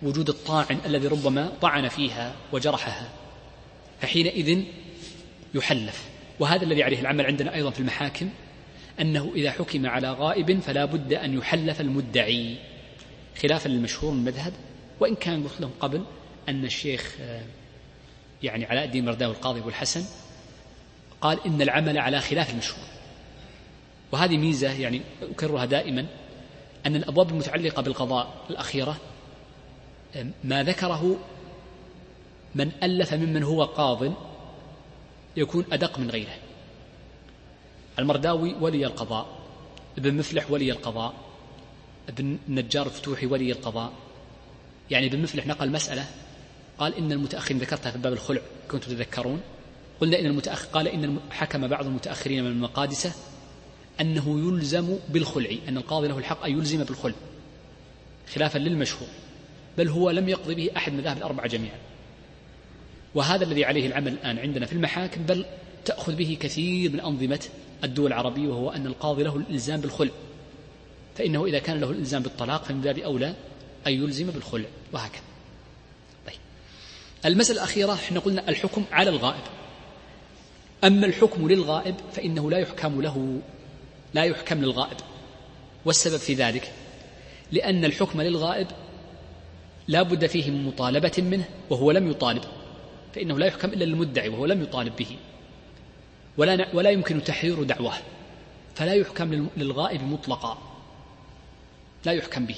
وجود 0.03 0.29
الطاعن 0.29 0.79
الذي 0.87 1.07
ربما 1.07 1.53
طعن 1.61 1.89
فيها 1.89 2.35
وجرحها 2.53 3.09
فحينئذ 4.01 4.65
يحلف. 5.55 6.09
وهذا 6.41 6.63
الذي 6.63 6.83
عليه 6.83 7.01
العمل 7.01 7.27
عندنا 7.27 7.55
أيضا 7.55 7.71
في 7.71 7.81
المحاكم 7.81 8.29
أنه 9.01 9.33
إذا 9.35 9.51
حكم 9.51 9.87
على 9.87 10.13
غائب 10.13 10.61
فلا 10.61 10.85
بد 10.85 11.13
أن 11.13 11.39
يحلف 11.39 11.81
المدعي 11.81 12.57
خلافا 13.43 13.69
للمشهور 13.69 14.13
من 14.13 14.19
المذهب. 14.19 14.53
وإن 15.01 15.15
كان 15.15 15.43
قلت 15.43 15.61
لهم 15.61 15.71
قبل 15.81 16.05
أن 16.49 16.65
الشيخ 16.65 17.17
آه، 17.21 17.43
يعني 18.43 18.65
علاء 18.65 18.85
الدين 18.85 19.05
مرداوي 19.05 19.35
القاضي 19.35 19.61
أبو 19.61 19.69
الحسن 19.69 20.05
قال 21.21 21.47
إن 21.47 21.63
العمل 21.63 21.99
على 21.99 22.21
خلاف 22.21 22.51
المشهور. 22.51 22.85
وهذه 24.13 24.37
ميزة 24.37 24.73
يعني 24.73 25.01
أكررها 25.23 25.65
دائما 25.65 26.07
أن 26.87 26.97
الأبواب 26.97 27.31
المتعلقة 27.31 27.83
بالقضاء 27.83 28.45
الأخيرة 28.51 28.97
ما 30.45 30.63
ذكره 30.63 31.17
من 32.55 32.73
ألف 32.83 33.15
ممن 33.15 33.43
هو 33.43 33.65
قاض 33.65 34.13
يكون 35.37 35.65
أدق 35.73 35.99
من 35.99 36.11
غيره. 36.11 36.37
المرداوي 37.99 38.55
ولي 38.61 38.87
القضاء 38.87 39.27
ابن 39.99 40.15
مفلح 40.15 40.51
ولي 40.51 40.73
القضاء 40.73 41.15
ابن 42.09 42.39
النجار 42.49 42.87
الفتوحي 42.87 43.27
ولي 43.27 43.53
القضاء. 43.53 43.93
يعني 44.91 45.07
ابن 45.07 45.23
مفلح 45.23 45.47
نقل 45.47 45.71
مسألة 45.71 46.07
قال 46.79 46.95
إن 46.95 47.13
المتأخرين 47.13 47.61
ذكرتها 47.61 47.91
في 47.93 47.99
باب 47.99 48.13
الخلع 48.13 48.41
كنتم 48.71 48.91
تذكرون 48.91 49.41
قلنا 50.01 50.21
إن 50.21 50.27
المتأخر 50.27 50.69
قال 50.69 50.89
إن 50.89 51.19
حكم 51.31 51.69
بعض 51.69 51.87
المتأخرين 51.87 52.45
من 52.45 52.51
المقادسة 52.51 53.13
أنه 54.01 54.49
يلزم 54.49 54.97
بالخلع 55.09 55.51
أن 55.69 55.77
القاضي 55.77 56.09
له 56.09 56.19
الحق 56.19 56.45
أن 56.45 56.53
يلزم 56.53 56.85
بالخلع 56.85 57.15
خلافا 58.35 58.59
للمشهور. 58.59 59.09
بل 59.79 59.89
هو 59.89 60.11
لم 60.11 60.29
يقضي 60.29 60.55
به 60.55 60.71
أحد 60.77 60.93
من 60.93 60.99
المذاهب 60.99 61.17
الأربعة 61.17 61.47
جميعا. 61.47 61.79
وهذا 63.15 63.45
الذي 63.45 63.65
عليه 63.65 63.87
العمل 63.87 64.13
الآن 64.13 64.39
عندنا 64.39 64.67
في 64.67 64.73
المحاكم 64.73 65.23
بل 65.23 65.45
تأخذ 65.85 66.15
به 66.15 66.37
كثير 66.41 66.93
من 66.93 67.01
أنظمة 67.01 67.41
الدول 67.85 68.07
العربية 68.07 68.49
وهو 68.49 68.71
أن 68.71 68.87
القاضي 68.87 69.23
له 69.23 69.37
الإلزام 69.37 69.81
بالخلع. 69.81 70.11
فإنه 71.17 71.47
إذا 71.47 71.59
كان 71.59 71.81
له 71.81 71.91
الإلزام 71.91 72.23
بالطلاق 72.23 72.65
فمن 72.65 72.81
باب 72.81 72.99
أولى 72.99 73.35
أن 73.87 73.93
يلزم 73.93 74.27
بالخلع 74.27 74.69
وهكذا. 74.93 75.23
طيب. 76.27 76.37
المسألة 77.25 77.59
الأخيرة 77.59 77.93
إحنا 77.93 78.21
قلنا 78.21 78.49
الحكم 78.49 78.85
على 78.93 79.11
الغائب. 79.11 79.43
أما 80.85 81.07
الحكم 81.07 81.49
للغائب 81.49 81.95
فإنه 82.13 82.51
لا 82.51 82.59
يحكم 82.59 83.03
له 83.03 83.41
لا 84.15 84.25
يحكم 84.25 84.59
للغائب. 84.59 84.97
والسبب 85.85 86.17
في 86.17 86.35
ذلك؟ 86.35 86.73
لأن 87.53 87.85
الحكم 87.85 88.23
للغائب 88.23 88.67
لا 89.89 90.03
بد 90.03 90.27
فيه 90.27 90.51
من 90.51 90.65
مطالبة 90.65 91.13
منه 91.19 91.45
وهو 91.71 91.91
لم 91.91 92.11
يطالب 92.11 92.45
فإنه 93.15 93.39
لا 93.39 93.47
يحكم 93.47 93.69
إلا 93.69 93.85
للمدعي 93.85 94.29
وهو 94.29 94.47
لم 94.47 94.63
يطالب 94.63 94.97
به. 94.97 95.17
ولا 96.37 96.69
ولا 96.75 96.91
يمكن 96.91 97.25
تحرير 97.25 97.63
دعواه 97.63 97.99
فلا 98.75 98.95
يحكم 98.95 99.49
للغائب 99.57 100.03
مطلقا. 100.03 100.59
لا 102.05 102.13
يحكم 102.13 102.47
به. 102.47 102.57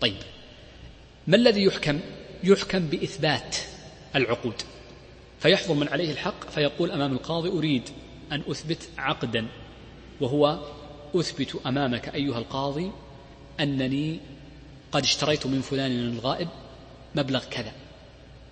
طيب 0.00 0.16
ما 1.26 1.36
الذي 1.36 1.64
يحكم؟ 1.64 2.00
يحكم 2.44 2.78
بإثبات 2.78 3.56
العقود. 4.16 4.62
فيحضر 5.40 5.74
من 5.74 5.88
عليه 5.88 6.12
الحق 6.12 6.50
فيقول 6.50 6.90
أمام 6.90 7.12
القاضي 7.12 7.48
أريد 7.48 7.82
أن 8.32 8.42
أثبت 8.50 8.88
عقدا 8.98 9.46
وهو 10.20 10.58
أثبت 11.14 11.60
أمامك 11.66 12.14
أيها 12.14 12.38
القاضي 12.38 12.90
أنني 13.60 14.20
قد 14.92 15.02
اشتريت 15.02 15.46
من 15.46 15.60
فلان 15.60 15.90
الغائب 15.90 16.48
مبلغ 17.14 17.44
كذا. 17.44 17.72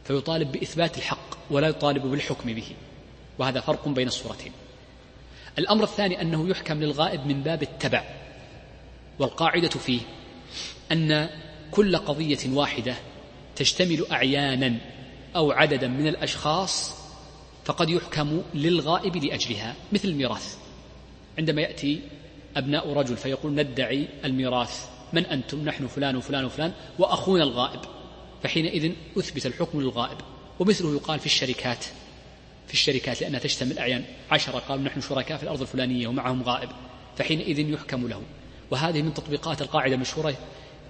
فيطالب 0.04 0.52
بإثبات 0.52 0.98
الحق 0.98 1.36
ولا 1.50 1.68
يطالب 1.68 2.06
بالحكم 2.06 2.52
به. 2.52 2.66
وهذا 3.38 3.60
فرق 3.60 3.88
بين 3.88 4.08
الصورتين. 4.08 4.52
الأمر 5.58 5.84
الثاني 5.84 6.20
أنه 6.20 6.48
يحكم 6.48 6.82
للغائب 6.82 7.26
من 7.26 7.42
باب 7.42 7.62
التبع. 7.62 8.04
والقاعدة 9.18 9.68
فيه 9.68 10.00
أن 10.92 11.28
كل 11.70 11.96
قضية 11.96 12.38
واحدة 12.46 12.94
تشتمل 13.56 14.06
أعيانا 14.12 14.76
أو 15.36 15.52
عددا 15.52 15.88
من 15.88 16.06
الأشخاص 16.06 16.94
فقد 17.64 17.90
يحكم 17.90 18.42
للغائب 18.54 19.16
لأجلها 19.16 19.74
مثل 19.92 20.08
الميراث. 20.08 20.56
عندما 21.38 21.62
يأتي 21.62 22.00
أبناء 22.56 22.92
رجل 22.92 23.16
فيقول 23.16 23.54
ندعي 23.54 24.08
الميراث. 24.24 24.95
من 25.16 25.26
أنتم؟ 25.26 25.64
نحن 25.64 25.86
فلان 25.86 26.16
وفلان 26.16 26.44
وفلان 26.44 26.72
وأخونا 26.98 27.42
الغائب. 27.42 27.80
فحينئذ 28.42 28.92
أثبت 29.18 29.46
الحكم 29.46 29.80
للغائب. 29.80 30.18
ومثله 30.58 30.94
يقال 30.94 31.20
في 31.20 31.26
الشركات. 31.26 31.84
في 32.66 32.72
الشركات 32.72 33.20
لأنها 33.20 33.40
تشتمل 33.40 33.78
أعيان 33.78 34.04
عشرة 34.30 34.58
قالوا 34.58 34.84
نحن 34.84 35.00
شركاء 35.00 35.36
في 35.38 35.42
الأرض 35.42 35.60
الفلانية 35.60 36.08
ومعهم 36.08 36.42
غائب. 36.42 36.68
فحينئذ 37.16 37.58
يحكم 37.58 38.08
له. 38.08 38.22
وهذه 38.70 39.02
من 39.02 39.14
تطبيقات 39.14 39.62
القاعدة 39.62 39.94
المشهورة 39.94 40.36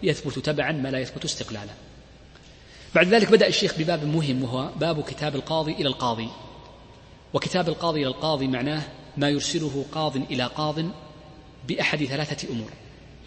يثبت 0.03 0.39
تبعا 0.39 0.73
ما 0.73 0.89
لا 0.89 0.99
يثبت 0.99 1.25
استقلالا. 1.25 1.73
بعد 2.95 3.07
ذلك 3.07 3.31
بدأ 3.31 3.47
الشيخ 3.47 3.79
بباب 3.79 4.05
مهم 4.05 4.43
وهو 4.43 4.71
باب 4.77 5.03
كتاب 5.03 5.37
القاضي 5.37 5.73
إلى 5.73 5.89
القاضي. 5.89 6.29
وكتاب 7.35 7.69
القاضي 7.69 8.01
إلى 8.01 8.09
القاضي 8.09 8.47
معناه 8.47 8.83
ما 9.17 9.29
يرسله 9.29 9.85
قاض 9.93 10.17
إلى 10.17 10.45
قاض 10.45 10.77
بأحد 11.69 12.05
ثلاثة 12.05 12.49
أمور. 12.53 12.71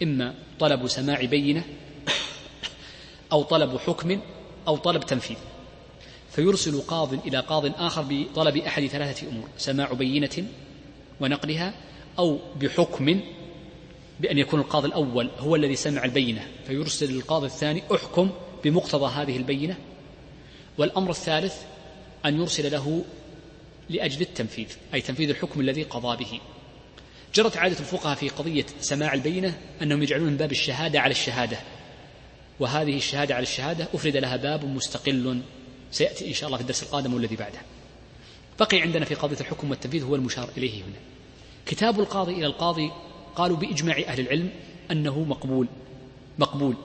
إما 0.02 0.34
طلب 0.60 0.86
سماع 0.86 1.24
بينة 1.24 1.64
أو 3.32 3.42
طلب 3.42 3.76
حكم 3.76 4.20
أو 4.68 4.76
طلب 4.76 5.06
تنفيذ. 5.06 5.36
فيرسل 6.30 6.80
قاض 6.80 7.26
إلى 7.26 7.40
قاض 7.40 7.80
آخر 7.80 8.02
بطلب 8.08 8.56
أحد 8.56 8.86
ثلاثة 8.86 9.28
أمور 9.28 9.48
سماع 9.58 9.92
بينة 9.92 10.48
ونقلها 11.20 11.74
أو 12.18 12.38
بحكم 12.60 13.20
بأن 14.20 14.38
يكون 14.38 14.60
القاضي 14.60 14.88
الأول 14.88 15.30
هو 15.38 15.56
الذي 15.56 15.76
سمع 15.76 16.04
البينة. 16.04 16.46
فيرسل 16.66 17.12
للقاضي 17.12 17.46
الثاني 17.46 17.82
أحكم 17.94 18.30
بمقتضى 18.64 19.12
هذه 19.14 19.36
البينة. 19.36 19.76
والأمر 20.78 21.10
الثالث 21.10 21.54
أن 22.26 22.40
يرسل 22.40 22.72
له 22.72 23.04
لأجل 23.88 24.20
التنفيذ 24.20 24.66
أي 24.94 25.00
تنفيذ 25.00 25.28
الحكم 25.30 25.60
الذي 25.60 25.82
قضى 25.82 26.24
به. 26.24 26.40
جرت 27.34 27.56
عادة 27.56 27.80
الفقهاء 27.80 28.14
في 28.14 28.28
قضية 28.28 28.66
سماع 28.80 29.14
البينة 29.14 29.58
أنهم 29.82 30.02
يجعلون 30.02 30.26
من 30.26 30.36
باب 30.36 30.52
الشهادة 30.52 31.00
على 31.00 31.10
الشهادة. 31.10 31.58
وهذه 32.60 32.96
الشهادة 32.96 33.34
على 33.34 33.42
الشهادة 33.42 33.88
أفرد 33.94 34.16
لها 34.16 34.36
باب 34.36 34.64
مستقل 34.64 35.40
سيأتي 35.90 36.28
إن 36.28 36.34
شاء 36.34 36.46
الله 36.46 36.56
في 36.56 36.62
الدرس 36.62 36.82
القادم 36.82 37.14
والذي 37.14 37.36
بعده. 37.36 37.58
بقي 38.60 38.80
عندنا 38.80 39.04
في 39.04 39.14
قضية 39.14 39.40
الحكم 39.40 39.70
والتنفيذ 39.70 40.04
هو 40.04 40.14
المشار 40.14 40.48
إليه 40.56 40.82
هنا. 40.82 41.00
كتاب 41.66 42.00
القاضي 42.00 42.32
إلى 42.32 42.46
القاضي 42.46 42.90
قالوا 43.36 43.56
بإجماع 43.56 43.98
أهل 43.98 44.20
العلم 44.20 44.50
أنه 44.90 45.20
مقبول. 45.20 45.68
مقبول. 46.38 46.76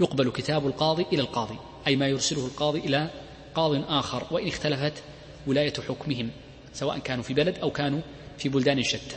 يقبل 0.00 0.30
كتاب 0.30 0.66
القاضي 0.66 1.06
إلى 1.12 1.20
القاضي 1.22 1.56
أي 1.86 1.96
ما 1.96 2.08
يرسله 2.08 2.46
القاضي 2.46 2.78
إلى 2.78 3.10
قاض 3.54 3.84
آخر 3.88 4.26
وإن 4.30 4.48
اختلفت 4.48 5.02
ولاية 5.46 5.74
حكمهم 5.88 6.30
سواء 6.72 6.98
كانوا 6.98 7.22
في 7.22 7.34
بلد 7.34 7.58
أو 7.58 7.70
كانوا 7.70 8.00
في 8.38 8.48
بلدان 8.48 8.82
شتى. 8.82 9.16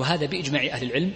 وهذا 0.00 0.26
بإجماع 0.26 0.66
أهل 0.66 0.86
العلم 0.86 1.12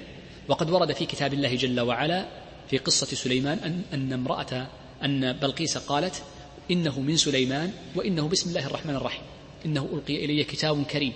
وقد 0.48 0.70
ورد 0.70 0.92
في 0.92 1.06
كتاب 1.06 1.34
الله 1.34 1.54
جل 1.54 1.80
وعلا 1.80 2.26
في 2.70 2.78
قصة 2.78 3.06
سليمان 3.06 3.58
أن, 3.58 3.82
أن 3.94 4.12
امرأة 4.12 4.66
أن 5.04 5.32
بلقيس 5.32 5.78
قالت 5.78 6.22
إنه 6.70 7.00
من 7.00 7.16
سليمان 7.16 7.72
وإنه 7.94 8.28
بسم 8.28 8.48
الله 8.48 8.66
الرحمن 8.66 8.94
الرحيم 8.96 9.22
إنه 9.66 9.88
ألقي 9.92 10.24
إلي 10.24 10.44
كتاب 10.44 10.84
كريم. 10.84 11.12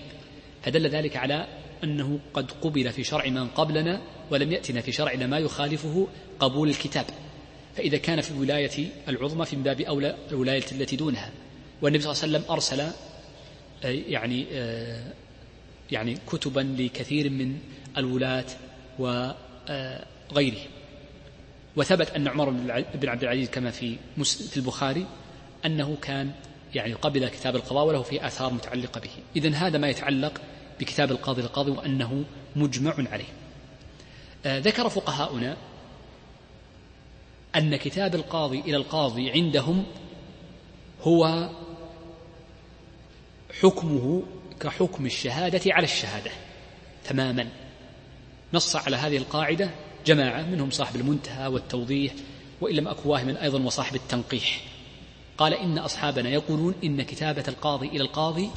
فدل 0.62 0.86
ذلك 0.86 1.16
على 1.16 1.46
أنه 1.84 2.18
قد 2.34 2.50
قبل 2.52 2.92
في 2.92 3.04
شرع 3.04 3.28
من 3.28 3.48
قبلنا 3.48 4.00
ولم 4.30 4.52
يأتنا 4.52 4.80
في 4.80 4.92
شرعنا 4.92 5.26
ما 5.26 5.38
يخالفه 5.38 6.08
قبول 6.40 6.68
الكتاب. 6.68 7.04
فإذا 7.76 7.96
كان 7.96 8.20
في 8.20 8.30
الولاية 8.30 8.88
العظمى 9.08 9.44
في 9.46 9.56
باب 9.56 9.80
أولى 9.80 10.16
الولاية 10.30 10.64
التي 10.72 10.96
دونها. 10.96 11.30
والنبي 11.82 12.02
صلى 12.02 12.12
الله 12.12 12.22
عليه 12.22 12.32
وسلم 12.38 12.52
أرسل 12.52 12.80
آه، 12.80 13.88
يعني 13.88 14.46
آه، 14.52 15.12
يعني 15.92 16.18
كتبا 16.26 16.60
لكثير 16.78 17.30
من 17.30 17.58
الولاة 17.96 18.46
وغيرهم 18.98 20.68
وثبت 21.76 22.10
أن 22.10 22.28
عمر 22.28 22.50
بن 22.94 23.08
عبد 23.08 23.22
العزيز 23.22 23.50
كما 23.50 23.70
في 23.70 23.96
في 24.24 24.56
البخاري 24.56 25.06
أنه 25.66 25.96
كان 26.02 26.32
يعني 26.74 26.92
قبل 26.92 27.28
كتاب 27.28 27.56
القضاء 27.56 27.86
وله 27.86 28.02
في 28.02 28.26
آثار 28.26 28.52
متعلقة 28.52 29.00
به. 29.00 29.10
إذا 29.36 29.54
هذا 29.54 29.78
ما 29.78 29.88
يتعلق 29.88 30.40
بكتاب 30.80 31.10
القاضي 31.10 31.42
القاضي 31.42 31.70
وأنه 31.70 32.24
مجمع 32.56 32.94
عليه. 33.12 33.32
آه 34.46 34.58
ذكر 34.58 34.88
فقهاؤنا 34.88 35.56
أن 37.56 37.76
كتاب 37.76 38.14
القاضي 38.14 38.60
إلى 38.60 38.76
القاضي 38.76 39.30
عندهم 39.30 39.84
هو 41.02 41.50
حكمه 43.60 44.22
كحكم 44.60 45.06
الشهادة 45.06 45.74
على 45.74 45.84
الشهادة 45.84 46.30
تماما. 47.04 47.48
نص 48.54 48.76
على 48.76 48.96
هذه 48.96 49.16
القاعدة 49.16 49.70
جماعة 50.06 50.42
منهم 50.42 50.70
صاحب 50.70 50.96
المنتهى 50.96 51.46
والتوضيح 51.46 52.12
وإن 52.60 52.74
لم 52.74 52.88
أكن 52.88 53.08
واهما 53.08 53.42
أيضا 53.42 53.62
وصاحب 53.62 53.94
التنقيح. 53.94 54.60
قال 55.38 55.54
إن 55.54 55.78
أصحابنا 55.78 56.28
يقولون 56.28 56.74
إن 56.84 57.02
كتابة 57.02 57.44
القاضي 57.48 57.88
إلى 57.88 58.00
القاضي 58.00 58.50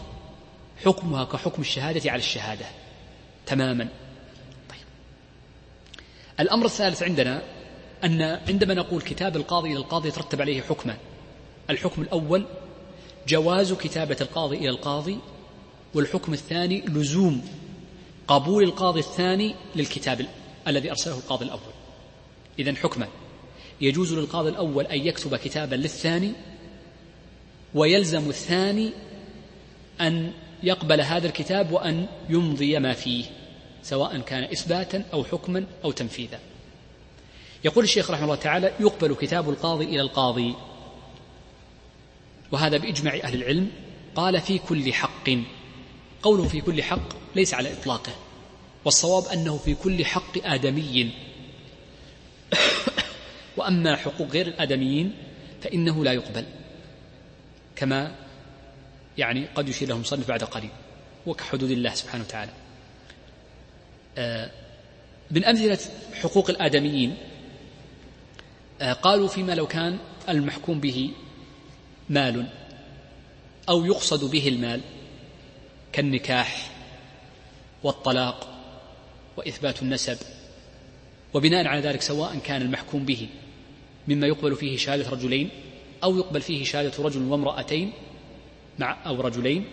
حكمها 0.86 1.24
كحكم 1.24 1.62
الشهادة 1.62 2.12
على 2.12 2.20
الشهادة 2.20 2.66
تماما. 3.46 3.88
طيب. 4.70 4.86
الأمر 6.40 6.66
الثالث 6.66 7.04
عندنا 7.04 7.42
أن 8.04 8.22
عندما 8.22 8.74
نقول 8.74 9.02
كتاب 9.02 9.36
القاضي 9.36 9.70
إلى 9.70 9.78
القاضي 9.78 10.08
يترتب 10.08 10.42
عليه 10.42 10.62
حكما 10.62 10.98
الحكم 11.70 12.02
الأول 12.02 12.46
جواز 13.28 13.74
كتابة 13.74 14.18
القاضي 14.22 14.58
إلى 14.58 14.70
القاضي 14.70 15.20
والحكم 15.94 16.34
الثاني 16.34 16.82
لزوم 16.82 17.42
قبول 18.28 18.64
القاضي 18.64 19.00
الثاني 19.00 19.56
للكتاب 19.76 20.26
الذي 20.68 20.90
أرسله 20.92 21.18
القاضي 21.18 21.46
الأول. 21.46 21.74
إذا 22.60 22.76
حكما 22.76 23.08
يجوز 23.82 24.14
للقاضي 24.14 24.50
الأول 24.50 24.86
أن 24.86 25.08
يكتب 25.08 25.36
كتابا 25.36 25.76
للثاني 25.76 26.34
ويلزم 27.74 28.30
الثاني 28.30 28.92
أن 30.02 30.32
يقبل 30.64 31.02
هذا 31.02 31.28
الكتاب 31.28 31.72
وأن 31.72 32.08
يمضي 32.30 32.80
ما 32.80 32.94
فيه 32.94 33.26
سواء 33.84 34.20
كان 34.20 34.44
إثباتا 34.44 35.04
أو 35.14 35.24
حكما 35.24 35.66
أو 35.84 35.92
تنفيذا. 35.92 36.40
يقول 37.64 37.84
الشيخ 37.84 38.12
رحمه 38.12 38.24
الله 38.24 38.36
تعالى 38.36 38.74
يقبل 38.80 39.16
كتاب 39.16 39.50
القاضي 39.50 39.86
إلى 39.86 40.02
القاضي. 40.02 40.56
وهذا 42.52 42.78
بإجماع 42.78 43.20
أهل 43.24 43.42
العلم. 43.42 43.72
قال 44.16 44.42
في 44.42 44.58
كل 44.58 44.94
حق. 44.94 45.30
قوله 46.24 46.48
في 46.48 46.62
كل 46.62 46.84
حق 46.84 47.36
ليس 47.36 47.54
على 47.54 47.74
إطلاقه 47.74 48.12
والصواب 48.86 49.26
أنه 49.26 49.58
في 49.58 49.76
كل 49.76 50.06
حق 50.06 50.46
آدمي. 50.46 51.12
وأما 53.58 53.96
حقوق 53.96 54.28
غير 54.28 54.48
الآدميين 54.48 55.14
فإنه 55.62 56.04
لا 56.04 56.12
يقبل 56.12 56.46
كما 57.76 58.16
يعني 59.18 59.46
قد 59.56 59.70
يشير 59.70 59.90
له 59.90 59.96
المصنف 59.96 60.28
بعد 60.28 60.44
قليل 60.44 60.70
وكحدود 61.26 61.72
الله 61.72 61.94
سبحانه 61.94 62.24
وتعالى. 62.24 62.52
آه، 64.18 64.52
من 65.32 65.46
أمثلة 65.46 65.80
حقوق 66.14 66.50
الآدميين 66.50 67.18
آه، 68.82 68.94
قالوا 68.94 69.28
فيما 69.28 69.52
لو 69.52 69.68
كان 69.68 69.98
المحكوم 70.30 70.80
به 70.80 71.12
مال 72.10 72.48
أو 73.70 73.86
يقصد 73.86 74.32
به 74.32 74.48
المال. 74.48 74.82
كالنكاح 75.94 76.72
والطلاق 77.84 78.48
وإثبات 79.38 79.82
النسب 79.82 80.18
وبناء 81.34 81.68
على 81.68 81.82
ذلك 81.82 82.02
سواء 82.02 82.38
كان 82.38 82.62
المحكوم 82.62 83.06
به 83.06 83.28
مما 84.08 84.28
يقبل 84.28 84.56
فيه 84.56 84.78
شهادة 84.78 85.10
رجلين 85.10 85.50
أو 86.04 86.18
يقبل 86.18 86.42
فيه 86.42 86.64
شهادة 86.64 87.04
رجل 87.04 87.22
وامرأتين 87.22 87.92
مع 88.80 88.98
أو 89.06 89.22
رجلين 89.22 89.66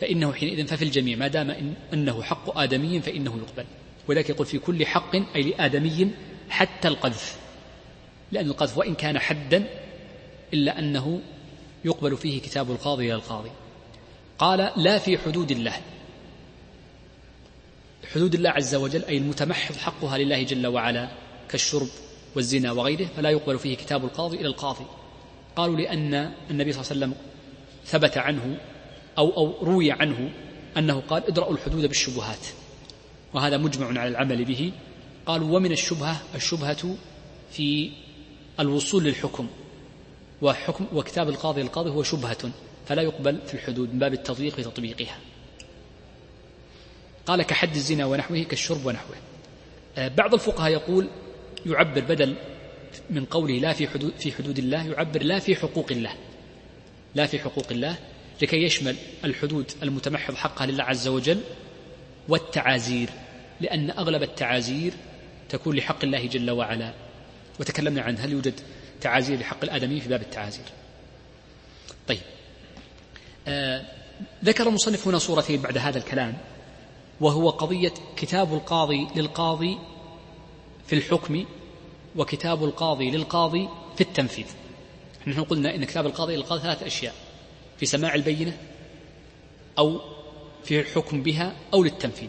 فإنه 0.00 0.32
حينئذ 0.32 0.66
ففي 0.66 0.84
الجميع 0.84 1.16
ما 1.16 1.28
دام 1.28 1.50
إن 1.50 1.74
أنه 1.92 2.22
حق 2.22 2.58
آدمي 2.58 3.00
فإنه 3.00 3.36
يقبل. 3.36 3.64
ولذلك 4.08 4.30
يقول 4.30 4.46
في 4.46 4.58
كل 4.58 4.86
حق 4.86 5.14
أي 5.14 5.42
لآدمي 5.42 6.10
حتى 6.50 6.88
القذف. 6.88 7.38
لأن 8.32 8.46
القذف 8.46 8.78
وإن 8.78 8.94
كان 8.94 9.18
حدا 9.18 9.66
إلا 10.54 10.78
أنه 10.78 11.20
يقبل 11.84 12.16
فيه 12.16 12.40
كتاب 12.40 12.70
القاضي 12.70 13.06
إلى 13.06 13.14
القاضي. 13.14 13.50
قال 14.38 14.70
لا 14.76 14.98
في 14.98 15.18
حدود 15.18 15.50
الله. 15.50 15.80
حدود 18.14 18.34
الله 18.34 18.50
عز 18.50 18.74
وجل 18.74 19.04
أي 19.04 19.18
المتمحض 19.18 19.76
حقها 19.76 20.18
لله 20.18 20.42
جل 20.42 20.66
وعلا 20.66 21.08
كالشرب 21.48 21.88
والزنا 22.36 22.72
وغيره 22.72 23.06
فلا 23.16 23.30
يقبل 23.30 23.58
فيه 23.58 23.76
كتاب 23.76 24.04
القاضي 24.04 24.36
إلى 24.36 24.46
القاضي. 24.46 24.84
قالوا 25.56 25.76
لأن 25.76 26.14
النبي 26.50 26.72
صلى 26.72 26.82
الله 26.82 26.90
عليه 26.90 27.14
وسلم 27.14 27.14
ثبت 27.86 28.18
عنه 28.18 28.58
أو 29.18 29.36
أو 29.36 29.64
روي 29.64 29.92
عنه 29.92 30.30
أنه 30.76 31.00
قال 31.00 31.26
ادرأوا 31.26 31.52
الحدود 31.52 31.86
بالشبهات 31.86 32.46
وهذا 33.34 33.56
مجمع 33.56 33.86
على 33.86 34.08
العمل 34.08 34.44
به. 34.44 34.72
قالوا 35.26 35.56
ومن 35.56 35.72
الشبهة؟ 35.72 36.16
الشبهة 36.34 36.96
في 37.52 37.90
الوصول 38.60 39.04
للحكم 39.04 39.46
وحكم 40.42 40.86
وكتاب 40.94 41.28
القاضي 41.28 41.62
القاضي 41.62 41.90
هو 41.90 42.02
شبهة. 42.02 42.50
فلا 42.86 43.02
يقبل 43.02 43.38
في 43.46 43.54
الحدود 43.54 43.92
من 43.92 43.98
باب 43.98 44.12
التضييق 44.12 44.54
في 44.54 44.62
تطبيقها 44.62 45.18
قال 47.26 47.42
كحد 47.42 47.74
الزنا 47.74 48.06
ونحوه 48.06 48.42
كالشرب 48.42 48.86
ونحوه. 48.86 49.16
آه، 49.98 50.08
بعض 50.08 50.34
الفقهاء 50.34 50.70
يقول 50.70 51.08
يعبر 51.66 52.00
بدل 52.00 52.36
من 53.10 53.24
قوله 53.24 53.54
لا 53.54 53.72
في 53.72 53.88
حدود 53.88 54.12
في 54.18 54.32
حدود 54.32 54.58
الله 54.58 54.86
يعبر 54.86 55.22
لا 55.22 55.38
في 55.38 55.56
حقوق 55.56 55.86
الله. 55.90 56.12
لا 57.14 57.26
في 57.26 57.38
حقوق 57.38 57.66
الله 57.70 57.96
لكي 58.42 58.62
يشمل 58.62 58.96
الحدود 59.24 59.72
المتمحض 59.82 60.34
حقها 60.34 60.66
لله 60.66 60.84
عز 60.84 61.08
وجل 61.08 61.40
والتعازير 62.28 63.08
لأن 63.60 63.90
أغلب 63.90 64.22
التعازير 64.22 64.92
تكون 65.48 65.76
لحق 65.76 66.04
الله 66.04 66.26
جل 66.26 66.50
وعلا. 66.50 66.92
وتكلمنا 67.60 68.02
عن 68.02 68.18
هل 68.18 68.32
يوجد 68.32 68.60
تعازير 69.00 69.38
لحق 69.38 69.64
الآدمي 69.64 70.00
في 70.00 70.08
باب 70.08 70.22
التعازير؟ 70.22 70.64
طيب. 72.08 72.33
ذكر 74.44 74.68
المصنف 74.68 75.08
هنا 75.08 75.18
صورتين 75.18 75.60
بعد 75.62 75.78
هذا 75.78 75.98
الكلام 75.98 76.36
وهو 77.20 77.50
قضية 77.50 77.92
كتاب 78.16 78.54
القاضي 78.54 79.08
للقاضي 79.16 79.78
في 80.86 80.94
الحكم 80.94 81.44
وكتاب 82.16 82.64
القاضي 82.64 83.10
للقاضي 83.10 83.68
في 83.96 84.00
التنفيذ. 84.00 84.46
نحن 85.26 85.44
قلنا 85.44 85.74
إن 85.74 85.84
كتاب 85.84 86.06
القاضي 86.06 86.36
للقاضي 86.36 86.62
ثلاث 86.62 86.82
أشياء 86.82 87.14
في 87.78 87.86
سماع 87.86 88.14
البينة 88.14 88.56
أو 89.78 90.00
في 90.64 90.80
الحكم 90.80 91.22
بها 91.22 91.56
أو 91.74 91.84
للتنفيذ. 91.84 92.28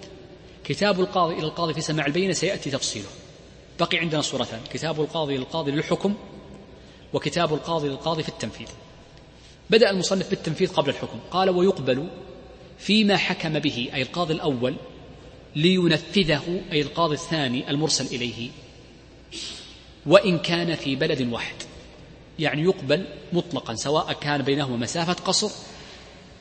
كتاب 0.64 1.00
القاضي 1.00 1.34
إلى 1.34 1.44
القاضي 1.44 1.74
في 1.74 1.82
سماع 1.82 2.06
البينة 2.06 2.34
سيأتي 2.34 2.72
تفصيله. 2.72 3.10
بقي 3.80 3.98
عندنا 3.98 4.22
صورتان 4.22 4.60
كتاب 4.74 5.02
القاضي 5.02 5.38
للقاضي 5.38 5.72
للحكم 5.72 6.16
وكتاب 7.14 7.54
القاضي 7.54 7.88
للقاضي 7.88 8.24
في 8.24 8.30
التنفيذ. 8.30 8.68
بدأ 9.70 9.90
المصنف 9.90 10.30
بالتنفيذ 10.30 10.74
قبل 10.74 10.90
الحكم. 10.90 11.20
قال 11.32 11.50
ويقبل 11.50 12.08
فيما 12.78 13.18
حكم 13.18 13.60
به 13.60 13.90
أي 13.94 14.02
القاضي 14.02 14.34
الأول 14.34 14.76
لينفذه 15.56 16.62
أي 16.72 16.82
القاضي 16.82 17.16
الثاني 17.16 17.70
المرسل 17.70 18.16
إليه 18.16 18.50
وإن 20.06 20.40
كان 20.40 20.76
في 20.76 20.96
بلد 20.96 21.22
واحد. 21.22 21.56
يعني 22.40 22.62
يقبل 22.62 23.06
مطلقا 23.34 23.76
سواء 23.76 24.14
كان 24.14 24.42
بينهما 24.42 24.78
مسافة 24.78 25.14
قصر 25.14 25.52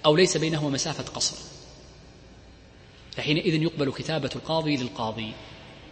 أو 0.07 0.17
ليس 0.17 0.37
بينهما 0.37 0.71
مسافة 0.71 1.05
قصر. 1.05 1.37
فحينئذ 3.11 3.63
يقبل 3.63 3.93
كتابة 3.93 4.31
القاضي 4.37 4.77
للقاضي. 4.77 5.33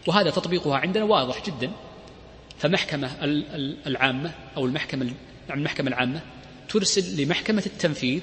وهذا 0.07 0.30
تطبيقها 0.30 0.76
عندنا 0.76 1.05
واضح 1.05 1.47
جدا. 1.47 1.72
فمحكمة 2.59 3.11
العامة 3.87 4.35
أو 4.57 4.66
المحكمة 4.66 5.12
المحكمة 5.51 5.89
العامة 5.89 6.20
ترسل 6.69 7.23
لمحكمة 7.23 7.63
التنفيذ 7.67 8.21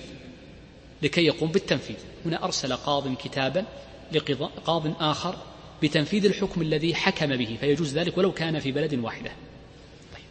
لكي 1.01 1.25
يقوم 1.25 1.51
بالتنفيذ. 1.51 1.95
هنا 2.25 2.43
أرسل 2.43 2.73
قاض 2.73 3.15
كتابا 3.15 3.65
لقاض 4.13 5.01
آخر 5.01 5.35
بتنفيذ 5.83 6.25
الحكم 6.25 6.61
الذي 6.61 6.95
حكم 6.95 7.35
به 7.35 7.57
فيجوز 7.59 7.97
ذلك 7.97 8.17
ولو 8.17 8.31
كان 8.31 8.59
في 8.59 8.71
بلد 8.71 8.93
واحدة. 8.93 9.31
طيب. 10.13 10.23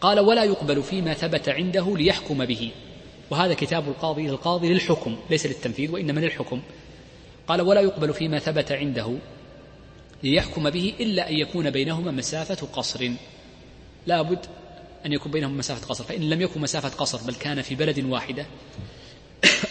قال 0.00 0.20
ولا 0.20 0.44
يقبل 0.44 0.82
فيما 0.82 1.14
ثبت 1.14 1.48
عنده 1.48 1.96
ليحكم 1.96 2.44
به. 2.44 2.70
وهذا 3.30 3.54
كتاب 3.54 3.88
القاضي 3.88 4.26
للقاضي 4.26 4.68
للحكم 4.68 5.16
ليس 5.30 5.46
للتنفيذ 5.46 5.90
وإنما 5.90 6.20
للحكم. 6.20 6.62
قال 7.48 7.60
ولا 7.60 7.80
يقبل 7.80 8.14
فيما 8.14 8.38
ثبت 8.38 8.72
عنده 8.72 9.16
ليحكم 10.22 10.70
به 10.70 10.94
إلا 11.00 11.30
أن 11.30 11.34
يكون 11.34 11.70
بينهما 11.70 12.10
مسافة 12.10 12.66
قصر. 12.66 13.10
لا 14.06 14.22
بد 14.22 14.46
أن 15.06 15.12
يكون 15.12 15.32
بينهم 15.32 15.56
مسافة 15.56 15.86
قصر. 15.86 16.04
فإن 16.04 16.30
لم 16.30 16.40
يكن 16.40 16.60
مسافة 16.60 16.88
قصر 16.88 17.26
بل 17.26 17.34
كان 17.34 17.62
في 17.62 17.74
بلد 17.74 18.04
واحدة 18.04 18.46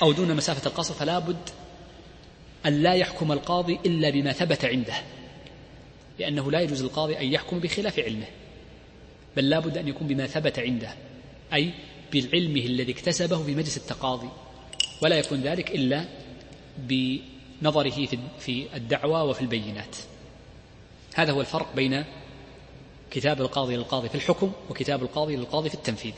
أو 0.02 0.12
دون 0.12 0.36
مسافة 0.36 0.68
القصر 0.70 0.94
فلا 0.94 1.20
بد 1.20 1.50
أن 2.66 2.84
لا 2.84 2.94
يحكم 2.94 3.32
القاضي 3.32 3.80
إلا 3.86 4.10
بما 4.10 4.34
ثبت 4.34 4.66
عنده 4.66 4.94
لأنه 6.20 6.52
لا 6.52 6.62
يجوز 6.62 6.82
القاضي 6.82 7.20
أن 7.20 7.34
يحكم 7.34 7.60
بخلاف 7.60 8.00
علمه 8.00 8.26
بل 9.38 9.50
لا 9.50 9.60
بد 9.60 9.78
أن 9.78 9.88
يكون 9.88 10.08
بما 10.08 10.28
ثبت 10.28 10.60
عنده 10.60 10.94
أي 11.54 11.72
بعلمه 12.14 12.66
الذي 12.66 12.92
اكتسبه 12.92 13.44
في 13.44 13.56
مجلس 13.56 13.78
التقاضي 13.78 14.30
ولا 15.02 15.16
يكون 15.16 15.42
ذلك 15.42 15.72
إلا 15.72 16.06
بنظره 16.78 18.08
في 18.40 18.68
الدعوى 18.76 19.22
وفي 19.30 19.42
البينات. 19.42 19.96
هذا 21.16 21.32
هو 21.32 21.42
الفرق 21.42 21.76
بين 21.76 22.04
كتاب 23.12 23.42
القاضي 23.42 23.76
للقاضي 23.76 24.10
في 24.10 24.16
الحكم 24.16 24.52
وكتاب 24.70 25.04
القاضي 25.04 25.36
للقاضي 25.36 25.70
في 25.70 25.76
التنفيذ. 25.76 26.14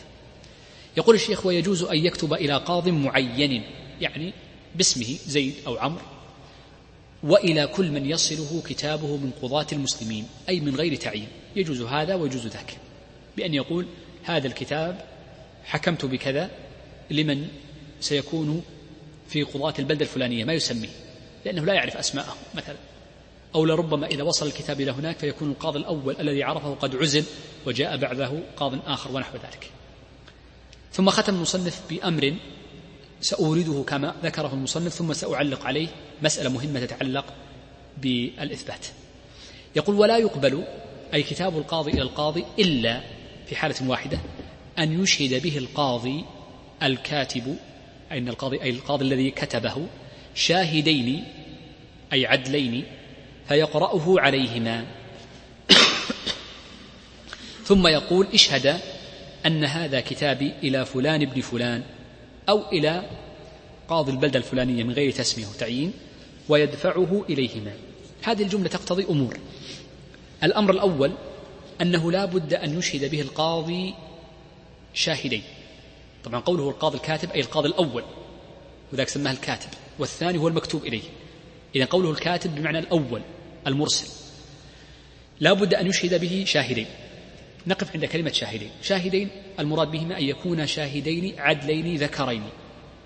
يقول 0.98 1.16
الشيخ 1.16 1.46
ويجوز 1.46 1.84
أن 1.84 1.98
يكتب 2.06 2.34
إلى 2.34 2.58
قاض 2.58 2.90
معين 2.90 3.64
يعني 4.02 4.34
باسمه 4.76 5.18
زيد 5.28 5.54
أو 5.68 5.78
عمرو 5.78 6.02
وإلى 7.24 7.68
كل 7.68 7.92
من 7.92 8.06
يصله 8.06 8.62
كتابه 8.66 9.18
من 9.18 9.32
قضاة 9.42 9.68
المسلمين 9.72 10.28
أي 10.50 10.60
من 10.60 10.76
غير 10.76 10.96
تعيين. 10.96 11.28
يجوز 11.56 11.82
هذا 11.82 12.16
ويجوز 12.16 12.48
ذاك. 12.48 12.78
بأن 13.38 13.54
يقول 13.54 13.86
هذا 14.24 14.48
الكتاب 14.48 15.06
حكمت 15.66 16.06
بكذا 16.06 16.52
لمن 17.12 17.48
سيكون 18.00 18.64
في 19.30 19.44
قضاة 19.44 19.74
البلدة 19.80 20.02
الفلانية 20.02 20.46
ما 20.46 20.54
يسميه 20.54 20.90
لأنه 21.46 21.66
لا 21.66 21.74
يعرف 21.74 21.98
أسماءهم. 21.98 22.38
مثلا 22.56 22.76
أو 23.56 23.66
لربما 23.66 24.08
إذا 24.08 24.24
وصل 24.24 24.48
الكتاب 24.48 24.82
إلى 24.82 24.92
هناك 24.92 25.20
فيكون 25.20 25.52
القاضي 25.52 25.80
الأول 25.80 26.16
الذي 26.20 26.44
عرفه 26.44 26.74
قد 26.74 26.96
عزل 26.96 27.24
وجاء 27.66 27.98
بعده 27.98 28.40
قاض 28.58 28.80
آخر 28.88 29.12
ونحو 29.12 29.34
ذلك. 29.34 29.72
ثم 30.92 31.10
ختم 31.10 31.36
المصنف 31.36 31.82
بأمر 31.90 32.34
سأورده 33.22 33.84
كما 33.88 34.16
ذكره 34.24 34.54
المصنف 34.54 34.94
ثم 34.94 35.14
سأعلق 35.14 35.66
عليه 35.66 35.88
مسألة 36.22 36.50
مهمة 36.50 36.86
تتعلق 36.86 37.26
بالإثبات. 37.98 38.86
يقول 39.76 39.96
ولا 39.96 40.18
يقبل 40.18 40.64
أي 41.14 41.24
كتاب 41.24 41.58
القاضي 41.58 41.92
إلى 41.92 42.02
القاضي 42.02 42.46
إلا 42.60 43.02
في 43.48 43.56
حالة 43.56 43.90
واحدة 43.90 44.20
أن 44.80 45.04
يشهد 45.04 45.42
به 45.42 45.58
القاضي 45.58 46.26
الكاتب 46.84 47.58
أي 48.12 48.18
القاضي 48.18 48.62
أي 48.62 48.70
القاضي 48.70 49.06
الذي 49.06 49.32
كتبه 49.32 49.88
شاهدين 50.36 51.24
أي 52.14 52.26
عدلين 52.26 52.86
فيقرأه 53.48 54.20
عليهما. 54.20 54.86
ثم 57.64 57.88
يقول 57.88 58.28
اشهد 58.34 58.80
أن 59.46 59.66
هذا 59.66 60.00
كتابي 60.00 60.54
إلى 60.64 60.86
فلان 60.86 61.22
ابن 61.22 61.42
فلان 61.42 61.84
أو 62.50 62.72
إلى 62.72 63.10
قاضي 63.90 64.12
البلدة 64.12 64.40
الفلانية 64.40 64.84
من 64.84 64.94
غير 64.94 65.12
تسمية 65.12 65.46
وتعيين 65.48 65.94
ويدفعه 66.50 67.26
إليهما. 67.30 67.72
هذه 68.24 68.44
الجملة 68.44 68.70
تقتضي 68.70 69.04
أمور. 69.04 69.38
الأمر 70.44 70.72
الأول 70.72 71.12
أنه 71.82 72.12
لا 72.12 72.26
بد 72.26 72.54
أن 72.54 72.80
يشهد 72.80 73.12
به 73.12 73.22
القاضي 73.22 73.94
شاهدين. 74.94 75.44
طبعا 76.24 76.40
قوله 76.40 76.70
القاضي 76.70 76.98
الكاتب 76.98 77.32
أي 77.32 77.40
القاضي 77.40 77.68
الأول 77.68 78.04
وذاك 78.94 79.10
سماه 79.10 79.32
الكاتب 79.32 79.70
والثاني 80.00 80.38
هو 80.38 80.48
المكتوب 80.48 80.86
إليه. 80.86 81.04
إذا 81.76 81.86
قوله 81.86 82.12
الكاتب 82.12 82.56
بمعنى 82.56 82.80
الأول 82.80 83.22
المرسل. 83.68 84.08
لا 85.40 85.54
بد 85.54 85.74
أن 85.74 85.88
يشهد 85.88 86.22
به 86.22 86.44
شاهدين. 86.48 86.88
نقف 87.68 87.94
عند 87.94 88.06
كلمة 88.06 88.32
شاهدين. 88.32 88.70
شاهدين 88.82 89.30
المراد 89.60 89.92
بهما 89.92 90.18
أن 90.18 90.24
يكون 90.24 90.68
شاهدين 90.68 91.40
عدلين 91.40 91.96
ذكرين 91.96 92.44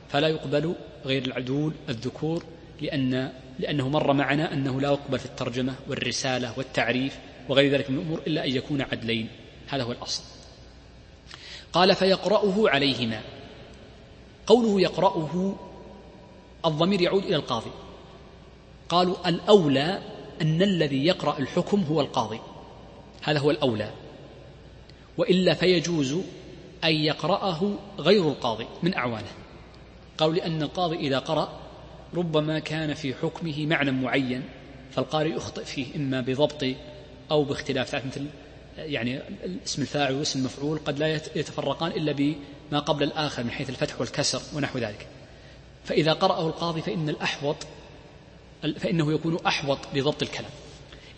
فلا 0.10 0.28
يقبل 0.28 0.76
غير 1.06 1.26
العدول 1.26 1.74
الذكور 1.90 2.44
لأن 2.82 3.32
لأنه 3.60 3.90
مر 3.90 4.14
معنا 4.14 4.54
أنه 4.54 4.82
لا 4.82 4.90
يقبل 4.90 5.20
في 5.20 5.26
الترجمة 5.26 5.76
والرسالة 5.88 6.54
والتعريف 6.58 7.18
وغير 7.50 7.72
ذلك 7.72 7.90
من 7.90 7.98
الأمور 7.98 8.22
إلا 8.28 8.46
أن 8.46 8.56
يكون 8.56 8.82
عدلين. 8.82 9.30
هذا 9.68 9.84
هو 9.84 9.92
الأصل. 9.92 10.24
قال 11.74 11.96
فيقرأه 11.96 12.70
عليهما. 12.70 13.22
قوله 14.48 14.82
يقرأه 14.82 15.56
الضمير 16.66 17.02
يعود 17.02 17.24
إلى 17.24 17.36
القاضي. 17.36 17.72
قالوا 18.90 19.30
الأولى 19.30 20.00
أن 20.42 20.62
الذي 20.62 21.06
يقرأ 21.06 21.40
الحكم 21.40 21.84
هو 21.84 22.02
القاضي. 22.02 22.40
هذا 23.24 23.40
هو 23.40 23.52
الأولى. 23.52 23.92
وإلا 25.18 25.54
فيجوز 25.54 26.18
أن 26.84 26.94
يقرأه 26.94 27.74
غير 28.00 28.28
القاضي 28.28 28.66
من 28.84 28.94
أعوانه. 28.94 29.32
قالوا 30.18 30.36
لأن 30.36 30.62
القاضي 30.62 30.96
إذا 30.96 31.20
قرأ 31.20 31.50
ربما 32.14 32.60
كان 32.60 32.94
في 32.94 33.14
حكمه 33.14 33.66
معنى 33.66 33.92
معين 33.92 34.44
فالقارئ 34.92 35.36
يخطئ 35.36 35.66
فيه 35.66 35.96
إما 35.96 36.22
بضبط 36.22 36.66
أو 37.32 37.44
باختلاف. 37.44 37.96
مثل 37.96 38.26
يعني 38.78 39.20
اسم 39.66 39.82
الفاعل 39.82 40.14
واسم 40.16 40.40
المفعول 40.40 40.80
قد 40.86 41.00
لا 41.00 41.16
يتفرقان 41.16 41.92
إلا 41.92 42.12
بما 42.12 42.80
قبل 42.80 43.04
الآخر 43.04 43.44
من 43.44 43.52
حيث 43.52 43.70
الفتح 43.70 44.00
والكسر 44.00 44.42
ونحو 44.56 44.80
ذلك. 44.80 45.08
فإذا 45.86 46.14
قرأه 46.14 46.48
القاضي 46.48 46.82
فإن 46.82 47.10
الأحوط 47.10 47.56
فإنه 48.62 49.14
يكون 49.14 49.38
أحوط 49.48 49.80
لضبط 49.94 50.22
الكلام. 50.22 50.52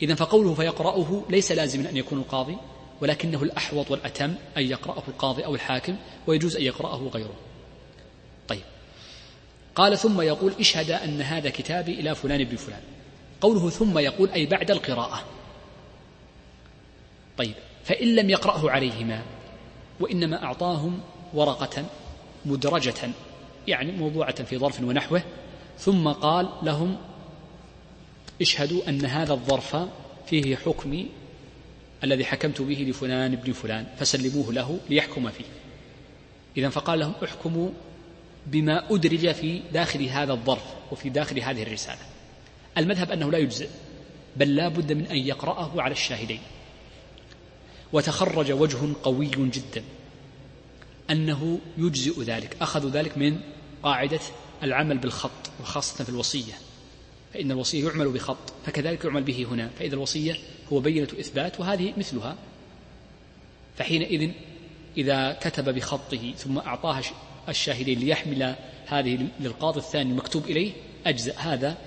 إذا 0.02 0.16
فقوله 0.16 0.54
فيقرأه 0.54 1.24
ليس 1.30 1.52
لازما 1.52 1.90
أن 1.90 1.98
يكون 1.98 2.20
القاضي 2.20 2.58
ولكنه 3.02 3.44
الأحوط 3.44 3.92
والأتم 3.92 4.34
أن 4.58 4.64
يقرأه 4.64 5.04
القاضي 5.08 5.46
أو 5.46 5.56
الحاكم 5.56 5.96
ويجوز 6.28 6.56
أن 6.56 6.64
يقرأه 6.64 7.10
غيره. 7.14 7.36
طيب. 8.48 8.64
قال 9.76 9.98
ثم 9.98 10.22
يقول 10.22 10.54
اشهد 10.60 10.92
أن 10.92 11.22
هذا 11.22 11.50
كتابي 11.50 12.00
إلى 12.00 12.16
فلان 12.16 12.44
بن 12.44 12.56
فلان. 12.56 12.82
قوله 13.42 13.70
ثم 13.70 13.98
يقول 13.98 14.30
أي 14.30 14.46
بعد 14.46 14.72
القراءة. 14.72 15.24
طيب. 17.38 17.56
فإن 17.84 18.16
لم 18.16 18.30
يقرأه 18.30 18.72
عليهما 18.72 19.22
وإنما 20.00 20.44
أعطاهم 20.44 21.00
ورقة 21.34 21.86
مدرجة 22.46 23.10
يعني 23.68 23.92
موضوعة 23.92 24.44
في 24.44 24.58
ظرف 24.58 24.82
ونحوه 24.82 25.24
ثم 25.78 26.08
قال 26.08 26.50
لهم 26.64 26.98
اشهدوا 28.42 28.90
أن 28.90 29.06
هذا 29.06 29.34
الظرف 29.34 29.76
فيه 30.28 30.56
حكمي 30.56 31.08
الذي 32.04 32.26
حكمت 32.26 32.62
به 32.62 32.86
لفلان 32.90 33.34
ابن 33.34 33.54
فلان 33.54 33.88
فسلموه 33.98 34.54
له 34.54 34.80
ليحكم 34.90 35.30
فيه. 35.30 35.46
إذا 36.58 36.70
فقال 36.70 37.00
لهم 37.00 37.14
احكموا 37.24 37.70
بما 38.48 38.96
أدرج 38.96 39.32
في 39.32 39.62
داخل 39.74 40.04
هذا 40.04 40.34
الظرف 40.34 40.64
وفي 40.92 41.10
داخل 41.10 41.40
هذه 41.40 41.64
الرسالة. 41.64 42.00
المذهب 42.78 43.12
أنه 43.12 43.32
لا 43.32 43.38
يجزئ 43.38 43.70
بل 44.38 44.56
لا 44.56 44.68
بد 44.68 44.94
من 44.94 45.06
أن 45.06 45.18
يقرأه 45.18 45.82
على 45.82 45.92
الشاهدين. 45.92 46.40
وتخرج 47.94 48.52
وجه 48.52 48.78
قوي 49.04 49.28
جدا 49.28 49.84
أنه 51.10 51.60
يجزئ 51.78 52.24
ذلك 52.24 52.58
أخذوا 52.62 52.90
ذلك 52.90 53.18
من 53.18 53.40
قاعدة 53.84 54.20
العمل 54.64 54.98
بالخط 54.98 55.52
وخاصة 55.62 56.04
في 56.04 56.10
الوصية. 56.10 56.54
فإن 57.34 57.52
الوصية 57.52 57.86
يعمل 57.88 58.10
بخط 58.10 58.54
فكذلك 58.66 59.06
يعمل 59.06 59.24
به 59.24 59.46
هنا 59.52 59.70
فإذا 59.80 59.96
الوصية 59.96 60.38
هو 60.74 60.80
بينة 60.80 61.08
إثبات 61.20 61.60
وهذه 61.60 61.94
مثلها. 61.98 62.36
فحينئذ 63.78 64.32
إذا 64.98 65.38
كتب 65.42 65.76
بخطه 65.76 66.34
ثم 66.38 66.58
أعطاها 66.58 67.02
الشاهدين 67.50 68.00
ليحمل 68.00 68.56
هذه 68.88 69.28
للقاضي 69.40 69.80
الثاني 69.80 70.12
المكتوب 70.12 70.46
إليه 70.46 70.72
أجزأ 71.06 71.34
هذا 71.38 71.78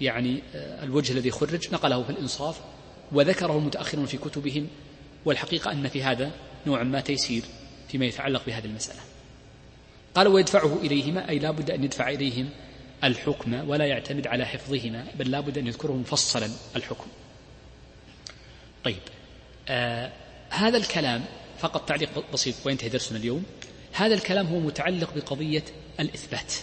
يعني 0.00 0.42
آه، 0.54 0.84
الوجه 0.84 1.12
الذي 1.12 1.30
خرج 1.30 1.74
نقله 1.74 2.02
في 2.02 2.10
الإنصاف 2.10 2.60
وذكره 3.12 3.58
المتأخرون 3.58 4.06
في 4.06 4.16
كتبهم 4.16 4.66
والحقيقة 5.24 5.72
أن 5.72 5.88
في 5.88 6.02
هذا 6.02 6.30
نوع 6.66 6.82
ما 6.82 7.00
تيسير 7.00 7.42
فيما 7.88 8.06
يتعلق 8.06 8.42
بهذه 8.46 8.64
المسألة. 8.64 9.00
قال 10.14 10.28
ويدفعه 10.28 10.78
إليهما 10.82 11.28
أي 11.28 11.38
لا 11.38 11.50
بد 11.50 11.70
أن 11.70 11.84
يدفع 11.84 12.08
إليهم 12.08 12.50
الحكم 13.04 13.68
ولا 13.68 13.86
يعتمد 13.86 14.26
على 14.26 14.46
حفظهما 14.46 15.06
بل 15.14 15.30
لا 15.30 15.40
بد 15.40 15.58
أن 15.58 15.66
يذكره 15.66 15.92
مفصلا 15.92 16.50
الحكم. 16.76 17.06
طيب 18.84 19.02
آه 19.68 20.12
هذا 20.50 20.76
الكلام 20.76 21.24
فقط 21.58 21.88
تعليق 21.88 22.32
بسيط 22.32 22.54
وينتهي 22.64 22.88
درسنا 22.88 23.18
اليوم. 23.18 23.44
هذا 23.92 24.14
الكلام 24.14 24.46
هو 24.46 24.60
متعلق 24.60 25.14
بقضية 25.14 25.64
الإثبات. 26.00 26.54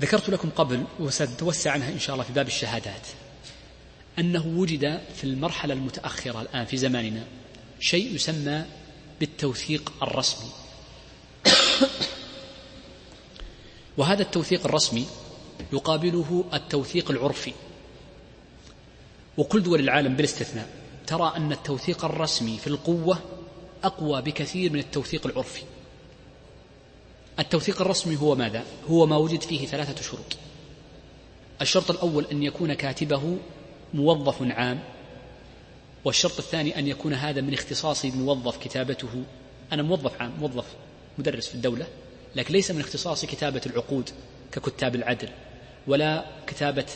ذكرت 0.00 0.30
لكم 0.30 0.50
قبل 0.50 0.84
وسنتوسع 1.00 1.70
عنها 1.70 1.88
إن 1.88 1.98
شاء 1.98 2.14
الله 2.14 2.24
في 2.24 2.32
باب 2.32 2.46
الشهادات. 2.46 3.06
أنه 4.18 4.46
وجد 4.46 5.00
في 5.16 5.24
المرحلة 5.24 5.74
المتأخرة 5.74 6.42
الآن 6.42 6.64
في 6.64 6.76
زماننا 6.76 7.24
شيء 7.80 8.14
يسمى 8.14 8.64
بالتوثيق 9.20 9.92
الرسمي. 10.02 10.50
وهذا 13.98 14.22
التوثيق 14.22 14.66
الرسمي 14.66 15.06
يقابله 15.72 16.44
التوثيق 16.54 17.10
العرفي. 17.10 17.52
وكل 19.38 19.62
دول 19.62 19.80
العالم 19.80 20.16
بالاستثناء 20.16 20.68
ترى 21.06 21.32
أن 21.36 21.52
التوثيق 21.52 22.04
الرسمي 22.04 22.58
في 22.58 22.66
القوة 22.66 23.18
أقوى 23.84 24.22
بكثير 24.22 24.72
من 24.72 24.78
التوثيق 24.78 25.26
العرفي. 25.26 25.62
التوثيق 27.38 27.80
الرسمي 27.80 28.16
هو 28.16 28.34
ماذا؟ 28.34 28.64
هو 28.90 29.06
ما 29.06 29.16
وجد 29.16 29.40
فيه 29.40 29.66
ثلاثة 29.66 30.02
شروط. 30.02 30.36
الشرط 31.60 31.90
الأول 31.90 32.26
أن 32.32 32.42
يكون 32.42 32.74
كاتبه 32.74 33.36
موظف 33.94 34.42
عام 34.42 34.80
والشرط 36.04 36.38
الثاني 36.38 36.78
أن 36.78 36.86
يكون 36.86 37.12
هذا 37.12 37.40
من 37.40 37.54
اختصاص 37.54 38.04
الموظف 38.04 38.56
كتابته. 38.56 39.24
أنا 39.72 39.82
موظف 39.82 40.22
عام 40.22 40.32
موظف 40.40 40.64
مدرس 41.18 41.48
في 41.48 41.54
الدولة. 41.54 41.86
لكن 42.36 42.54
ليس 42.54 42.70
من 42.70 42.80
اختصاصي 42.80 43.26
كتابة 43.26 43.60
العقود 43.66 44.10
ككتاب 44.52 44.94
العدل 44.94 45.28
ولا 45.86 46.24
كتابة 46.46 46.86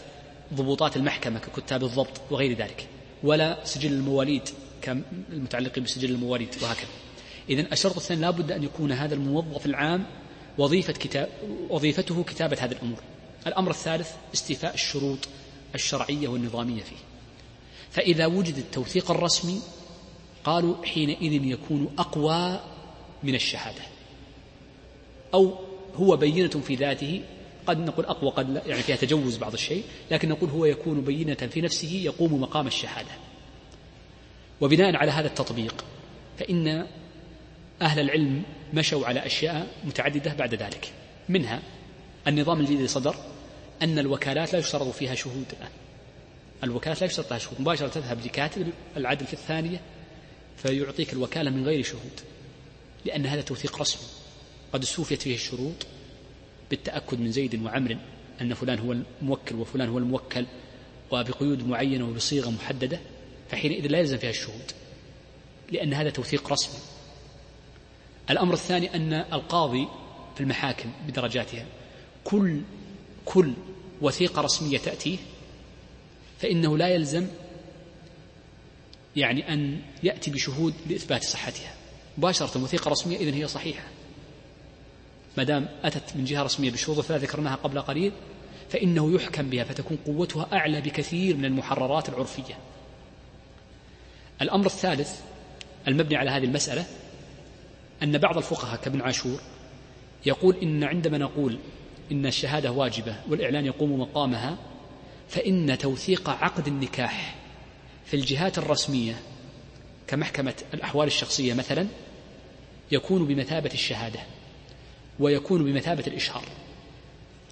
ضبوطات 0.55 0.97
المحكمة 0.97 1.39
ككتاب 1.39 1.85
الضبط 1.85 2.21
وغير 2.31 2.57
ذلك 2.57 2.89
ولا 3.23 3.65
سجل 3.65 3.93
المواليد 3.93 4.49
كالمتعلقين 4.83 5.85
بسجل 5.85 6.11
المواليد 6.11 6.49
وهكذا. 6.63 6.89
إذن 7.51 7.67
الشرط 7.73 7.97
الثاني 7.97 8.21
لا 8.21 8.31
بد 8.31 8.53
أن 8.53 8.63
يكون 8.63 8.93
هذا 8.93 9.15
الموظف 9.15 9.67
العام 9.67 10.07
وظيفة 10.59 10.93
كتاب 10.93 11.29
وظيفته 11.71 12.23
كتابة 12.25 12.57
هذه 12.61 12.73
الأمور. 12.73 12.99
الأمر 13.47 13.71
الثالث 13.71 14.11
استيفاء 14.35 14.75
الشروط 14.75 15.19
الشرعية 15.75 16.29
والنظامية 16.29 16.83
فيه. 16.83 16.97
فإذا 17.91 18.27
وجد 18.27 18.57
التوثيق 18.57 19.11
الرسمي 19.11 19.61
قالوا 20.45 20.85
حينئذ 20.85 21.45
يكون 21.45 21.95
أقوى 21.99 22.61
من 23.23 23.35
الشهادة. 23.35 23.83
أو 25.35 25.55
هو 25.97 26.17
بينة 26.17 26.49
في 26.49 26.75
ذاته 26.75 27.23
قد 27.67 27.79
نقول 27.79 28.05
أقوى 28.05 28.31
قد 28.31 28.51
لا 28.51 28.63
يعني 28.67 28.83
فيها 28.83 28.97
تجوز 28.97 29.37
بعض 29.37 29.53
الشيء 29.53 29.85
لكن 30.11 30.29
نقول 30.29 30.51
هو 30.51 30.65
يكون 30.65 31.01
بينة 31.01 31.35
في 31.35 31.61
نفسه 31.61 31.93
يقوم 31.93 32.41
مقام 32.41 32.67
الشهادة. 32.67 33.11
وبناء 34.61 34.97
على 34.97 35.11
هذا 35.11 35.27
التطبيق 35.27 35.85
فإن 36.39 36.87
أهل 37.83 38.01
العلم 38.01 38.43
مشوا 38.75 39.07
على 39.07 39.27
أشياء 39.27 39.67
متعددة 39.85 40.35
بعد 40.35 40.55
ذلك. 40.55 40.93
منها 41.29 41.63
النظام 42.27 42.61
الذي 42.61 42.87
صدر 42.87 43.15
أن 43.83 43.99
الوكالات 43.99 44.53
لا 44.53 44.59
يشترط 44.59 44.89
فيها 44.89 45.15
شهود. 45.15 45.45
الآن 45.53 45.71
الوكالات 46.65 47.01
لا 47.01 47.07
يشترط 47.07 47.31
لها 47.31 47.39
شهود. 47.39 47.61
مباشرة 47.61 47.89
تذهب 47.89 48.21
لكاتب 48.27 48.67
العدل 48.97 49.27
في 49.27 49.33
الثانية 49.33 49.81
فيعطيك 50.57 51.13
الوكالة 51.13 51.51
من 51.51 51.65
غير 51.65 51.83
شهود 51.83 52.21
لأن 53.05 53.27
هذا 53.27 53.41
توثيق 53.41 53.81
رسمي. 53.81 54.20
قد 54.73 54.83
استوفيت 54.83 55.23
فيه 55.23 55.35
الشروط 55.35 55.87
بالتأكد 56.71 57.21
من 57.21 57.33
زيد 57.33 57.63
وعمر 57.63 57.97
أن 58.41 58.55
فلان 58.55 58.79
هو 58.79 58.93
الموكل 58.93 59.55
وفلان 59.57 59.89
هو 59.89 59.99
الموكل 59.99 60.47
وبقيود 61.11 61.67
معينة 61.67 62.09
وبصيغة 62.09 62.51
محددة 62.51 63.01
فحينئذ 63.51 63.87
لا 63.87 63.99
يلزم 63.99 64.19
فيها 64.19 64.31
الشهود 64.31 64.73
لأن 65.73 65.95
هذا 65.95 66.11
توثيق 66.11 66.53
رسمي. 66.53 66.81
الأمر 68.31 68.55
الثاني 68.55 68.95
أن 68.95 69.13
القاضي 69.13 69.89
في 70.35 70.41
المحاكم 70.41 70.93
بدرجاتها 71.07 71.67
كل 72.25 72.61
كل 73.25 73.53
وثيقة 74.01 74.43
رسمية 74.43 74.79
تأتيه 74.79 75.19
فإنه 76.39 76.79
لا 76.79 76.89
يلزم 76.89 77.27
يعني 79.17 79.53
أن 79.53 79.81
يأتي 80.03 80.31
بشهود 80.31 80.75
لإثبات 80.91 81.25
صحتها. 81.25 81.75
مباشرة 82.19 82.63
وثيقة 82.63 82.89
رسمية 82.89 83.17
إذن 83.17 83.35
هي 83.35 83.49
صحيحة. 83.49 83.85
ما 85.37 85.45
دام 85.45 85.69
أتت 85.85 86.17
من 86.17 86.25
جهة 86.25 86.43
رسمية 86.43 86.71
بشروط 86.71 87.13
ذكرناها 87.13 87.55
قبل 87.55 87.81
قليل 87.81 88.13
فإنه 88.71 89.15
يحكم 89.15 89.51
بها 89.51 89.65
فتكون 89.65 89.99
قوتها 90.07 90.49
أعلى 90.53 90.81
بكثير 90.81 91.37
من 91.37 91.45
المحررات 91.45 92.09
العرفية. 92.09 92.59
الأمر 94.43 94.67
الثالث 94.67 95.21
المبني 95.89 96.17
على 96.17 96.31
هذه 96.31 96.45
المسألة 96.45 96.87
أن 98.03 98.19
بعض 98.19 98.37
الفقهاء 98.37 98.81
كابن 98.81 99.01
عاشور 99.01 99.41
يقول 100.27 100.57
إن 100.63 100.85
عندما 100.85 101.19
نقول 101.19 101.59
إن 102.13 102.27
الشهادة 102.27 102.73
واجبة 102.73 103.17
والإعلان 103.29 103.67
يقوم 103.67 104.01
مقامها 104.01 104.57
فإن 105.29 105.79
توثيق 105.79 106.31
عقد 106.31 106.67
النكاح 106.67 107.37
في 108.05 108.15
الجهات 108.15 108.59
الرسمية 108.59 109.21
كمحكمة 110.07 110.55
الأحوال 110.75 111.07
الشخصية 111.07 111.55
مثلا 111.55 111.87
يكون 112.93 113.27
بمثابة 113.27 113.71
الشهادة. 113.75 114.21
ويكون 115.21 115.65
بمثابة 115.65 116.05
الإشهار 116.07 116.45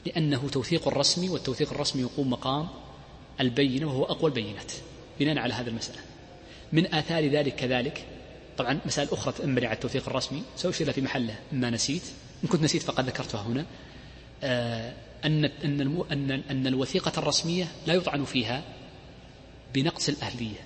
لأنه 0.07 0.49
توثيق 0.49 0.89
رسمي 0.89 1.29
والتوثيق 1.29 1.73
الرسمي 1.73 2.03
يقوم 2.03 2.31
مقام 2.31 2.69
البينة 3.41 3.87
وهو 3.87 4.05
أقوى 4.05 4.31
البينات 4.31 4.73
بناء 5.21 5.39
على 5.39 5.55
هذا 5.55 5.71
المسألة. 5.71 5.99
من 6.73 6.95
آثار 6.95 7.27
ذلك 7.27 7.55
كذلك 7.55 8.05
طبعا 8.59 8.79
مسائل 8.87 9.09
أخرى 9.13 9.33
تأمري 9.33 9.67
على 9.67 9.75
التوثيق 9.75 10.09
الرسمي 10.09 10.43
سأشير 10.57 10.93
في 10.93 11.01
محله 11.01 11.35
إما 11.53 11.71
نسيت 11.71 12.03
إن 12.45 12.49
كنت 12.49 12.63
نسيت 12.63 12.83
فقد 12.83 13.07
ذكرتها 13.07 13.43
هنا 13.43 13.67
آه، 14.43 14.93
أن 15.25 15.45
أن 15.45 16.05
أن 16.13 16.31
أن 16.51 16.67
الوثيقة 16.67 17.13
الرسمية 17.19 17.69
لا 17.87 17.95
يطعن 17.95 18.25
فيها 18.25 18.63
بنقص 19.75 20.09
الأهلية 20.09 20.61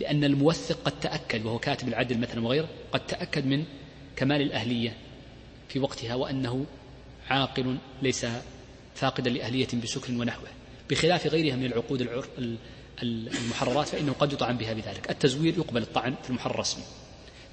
لأن 0.00 0.24
الموثق 0.24 0.78
قد 0.84 1.00
تأكد 1.00 1.46
وهو 1.46 1.58
كاتب 1.58 1.88
العدل 1.88 2.18
مثلا 2.18 2.44
وغيره 2.44 2.68
قد 2.92 3.06
تأكد 3.06 3.46
من 3.46 3.64
كمال 4.16 4.42
الأهلية 4.42 4.96
في 5.68 5.78
وقتها 5.78 6.14
وأنه 6.14 6.66
عاقل 7.28 7.76
ليس 8.02 8.26
فاقدا 8.94 9.30
لأهلية 9.30 9.68
بسكر 9.82 10.12
ونحوه. 10.12 10.48
بخلاف 10.90 11.26
غيرها 11.26 11.56
من 11.56 11.66
العقود 11.66 12.08
المحررات 13.02 13.88
فإنه 13.88 14.12
قد 14.12 14.32
يطعن 14.32 14.56
بها 14.56 14.72
بذلك. 14.72 15.10
التزوير 15.10 15.58
يقبل 15.58 15.82
الطعن 15.82 16.14
في 16.22 16.30
المحرر 16.30 16.54
الرسمي. 16.54 16.84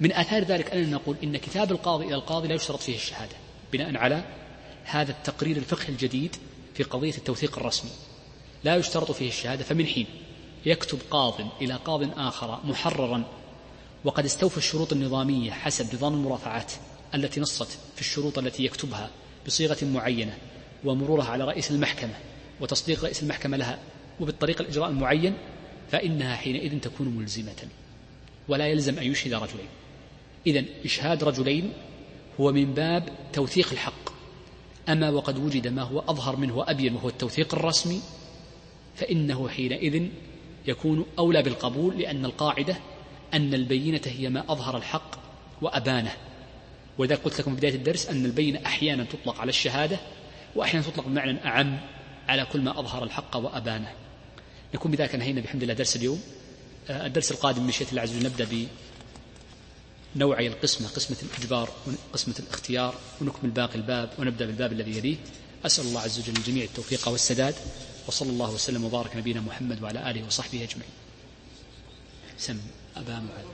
من 0.00 0.12
آثار 0.12 0.44
ذلك 0.44 0.70
أننا 0.70 0.90
نقول 0.90 1.16
إن 1.22 1.36
كتاب 1.36 1.72
القاضي 1.72 2.04
إلى 2.04 2.14
القاضي 2.14 2.48
لا 2.48 2.54
يشترط 2.54 2.80
فيه 2.80 2.96
الشهادة 2.96 3.36
بناء 3.72 3.96
على 3.96 4.24
هذا 4.84 5.10
التقرير 5.10 5.56
الفقهي 5.56 5.88
الجديد 5.88 6.36
في 6.74 6.82
قضية 6.82 7.14
التوثيق 7.18 7.58
الرسمي. 7.58 7.90
لا 8.64 8.76
يشترط 8.76 9.10
فيه 9.10 9.28
الشهادة 9.28 9.64
فمن 9.64 9.86
حين؟ 9.86 10.06
يكتب 10.66 10.98
قاض 11.10 11.34
إلى 11.60 11.74
قاض 11.74 12.18
آخر 12.18 12.60
محررا 12.64 13.24
وقد 14.04 14.24
استوفى 14.24 14.58
الشروط 14.58 14.92
النظامية 14.92 15.50
حسب 15.50 15.94
نظام 15.94 16.14
المرافعات. 16.14 16.72
التي 17.14 17.40
نصت 17.40 17.78
في 17.94 18.00
الشروط 18.00 18.38
التي 18.38 18.64
يكتبها 18.64 19.10
بصيغة 19.46 19.76
معينة 19.82 20.38
ومرورها 20.84 21.26
على 21.26 21.44
رئيس 21.44 21.70
المحكمة 21.70 22.14
وتصديق 22.60 23.04
رئيس 23.04 23.22
المحكمة 23.22 23.56
لها 23.56 23.78
وبالطريقة 24.20 24.62
الإجراء 24.62 24.90
المعين 24.90 25.34
فإنها 25.90 26.36
حينئذ 26.36 26.80
تكون 26.80 27.08
ملزمة. 27.08 27.68
ولا 28.48 28.66
يلزم 28.66 28.98
أن 28.98 29.06
يشهد 29.06 29.34
رجلين. 29.34 29.68
إذا 30.46 30.64
إشهاد 30.84 31.24
رجلين 31.24 31.72
هو 32.40 32.52
من 32.52 32.74
باب 32.74 33.08
توثيق 33.32 33.72
الحق. 33.72 34.12
أما 34.88 35.10
وقد 35.10 35.38
وجد 35.38 35.68
ما 35.68 35.82
هو 35.82 36.00
أظهر 36.00 36.36
منه 36.36 36.56
وأبين 36.56 36.94
وهو 36.94 37.08
التوثيق 37.08 37.54
الرسمي 37.54 38.00
فإنه 38.96 39.48
حينئذ 39.48 40.08
يكون 40.66 41.06
أولى 41.18 41.42
بالقبول 41.42 41.98
لأن 41.98 42.24
القاعدة 42.24 42.76
أن 43.34 43.54
البينة 43.54 44.00
هي 44.06 44.28
ما 44.28 44.52
أظهر 44.52 44.76
الحق 44.76 45.18
وأبانه. 45.62 46.12
ولذلك 46.98 47.20
قلت 47.20 47.40
لكم 47.40 47.50
في 47.50 47.56
بداية 47.56 47.74
الدرس 47.74 48.06
أن 48.06 48.24
البينة 48.24 48.60
أحيانا 48.66 49.04
تطلق 49.04 49.40
على 49.40 49.48
الشهادة 49.48 49.98
وأحيانا 50.54 50.86
تطلق 50.86 51.06
بمعنى 51.06 51.44
أعم 51.44 51.80
على 52.28 52.44
كل 52.44 52.60
ما 52.60 52.80
أظهر 52.80 53.04
الحق 53.04 53.36
وأبانه. 53.36 53.92
نكون 54.74 54.90
بذلك 54.90 55.14
انهينا 55.14 55.40
بحمد 55.40 55.62
الله 55.62 55.74
درس 55.74 55.96
اليوم. 55.96 56.22
آه، 56.90 57.06
الدرس 57.06 57.32
القادم 57.32 57.66
مشيئة 57.66 57.90
الله 57.90 58.02
عز 58.02 58.16
وجل 58.16 58.26
نبدأ 58.26 58.68
بنوعي 60.14 60.46
القسمة 60.46 60.88
قسمة 60.88 61.16
الإجبار 61.22 61.70
وقسمة 61.86 62.34
الاختيار 62.38 62.94
ونكمل 63.20 63.50
باقي 63.50 63.74
الباب 63.74 64.10
ونبدأ 64.18 64.46
بالباب 64.46 64.72
الذي 64.72 64.98
يليه. 64.98 65.16
أسأل 65.66 65.84
الله 65.84 66.00
عز 66.00 66.18
وجل 66.20 66.34
للجميع 66.34 66.64
التوفيق 66.64 67.08
والسداد. 67.08 67.54
وصلى 68.06 68.30
الله 68.30 68.50
وسلم 68.50 68.84
وبارك 68.84 69.16
نبينا 69.16 69.40
محمد 69.40 69.82
وعلى 69.82 70.10
آله 70.10 70.26
وصحبه 70.26 70.64
أجمعين. 70.64 70.90
سم 72.38 72.58
أبا 72.96 73.20
معاذ 73.20 73.44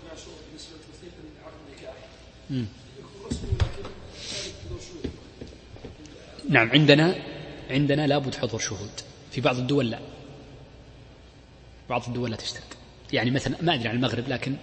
نعم 6.49 6.70
عندنا 6.70 7.14
عندنا 7.70 8.07
لابد 8.07 8.35
حضور 8.35 8.61
شهود. 8.61 8.91
في 9.31 9.41
بعض 9.41 9.59
الدول 9.59 9.91
لا. 9.91 9.99
بعض 11.91 12.03
الدول 12.07 12.31
لا 12.31 12.37
تشترط 12.37 12.62
يعني 13.12 13.31
مثلا 13.31 13.57
ما 13.62 13.74
أدري 13.74 13.89
عن 13.89 13.97
المغرب 13.97 14.29
لكن 14.29 14.57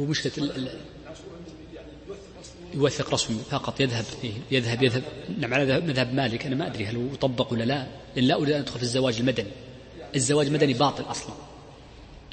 هو 0.00 0.04
مشكلة 0.04 0.32
يوثق 2.74 3.14
رسمي 3.14 3.38
فقط 3.50 3.80
يذهب 3.80 4.04
يذهب 4.50 4.82
يذهب. 4.82 5.02
نعم 5.38 5.54
على 5.54 5.80
مذهب 5.80 6.14
مالك. 6.14 6.46
أنا 6.46 6.56
ما 6.56 6.66
أدري 6.66 6.86
هل 6.86 6.96
هو 6.96 7.14
طبق 7.14 7.52
ولا 7.52 7.64
لا. 7.64 7.86
لأن 8.16 8.24
لا 8.24 8.34
أريد 8.34 8.50
أن 8.50 8.60
أدخل 8.60 8.76
في 8.76 8.82
الزواج 8.82 9.18
المدني. 9.18 9.50
الزواج 10.14 10.46
المدني 10.46 10.72
باطل 10.72 11.10
أصلا. 11.10 11.34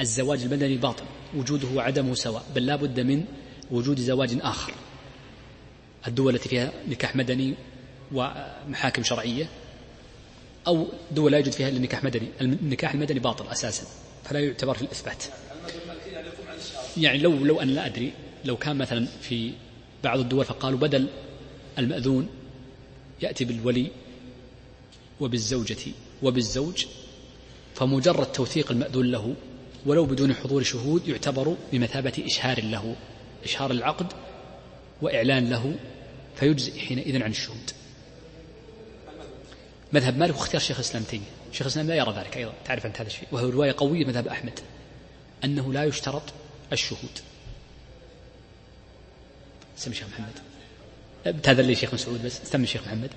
الزواج 0.02 0.44
المدني 0.44 0.78
باطل. 0.78 1.04
وجوده 1.36 1.68
وعدمه 1.76 2.14
سواء. 2.14 2.44
بل 2.56 2.66
لا 2.66 2.76
بد 2.76 3.00
من 3.00 3.26
وجود 3.72 4.00
زواج 4.00 4.38
آخر. 4.42 4.74
الدول 6.08 6.36
التي 6.36 6.50
فيها 6.50 6.72
نكاح 6.88 7.16
مدني 7.16 7.54
ومحاكم 8.12 9.04
شرعية 9.04 9.50
أو 10.68 10.88
دول 11.12 11.32
لا 11.32 11.38
يوجد 11.38 11.52
فيها 11.52 11.70
إلا 11.70 11.80
نكاح 11.80 12.04
مدني. 12.04 12.28
النكاح 12.42 12.94
المدني 12.94 13.20
باطل 13.20 13.48
أساسا 13.48 13.88
فلا 14.24 14.40
يعتبر 14.40 14.74
في 14.74 14.82
الإثبات. 14.82 15.24
يعني 16.98 17.18
لو 17.18 17.32
لو 17.32 17.62
أنا 17.62 17.72
لا 17.72 17.86
أدري 17.86 18.14
لو 18.46 18.58
كان 18.58 18.76
مثلا 18.76 19.08
في 19.22 19.52
بعض 20.04 20.20
الدول 20.20 20.46
فقالوا 20.46 20.80
بدل 20.80 21.08
المأذون 21.78 22.30
يأتي 23.22 23.46
بالولي 23.46 23.88
وبالزوجة 25.20 25.92
وبالزوج 26.24 26.86
فمجرد 27.76 28.32
توثيق 28.32 28.72
المأذون 28.72 29.12
له 29.12 29.36
ولو 29.86 30.06
بدون 30.06 30.34
حضور 30.34 30.64
شهود 30.64 31.08
يعتبر 31.08 31.56
بمثابة 31.74 32.14
إشهار 32.26 32.64
له. 32.64 32.96
إشهار 33.48 33.72
العقد 33.72 34.14
وإعلان 35.02 35.50
له 35.50 35.76
فيجزئ 36.36 36.80
حينئذ 36.80 37.24
عن 37.24 37.32
الشهود. 37.32 37.72
مذهب 39.94 40.18
مالك 40.18 40.36
واختيار 40.36 40.62
شيخ 40.62 40.78
الإسلام 40.78 41.04
تيمية. 41.04 41.26
شيخ 41.52 41.62
الإسلام 41.62 41.88
لا 41.88 41.96
يرى 41.96 42.14
ذلك 42.18 42.38
أيضا. 42.38 42.54
تعرف 42.66 42.86
أنت 42.86 43.02
هذا 43.02 43.08
الشيء. 43.08 43.28
وهو 43.32 43.50
رواية 43.50 43.76
قوية 43.78 44.06
مذهب 44.06 44.28
أحمد. 44.28 44.60
أنه 45.44 45.74
لا 45.74 45.84
يشترط 45.84 46.24
الشهود. 46.74 47.20
سمي 49.78 49.94
الشيخ 49.94 50.08
محمد. 50.08 50.40
هذا 51.48 51.62
اللي 51.62 51.76
شيخ 51.76 51.94
مسعود 51.94 52.26
بس. 52.26 52.42
سمي 52.44 52.64
الشيخ 52.64 52.88
محمد. 52.88 53.10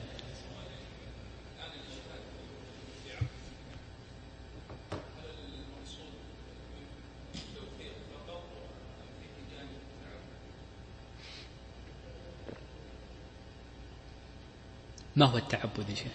ما 15.16 15.26
هو 15.26 15.38
التعبد 15.38 15.90
يا 15.90 15.94
شيخ؟ 15.94 16.12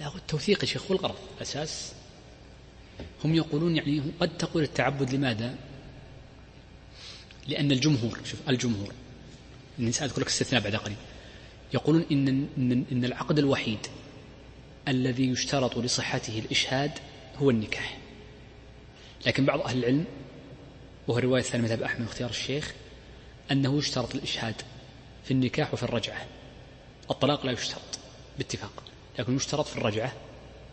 لا 0.00 0.06
هو 0.06 0.16
التوثيق 0.16 0.60
يا 0.60 0.66
شيخ 0.66 0.82
هو 0.90 0.96
الغرض 0.96 1.16
الأساس. 1.36 1.92
هم 3.24 3.34
يقولون 3.34 3.76
يعني 3.76 4.02
قد 4.20 4.38
تقول 4.38 4.62
التعبد 4.62 5.14
لماذا؟ 5.14 5.54
لأن 7.48 7.72
الجمهور 7.72 8.18
شوف 8.24 8.48
الجمهور 8.48 8.92
إني 9.78 9.92
سأذكر 9.92 10.20
لك 10.20 10.26
استثناء 10.26 10.62
بعد 10.62 10.76
قليل 10.76 10.96
يقولون 11.74 12.06
إن, 12.12 12.28
إن, 12.28 12.84
إن 12.92 13.04
العقد 13.04 13.38
الوحيد 13.38 13.86
الذي 14.88 15.28
يشترط 15.30 15.78
لصحته 15.78 16.38
الإشهاد 16.38 16.92
هو 17.38 17.50
النكاح. 17.50 17.98
لكن 19.26 19.44
بعض 19.44 19.60
أهل 19.60 19.78
العلم 19.78 20.04
وهو 21.08 21.18
رواية 21.18 21.42
ثانية 21.42 21.64
مذهب 21.64 21.82
أحمد 21.82 22.06
واختيار 22.06 22.30
الشيخ 22.30 22.74
أنه 23.50 23.78
يشترط 23.78 24.14
الإشهاد 24.14 24.54
في 25.24 25.30
النكاح 25.30 25.74
وفي 25.74 25.82
الرجعة. 25.82 26.26
الطلاق 27.10 27.46
لا 27.46 27.52
يشترط 27.52 27.98
باتفاق. 28.38 28.82
لكن 29.18 29.36
يشترط 29.36 29.66
في 29.66 29.76
الرجعة 29.76 30.12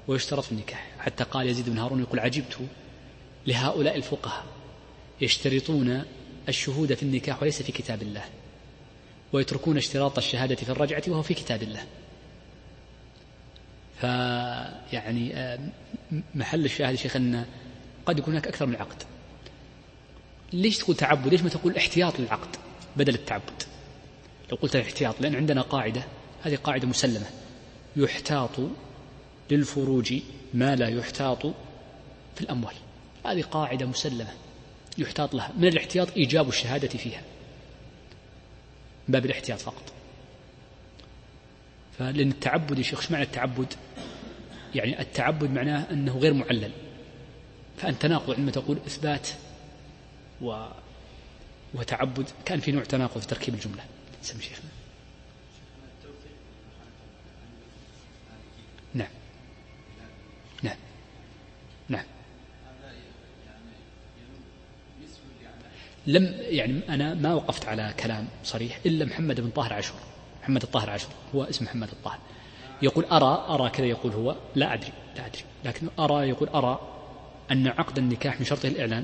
ويشترط 0.07 0.43
في 0.43 0.51
النكاح. 0.51 0.87
حتى 0.99 1.23
قال 1.23 1.47
يزيد 1.47 1.69
بن 1.69 1.77
هارون 1.77 1.99
يقول 2.01 2.19
عجبت 2.19 2.59
لهؤلاء 3.47 3.95
الفقهاء 3.95 4.45
يشترطون 5.21 6.03
الشهود 6.49 6.93
في 6.93 7.03
النكاح 7.03 7.41
وليس 7.41 7.61
في 7.61 7.71
كتاب 7.71 8.01
الله 8.01 8.23
ويتركون 9.33 9.77
اشتراط 9.77 10.17
الشهادة 10.17 10.55
في 10.55 10.69
الرجعة 10.69 11.03
وهو 11.07 11.21
في 11.21 11.33
كتاب 11.33 11.63
الله. 11.63 11.85
فيعني 13.99 15.35
آه، 15.35 15.59
محل 16.35 16.65
الشاهد 16.65 16.95
شيخ 16.95 17.15
أن 17.15 17.45
قد 18.05 18.19
يكون 18.19 18.33
هناك 18.33 18.47
أكثر 18.47 18.65
من 18.65 18.75
عقد 18.75 19.03
ليش 20.53 20.77
تقول 20.77 20.95
تعبد؟ 20.95 21.27
ليش 21.27 21.41
ما 21.41 21.49
تقول 21.49 21.77
احتياط 21.77 22.19
للعقد؟ 22.19 22.55
بدل 22.97 23.15
التعبد. 23.15 23.63
لو 24.51 24.57
قلت 24.57 24.75
الاحتياط 24.75 25.21
لأن 25.21 25.35
عندنا 25.35 25.61
قاعدة 25.61 26.03
هذه 26.43 26.55
قاعدة 26.55 26.87
مسلمة. 26.87 27.25
يحتاط 27.95 28.51
للفروج 29.51 30.13
ما 30.53 30.75
لا 30.75 30.87
يحتاط 30.87 31.45
في 32.35 32.41
الأموال. 32.41 32.75
هذه 33.25 33.41
قاعدة 33.41 33.85
مسلمة 33.85 34.31
يحتاط 34.97 35.33
لها. 35.35 35.53
من 35.57 35.67
الاحتياط 35.67 36.11
إيجاب 36.11 36.49
الشهادة 36.49 36.87
فيها. 36.87 37.21
باب 39.07 39.25
الاحتياط 39.25 39.59
فقط. 39.59 39.93
فلأن 41.99 42.31
التعبد 42.31 42.77
يا 42.77 42.83
شيخ 42.83 43.11
معنى 43.11 43.23
التعبد؟ 43.23 43.73
يعني 44.75 45.01
التعبد 45.01 45.51
معناه 45.51 45.91
أنه 45.91 46.17
غير 46.17 46.33
معلل. 46.33 46.71
فأنت 47.77 48.01
تناقض 48.01 48.33
عندما 48.33 48.51
تقول 48.51 48.77
إثبات 48.87 49.27
و 50.41 50.67
وتعبد 51.73 52.25
كان 52.45 52.59
في 52.59 52.71
نوع 52.71 52.83
تناقض 52.83 53.21
في 53.21 53.27
تركيب 53.27 53.53
الجملة. 53.53 53.83
سم 54.21 54.39
شيخنا. 54.39 54.69
نعم. 58.93 59.07
نعم. 60.63 60.77
نعم. 61.89 62.05
لم 66.07 66.35
يعني 66.39 66.79
أنا 66.89 67.13
ما 67.13 67.33
وقفت 67.33 67.65
على 67.65 67.93
كلام 67.99 68.27
صريح 68.43 68.79
إلا 68.85 69.05
محمد 69.05 69.41
بن 69.41 69.49
طاهر 69.49 69.73
عاشور. 69.73 69.99
محمد 70.41 70.63
الطاهر 70.63 70.89
عاشور. 70.89 71.11
هو 71.35 71.43
اسم 71.43 71.65
محمد 71.65 71.89
الطاهر. 71.89 72.19
يقول 72.81 73.05
أرى 73.05 73.45
أرى 73.49 73.69
كذا 73.69 73.85
يقول 73.85 74.11
هو. 74.11 74.35
لا 74.55 74.73
أدري 74.73 74.91
لا 75.15 75.25
أدري. 75.25 75.43
لكن 75.65 75.87
أرى 75.99 76.29
يقول 76.29 76.49
أرى 76.49 76.79
أن 77.51 77.67
عقد 77.67 77.97
النكاح 77.97 78.39
من 78.39 78.45
شرطه 78.45 78.67
الإعلان. 78.67 79.03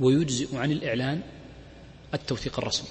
ويجزئ 0.00 0.56
عن 0.56 0.72
الإعلان 0.72 1.22
التوثيق 2.20 2.58
الرسمي. 2.58 2.88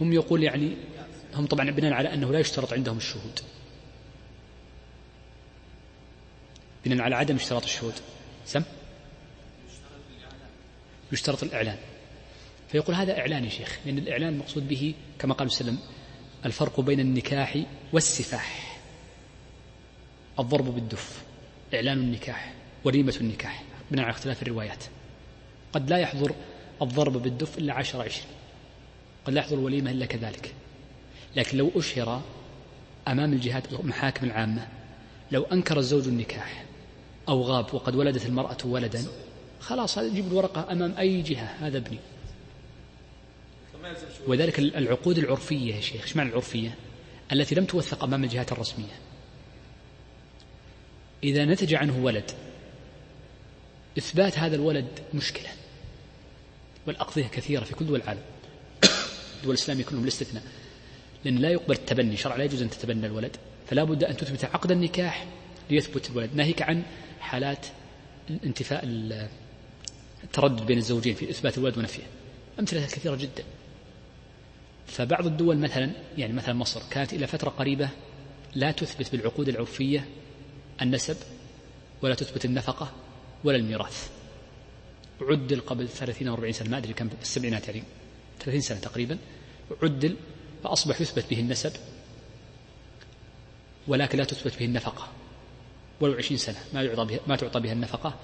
هم 0.00 0.12
يقول 0.12 0.42
يعني 0.42 0.76
هم 1.34 1.46
طبعا 1.46 1.70
بناء 1.70 1.92
على 1.92 2.14
أنه 2.14 2.32
لا 2.32 2.38
يشترط 2.38 2.72
عندهم 2.72 2.96
الشهود. 2.96 3.40
بناء 6.84 7.00
على 7.00 7.16
عدم 7.16 7.36
اشتراط 7.36 7.62
الشهود. 7.62 7.94
سم؟ 8.46 8.62
يشترط 11.12 11.42
الإعلان. 11.42 11.78
فيقول 12.68 12.96
هذا 12.96 13.18
إعلان 13.18 13.44
يا 13.44 13.50
شيخ 13.50 13.78
لأن 13.86 13.98
الإعلان 13.98 14.28
المقصود 14.28 14.68
به 14.68 14.94
كما 15.18 15.34
قال 15.34 15.48
وسلم 15.48 15.78
الفرق 16.46 16.80
بين 16.80 17.00
النكاح 17.00 17.62
والسفاح 17.92 18.80
الضرب 20.38 20.64
بالدف. 20.64 21.29
إعلان 21.74 21.98
النكاح 21.98 22.54
وليمة 22.84 23.16
النكاح 23.20 23.64
بناء 23.90 24.04
على 24.04 24.14
اختلاف 24.14 24.42
الروايات. 24.42 24.84
قد 25.72 25.90
لا 25.90 25.98
يحضر 25.98 26.34
الضرب 26.82 27.12
بالدف 27.22 27.58
إلا 27.58 27.74
عشر 27.74 28.02
عشرين. 28.02 28.28
قد 29.26 29.32
لا 29.32 29.40
يحضر 29.40 29.58
الوليمة 29.58 29.90
إلا 29.90 30.06
كذلك. 30.06 30.54
لكن 31.36 31.58
لو 31.58 31.70
أشهر 31.76 32.22
أمام 33.08 33.32
الجهات 33.32 33.72
المحاكم 33.72 34.26
العامة 34.26 34.68
لو 35.32 35.42
أنكر 35.42 35.78
الزوج 35.78 36.08
النكاح 36.08 36.64
أو 37.28 37.42
غاب 37.42 37.74
وقد 37.74 37.94
ولدت 37.94 38.26
المرأة 38.26 38.56
ولدا 38.64 39.04
خلاص 39.60 39.98
يجيب 39.98 40.26
الورقة 40.26 40.72
أمام 40.72 40.94
أي 40.98 41.22
جهة 41.22 41.44
هذا 41.60 41.78
ابني. 41.78 41.98
وذلك 44.26 44.58
العقود 44.58 45.18
العرفية 45.18 45.74
يا 45.74 45.80
شيخ. 45.80 46.02
إيش 46.02 46.16
معنى 46.16 46.28
العرفية؟ 46.28 46.74
التي 47.32 47.54
لم 47.54 47.64
توثق 47.64 48.04
أمام 48.04 48.24
الجهات 48.24 48.52
الرسمية. 48.52 49.09
إذا 51.24 51.44
نتج 51.44 51.74
عنه 51.74 52.04
ولد. 52.04 52.30
إثبات 53.98 54.38
هذا 54.38 54.56
الولد 54.56 54.86
مشكلة. 55.14 55.48
والأقضية 56.86 57.26
كثيرة 57.26 57.64
في 57.64 57.74
كل 57.74 57.86
دول 57.86 58.00
العالم. 58.00 58.22
الدول 59.36 59.54
الإسلامية 59.54 59.84
كلهم 59.84 60.02
الاستثناء. 60.02 60.42
لأن 61.24 61.36
لا 61.36 61.50
يقبل 61.50 61.74
التبني. 61.74 62.16
شرع 62.16 62.36
لا 62.36 62.44
يجوز 62.44 62.62
أن 62.62 62.70
تتبنى 62.70 63.06
الولد. 63.06 63.36
فلا 63.66 63.84
بد 63.84 64.04
أن 64.04 64.16
تثبت 64.16 64.44
عقد 64.44 64.70
النكاح 64.70 65.26
ليثبت 65.70 66.10
الولد. 66.10 66.30
ناهيك 66.34 66.62
عن 66.62 66.82
حالات 67.20 67.66
انتفاء 68.44 68.84
التردد 70.24 70.66
بين 70.66 70.78
الزوجين 70.78 71.14
في 71.14 71.30
إثبات 71.30 71.58
الولد 71.58 71.78
ونفيه. 71.78 72.02
أمثلة 72.58 72.86
كثيرة 72.86 73.16
جدا. 73.16 73.44
فبعض 74.86 75.26
الدول 75.26 75.58
مثلا 75.58 75.90
يعني 76.18 76.32
مثلا 76.32 76.54
مصر 76.54 76.82
كانت 76.90 77.12
إلى 77.12 77.26
فترة 77.26 77.50
قريبة 77.50 77.88
لا 78.54 78.70
تثبت 78.70 79.12
بالعقود 79.12 79.48
العرفية 79.48 80.04
النسب 80.82 81.16
ولا 82.02 82.14
تثبت 82.14 82.44
النفقة 82.44 82.92
ولا 83.44 83.56
الميراث. 83.56 84.10
عدل 85.20 85.60
قبل 85.60 85.88
30 85.88 86.28
أو 86.28 86.34
40 86.34 86.52
سنة 86.52 86.68
ما 86.70 86.78
أدري 86.78 86.92
كم 86.92 87.08
السبعينات 87.22 87.68
يعني 87.68 87.82
30 88.40 88.60
سنة 88.60 88.78
تقريبا. 88.78 89.18
عدل 89.82 90.16
فأصبح 90.64 91.00
يثبت 91.00 91.24
به 91.30 91.40
النسب 91.40 91.72
ولكن 93.88 94.18
لا 94.18 94.24
تثبت 94.24 94.58
به 94.58 94.64
النفقة. 94.64 95.08
ولو 96.00 96.12
عشرين 96.12 96.38
سنة 96.38 96.58
ما 96.74 96.82
يعطى 96.82 97.04
بها 97.04 97.20
ما 97.26 97.36
تعطى 97.36 97.60
بها 97.60 97.72
النفقة. 97.72 98.14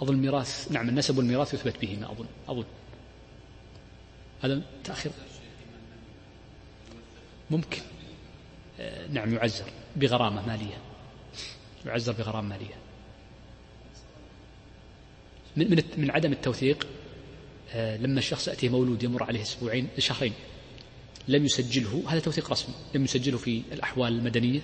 أظن 0.00 0.14
الميراث 0.14 0.72
نعم 0.72 0.88
النسب 0.88 1.18
والميراث 1.18 1.54
يثبت 1.54 1.80
بهما 1.80 2.12
أظن 2.12 2.26
أظن. 2.48 2.64
هذا 4.42 4.62
تأخير؟ 4.84 5.12
ممكن. 7.50 7.82
آه، 8.80 9.06
نعم 9.06 9.34
يعزر 9.34 9.64
بغرامة 9.96 10.46
مالية. 10.46 10.91
يعزر 11.86 12.12
بغرامة 12.12 12.48
مالية. 12.48 12.74
من 15.56 15.70
من 15.70 15.82
من 15.96 16.10
عدم 16.10 16.32
التوثيق 16.32 16.86
آه، 17.74 17.96
لما 17.96 18.18
الشخص 18.18 18.48
يأتيه 18.48 18.68
مولود 18.68 19.02
يمر 19.02 19.22
عليه 19.22 19.42
أسبوعين 19.42 19.88
شهرين 19.98 20.32
لم 21.28 21.44
يسجله 21.44 22.02
هذا 22.08 22.20
توثيق 22.20 22.50
رسمي 22.50 22.74
لم 22.94 23.04
يسجله 23.04 23.38
في 23.38 23.62
الأحوال 23.72 24.12
المدنية 24.12 24.60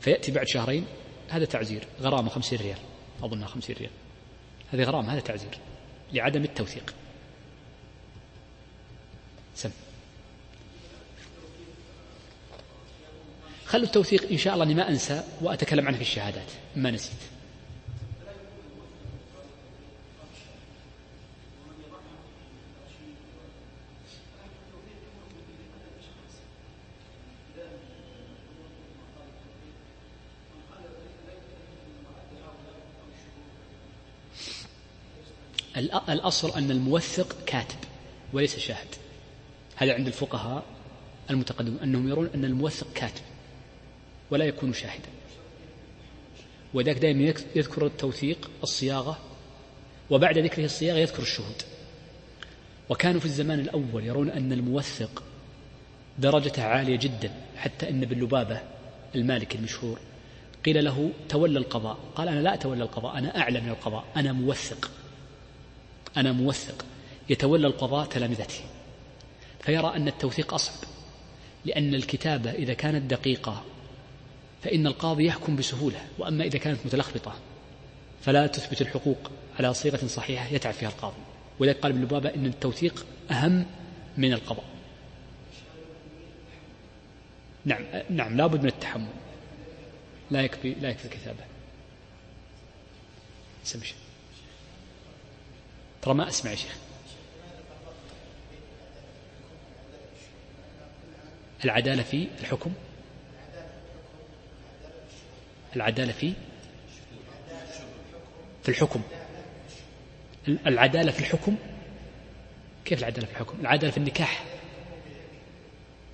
فيأتي 0.00 0.32
بعد 0.32 0.46
شهرين 0.46 0.84
هذا 1.28 1.44
تعزير 1.44 1.86
غرامة 2.00 2.28
خمسين 2.28 2.58
ريال 2.58 2.78
أظنها 3.22 3.46
خمسين 3.46 3.76
ريال. 3.76 3.90
هذه 4.72 4.82
غرامة 4.82 5.12
هذا 5.12 5.20
تعزير 5.20 5.58
لعدم 6.12 6.44
التوثيق. 6.44 6.94
خلوا 13.74 13.86
التوثيق 13.86 14.30
إن 14.30 14.38
شاء 14.38 14.54
الله 14.54 14.64
أني 14.64 14.74
ما 14.74 14.88
أنسى 14.88 15.24
وأتكلم 15.40 15.86
عنه 15.86 15.96
في 15.96 16.02
الشهادات 16.02 16.50
ما 16.76 16.90
نسيت. 16.90 17.12
الأصل 36.08 36.50
أن 36.58 36.70
الموثق 36.70 37.44
كاتب 37.46 37.78
وليس 38.32 38.58
شاهد. 38.58 38.88
هذا 39.76 39.94
عند 39.94 40.06
الفقهاء 40.06 40.64
المتقدمون 41.30 41.80
أنهم 41.80 42.08
يرون 42.08 42.30
أن 42.34 42.44
الموثق 42.44 42.92
كاتب. 42.94 43.33
ولا 44.34 44.44
يكون 44.44 44.72
شاهدا. 44.72 45.08
وذلك 46.74 46.98
دائما 46.98 47.34
يذكر 47.56 47.86
التوثيق 47.86 48.50
الصياغة 48.62 49.18
وبعد 50.10 50.38
ذكره 50.38 50.64
الصياغة 50.64 50.98
يذكر 50.98 51.22
الشهود. 51.22 51.62
وكانوا 52.88 53.20
في 53.20 53.26
الزمان 53.26 53.60
الأول 53.60 54.04
يرون 54.04 54.30
أن 54.30 54.52
الموثق 54.52 55.22
درجته 56.18 56.62
عالية 56.62 56.96
جدا 56.96 57.30
حتى 57.56 57.90
أن 57.90 58.00
باللبابة 58.00 58.60
المالكي 59.14 59.58
المشهور 59.58 59.98
قيل 60.64 60.84
له 60.84 61.10
تولى 61.28 61.58
القضاء. 61.58 61.98
قال 62.14 62.28
أنا 62.28 62.40
لا 62.40 62.54
أتولى 62.54 62.82
القضاء 62.82 63.18
أنا 63.18 63.38
أعلى 63.38 63.60
من 63.60 63.68
القضاء 63.68 64.04
أنا 64.16 64.32
موثق. 64.32 64.90
أنا 66.16 66.32
موثق. 66.32 66.84
يتولى 67.28 67.66
القضاء 67.66 68.06
تلامذته. 68.06 68.60
فيرى 69.60 69.96
أن 69.96 70.08
التوثيق 70.08 70.54
أصعب 70.54 70.88
لأن 71.64 71.94
الكتابة 71.94 72.50
إذا 72.50 72.74
كانت 72.74 73.10
دقيقة 73.10 73.64
فإن 74.64 74.86
القاضي 74.86 75.26
يحكم 75.26 75.56
بسهولة 75.56 76.06
وأما 76.18 76.44
إذا 76.44 76.58
كانت 76.58 76.86
متلخبطة 76.86 77.34
فلا 78.22 78.46
تثبت 78.46 78.80
الحقوق 78.80 79.30
على 79.58 79.74
صيغة 79.74 80.06
صحيحة 80.06 80.46
يتعب 80.46 80.74
فيها 80.74 80.88
القاضي. 80.88 81.16
ولذلك 81.58 81.80
قال 81.80 81.92
ابن 81.92 82.02
لبابة 82.02 82.34
أن 82.34 82.46
التوثيق 82.46 83.06
أهم 83.30 83.66
من 84.16 84.32
القضاء. 84.32 84.64
نعم 87.64 87.84
نعم 88.10 88.36
لابد 88.36 88.62
من 88.62 88.68
التحمل. 88.68 89.08
لا 90.30 90.42
يكفي 90.42 90.74
لا 90.74 90.88
يكفي 90.88 91.04
الكتابة. 91.04 91.44
سمشي 93.64 93.94
ترى 96.02 96.14
ما 96.14 96.28
أسمع 96.28 96.50
يا 96.50 96.56
شيخ. 96.56 96.76
العدالة 101.64 102.02
في 102.02 102.28
الحكم؟ 102.40 102.72
العدالة 105.76 106.12
في؟ 106.12 106.32
في 108.62 108.68
الحكم. 108.68 109.00
العدالة 110.48 111.12
في 111.12 111.20
الحكم؟ 111.20 111.56
كيف 112.84 112.98
العدالة 112.98 113.26
في 113.26 113.32
الحكم؟ 113.32 113.60
العدالة 113.60 113.90
في 113.90 113.98
النكاح. 113.98 114.44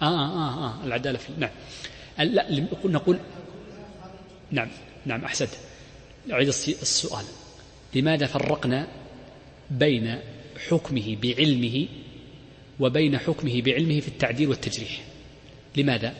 آه 0.02 0.04
آه 0.04 0.48
آه, 0.48 0.66
آه. 0.66 0.84
العدالة 0.84 1.18
في 1.18 1.28
نعم. 1.38 1.50
لا 2.18 2.66
نقول 2.84 3.18
نعم 4.50 4.68
نعم 5.06 5.24
أحسنت. 5.24 5.50
أعيد 6.32 6.48
السؤال. 6.48 7.24
لماذا 7.94 8.26
فرقنا 8.26 8.88
بين 9.70 10.18
حكمه 10.68 11.16
بعلمه 11.22 11.88
وبين 12.80 13.18
حكمه 13.18 13.62
بعلمه 13.62 14.00
في 14.00 14.08
التعديل 14.08 14.48
والتجريح؟ 14.48 15.04
لماذا؟ 15.76 16.14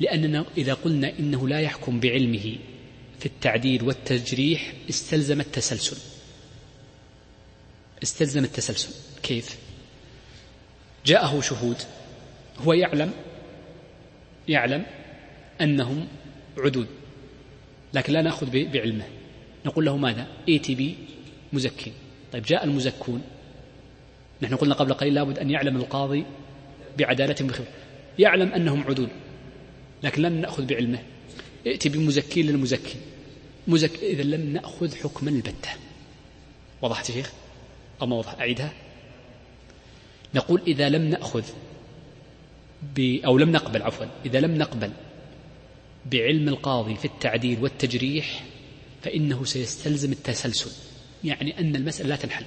لأننا 0.00 0.44
إذا 0.56 0.74
قلنا 0.74 1.18
إنه 1.18 1.48
لا 1.48 1.60
يحكم 1.60 2.00
بعلمه 2.00 2.56
في 3.20 3.26
التعديل 3.26 3.82
والتجريح 3.82 4.72
استلزم 4.90 5.40
التسلسل. 5.40 5.96
استلزم 8.02 8.44
التسلسل. 8.44 8.94
كيف؟ 9.22 9.58
جاءه 11.06 11.40
شهود. 11.40 11.76
هو 12.58 12.72
يعلم 12.72 13.12
يعلم 14.48 14.86
أنهم 15.60 16.08
عدود 16.58 16.86
لكن 17.94 18.12
لا 18.12 18.22
نأخذ 18.22 18.50
بعلمه. 18.50 19.04
نقول 19.66 19.84
له 19.84 19.96
ماذا؟ 19.96 20.26
ائتي 20.48 20.74
بي 20.74 20.96
مزكين. 21.52 21.92
طيب 22.32 22.42
جاء 22.42 22.64
المزكون. 22.64 23.22
نحن 24.42 24.56
قلنا 24.56 24.74
قبل 24.74 24.94
قليل 24.94 25.14
لابد 25.14 25.38
أن 25.38 25.50
يعلم 25.50 25.76
القاضي 25.76 26.24
بعدالتهم 26.98 27.48
بخبر 27.48 27.66
يعلم 28.18 28.52
أنهم 28.52 28.84
عدول. 28.84 29.08
لكن 30.04 30.22
لن 30.22 30.32
نأخذ 30.32 30.64
بعلمه. 30.66 31.02
ائتي 31.66 31.88
بمزكين 31.88 32.46
للمزكي. 32.46 32.96
مزك 33.68 33.98
إذا 34.02 34.22
لم 34.22 34.52
نأخذ 34.52 34.96
حكما 34.96 35.30
البتة. 35.30 35.70
وضحت 36.82 37.10
شيخ؟ 37.10 37.32
أو 38.00 38.06
ما 38.06 38.16
وضح 38.16 38.34
أعيدها. 38.34 38.72
نقول 40.34 40.62
إذا 40.66 40.88
لم 40.88 41.02
نأخذ 41.02 41.44
ب 42.96 43.20
أو 43.24 43.38
لم 43.38 43.52
نقبل 43.52 43.82
عفوا 43.82 44.06
إذا 44.26 44.40
لم 44.40 44.58
نقبل 44.58 44.92
بعلم 46.06 46.48
القاضي 46.48 46.96
في 46.96 47.04
التعديل 47.04 47.62
والتجريح 47.62 48.44
فإنه 49.02 49.44
سيستلزم 49.44 50.12
التسلسل. 50.12 50.70
يعني 51.24 51.58
أن 51.58 51.76
المسألة 51.76 52.08
لا 52.08 52.16
تنحل. 52.16 52.44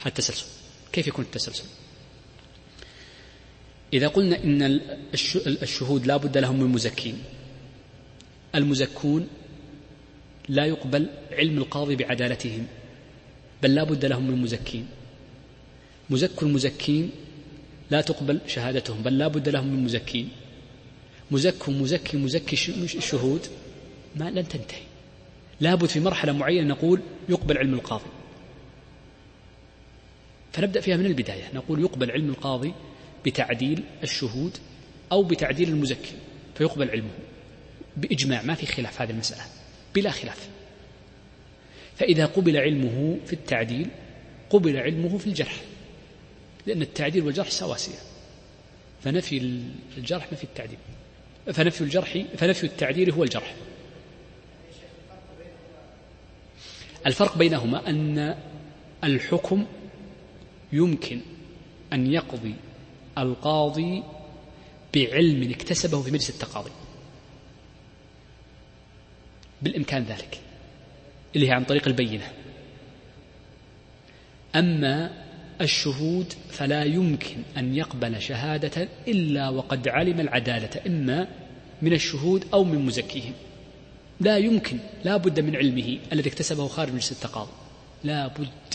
هذا 0.00 0.08
التسلسل. 0.08 0.46
كيف 0.92 1.06
يكون 1.06 1.24
التسلسل؟ 1.24 1.64
إذا 3.92 4.08
قلنا 4.08 4.44
إن 4.44 4.80
الشهود 5.46 6.06
لا 6.06 6.16
بد 6.16 6.38
لهم 6.38 6.60
من 6.60 6.66
مزكين. 6.66 7.18
المزكون 8.54 9.28
لا 10.48 10.64
يقبل 10.64 11.06
علم 11.32 11.58
القاضي 11.58 11.96
بعدالتهم 11.96 12.66
بل 13.62 13.74
لا 13.74 13.84
بد 13.84 14.04
لهم 14.04 14.30
من 14.30 14.42
مزكين 14.42 14.86
مزك 16.10 16.42
المزكين 16.42 17.10
لا 17.90 18.00
تقبل 18.00 18.40
شهادتهم 18.46 19.02
بل 19.02 19.18
لا 19.18 19.28
بد 19.28 19.48
لهم 19.48 19.66
من 19.66 19.84
مزكين. 19.84 20.28
مزك 21.30 21.68
مزكي 21.68 22.16
مزكي 22.16 22.56
الشهود 22.98 23.46
ما 24.16 24.30
لن 24.30 24.48
تنتهي. 24.48 24.82
لابد 25.60 25.86
في 25.86 26.00
مرحلة 26.00 26.32
معينة 26.32 26.74
نقول 26.74 27.00
يقبل 27.28 27.58
علم 27.58 27.74
القاضي. 27.74 28.10
فنبدأ 30.52 30.80
فيها 30.80 30.96
من 30.96 31.06
البداية. 31.06 31.50
نقول 31.54 31.80
يقبل 31.80 32.10
علم 32.10 32.28
القاضي 32.30 32.74
بتعديل 33.26 33.82
الشهود 34.02 34.56
أو 35.12 35.22
بتعديل 35.22 35.68
المزكي 35.68 36.12
فيقبل 36.54 36.90
علمه 36.90 37.10
بإجماع 37.96 38.42
ما 38.42 38.54
في 38.54 38.66
خلاف 38.66 39.02
هذه 39.02 39.10
المسألة 39.10 39.42
بلا 39.94 40.10
خلاف. 40.10 40.48
فإذا 41.96 42.26
قبل 42.26 42.56
علمه 42.56 43.18
في 43.26 43.32
التعديل 43.32 43.88
قبل 44.50 44.76
علمه 44.76 45.18
في 45.18 45.26
الجرح 45.26 45.60
لأن 46.66 46.82
التعديل 46.82 47.22
والجرح 47.24 47.50
سواسية. 47.50 47.98
فنفي 49.04 49.62
الجرح 49.98 50.32
نفي 50.32 50.44
التعديل. 50.44 50.78
فنفي 51.52 51.80
الجرح 51.80 52.18
فنفي 52.38 52.64
التعديل 52.64 53.10
هو 53.10 53.24
الجرح. 53.24 53.54
الفرق 57.06 57.38
بينهما 57.38 57.90
أن 57.90 58.36
الحكم 59.04 59.66
يمكن 60.72 61.20
أن 61.92 62.12
يقضي 62.12 62.54
القاضي 63.18 64.02
بعلم 64.94 65.50
اكتسبه 65.50 66.02
في 66.02 66.10
مجلس 66.10 66.30
التقاضي. 66.30 66.70
بالإمكان 69.62 70.02
ذلك 70.02 70.40
اللي 71.36 71.48
هي 71.48 71.52
عن 71.52 71.64
طريق 71.64 71.88
البينة. 71.88 72.32
أما 74.56 75.10
الشهود 75.60 76.32
فلا 76.50 76.84
يمكن 76.84 77.36
أن 77.56 77.74
يقبل 77.74 78.22
شهادة 78.22 78.88
إلا 79.08 79.48
وقد 79.48 79.88
علم 79.88 80.20
العدالة 80.20 80.80
إما 80.86 81.28
من 81.82 81.92
الشهود 81.92 82.44
أو 82.54 82.64
من 82.64 82.86
مزكيهم. 82.86 83.32
لا 84.20 84.38
يمكن 84.38 84.78
لا 85.04 85.16
بد 85.16 85.40
من 85.40 85.56
علمه 85.56 85.98
الذي 86.12 86.28
اكتسبه 86.28 86.68
خارج 86.68 86.92
مجلس 86.92 87.12
التقاضي. 87.12 87.52
لا 88.04 88.26
بد 88.26 88.74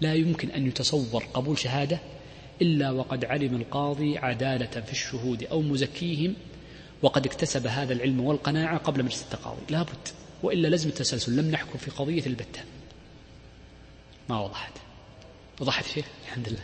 لا 0.00 0.14
يمكن 0.14 0.50
أن 0.50 0.66
يتصور 0.66 1.24
قبول 1.34 1.58
شهادة 1.58 1.98
إلا 2.62 2.90
وقد 2.90 3.24
علم 3.24 3.56
القاضي 3.56 4.18
عدالة 4.18 4.80
في 4.80 4.92
الشهود 4.92 5.44
أو 5.44 5.62
مزكيهم 5.62 6.34
وقد 7.02 7.26
اكتسب 7.26 7.66
هذا 7.66 7.92
العلم 7.92 8.20
والقناعة 8.20 8.78
قبل 8.78 9.04
مجلس 9.04 9.22
التقاضي. 9.22 9.60
لا 9.70 9.82
بد 9.82 10.08
وإلا 10.42 10.68
لازم 10.68 10.88
التسلسل. 10.88 11.36
لم 11.36 11.50
نحكم 11.50 11.78
في 11.78 11.90
قضية 11.90 12.26
البتة. 12.26 12.60
ما 14.28 14.40
وضحت؟ 14.40 14.72
وضحت 15.60 15.84
فيه 15.84 16.02
الحمد 16.24 16.48
لله. 16.48 16.62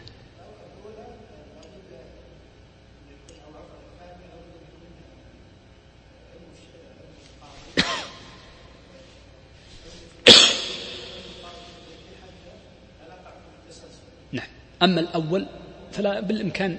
نعم. 14.32 14.48
أما 14.82 15.00
الأول 15.00 15.46
فلا 15.92 16.20
بالإمكان 16.20 16.78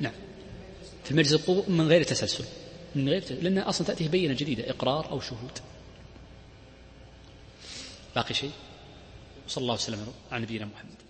نعم. 0.00 0.12
في 1.04 1.10
المجلس 1.10 1.32
القضاء 1.32 1.70
من 1.70 1.88
غير 1.88 2.02
تسلسل 2.02 2.44
من 2.94 3.08
غير 3.08 3.22
تسلسل 3.22 3.44
لأنها 3.44 3.68
أصلا 3.68 3.86
تأتيه 3.86 4.08
بينة 4.08 4.34
جديدة 4.34 4.70
إقرار 4.70 5.10
أو 5.10 5.20
شهود. 5.20 5.58
باقي 8.16 8.34
شيء؟ 8.34 8.50
صلى 9.48 9.62
الله 9.62 9.74
وسلم 9.74 10.06
على 10.32 10.42
نبينا 10.42 10.64
محمد. 10.64 11.03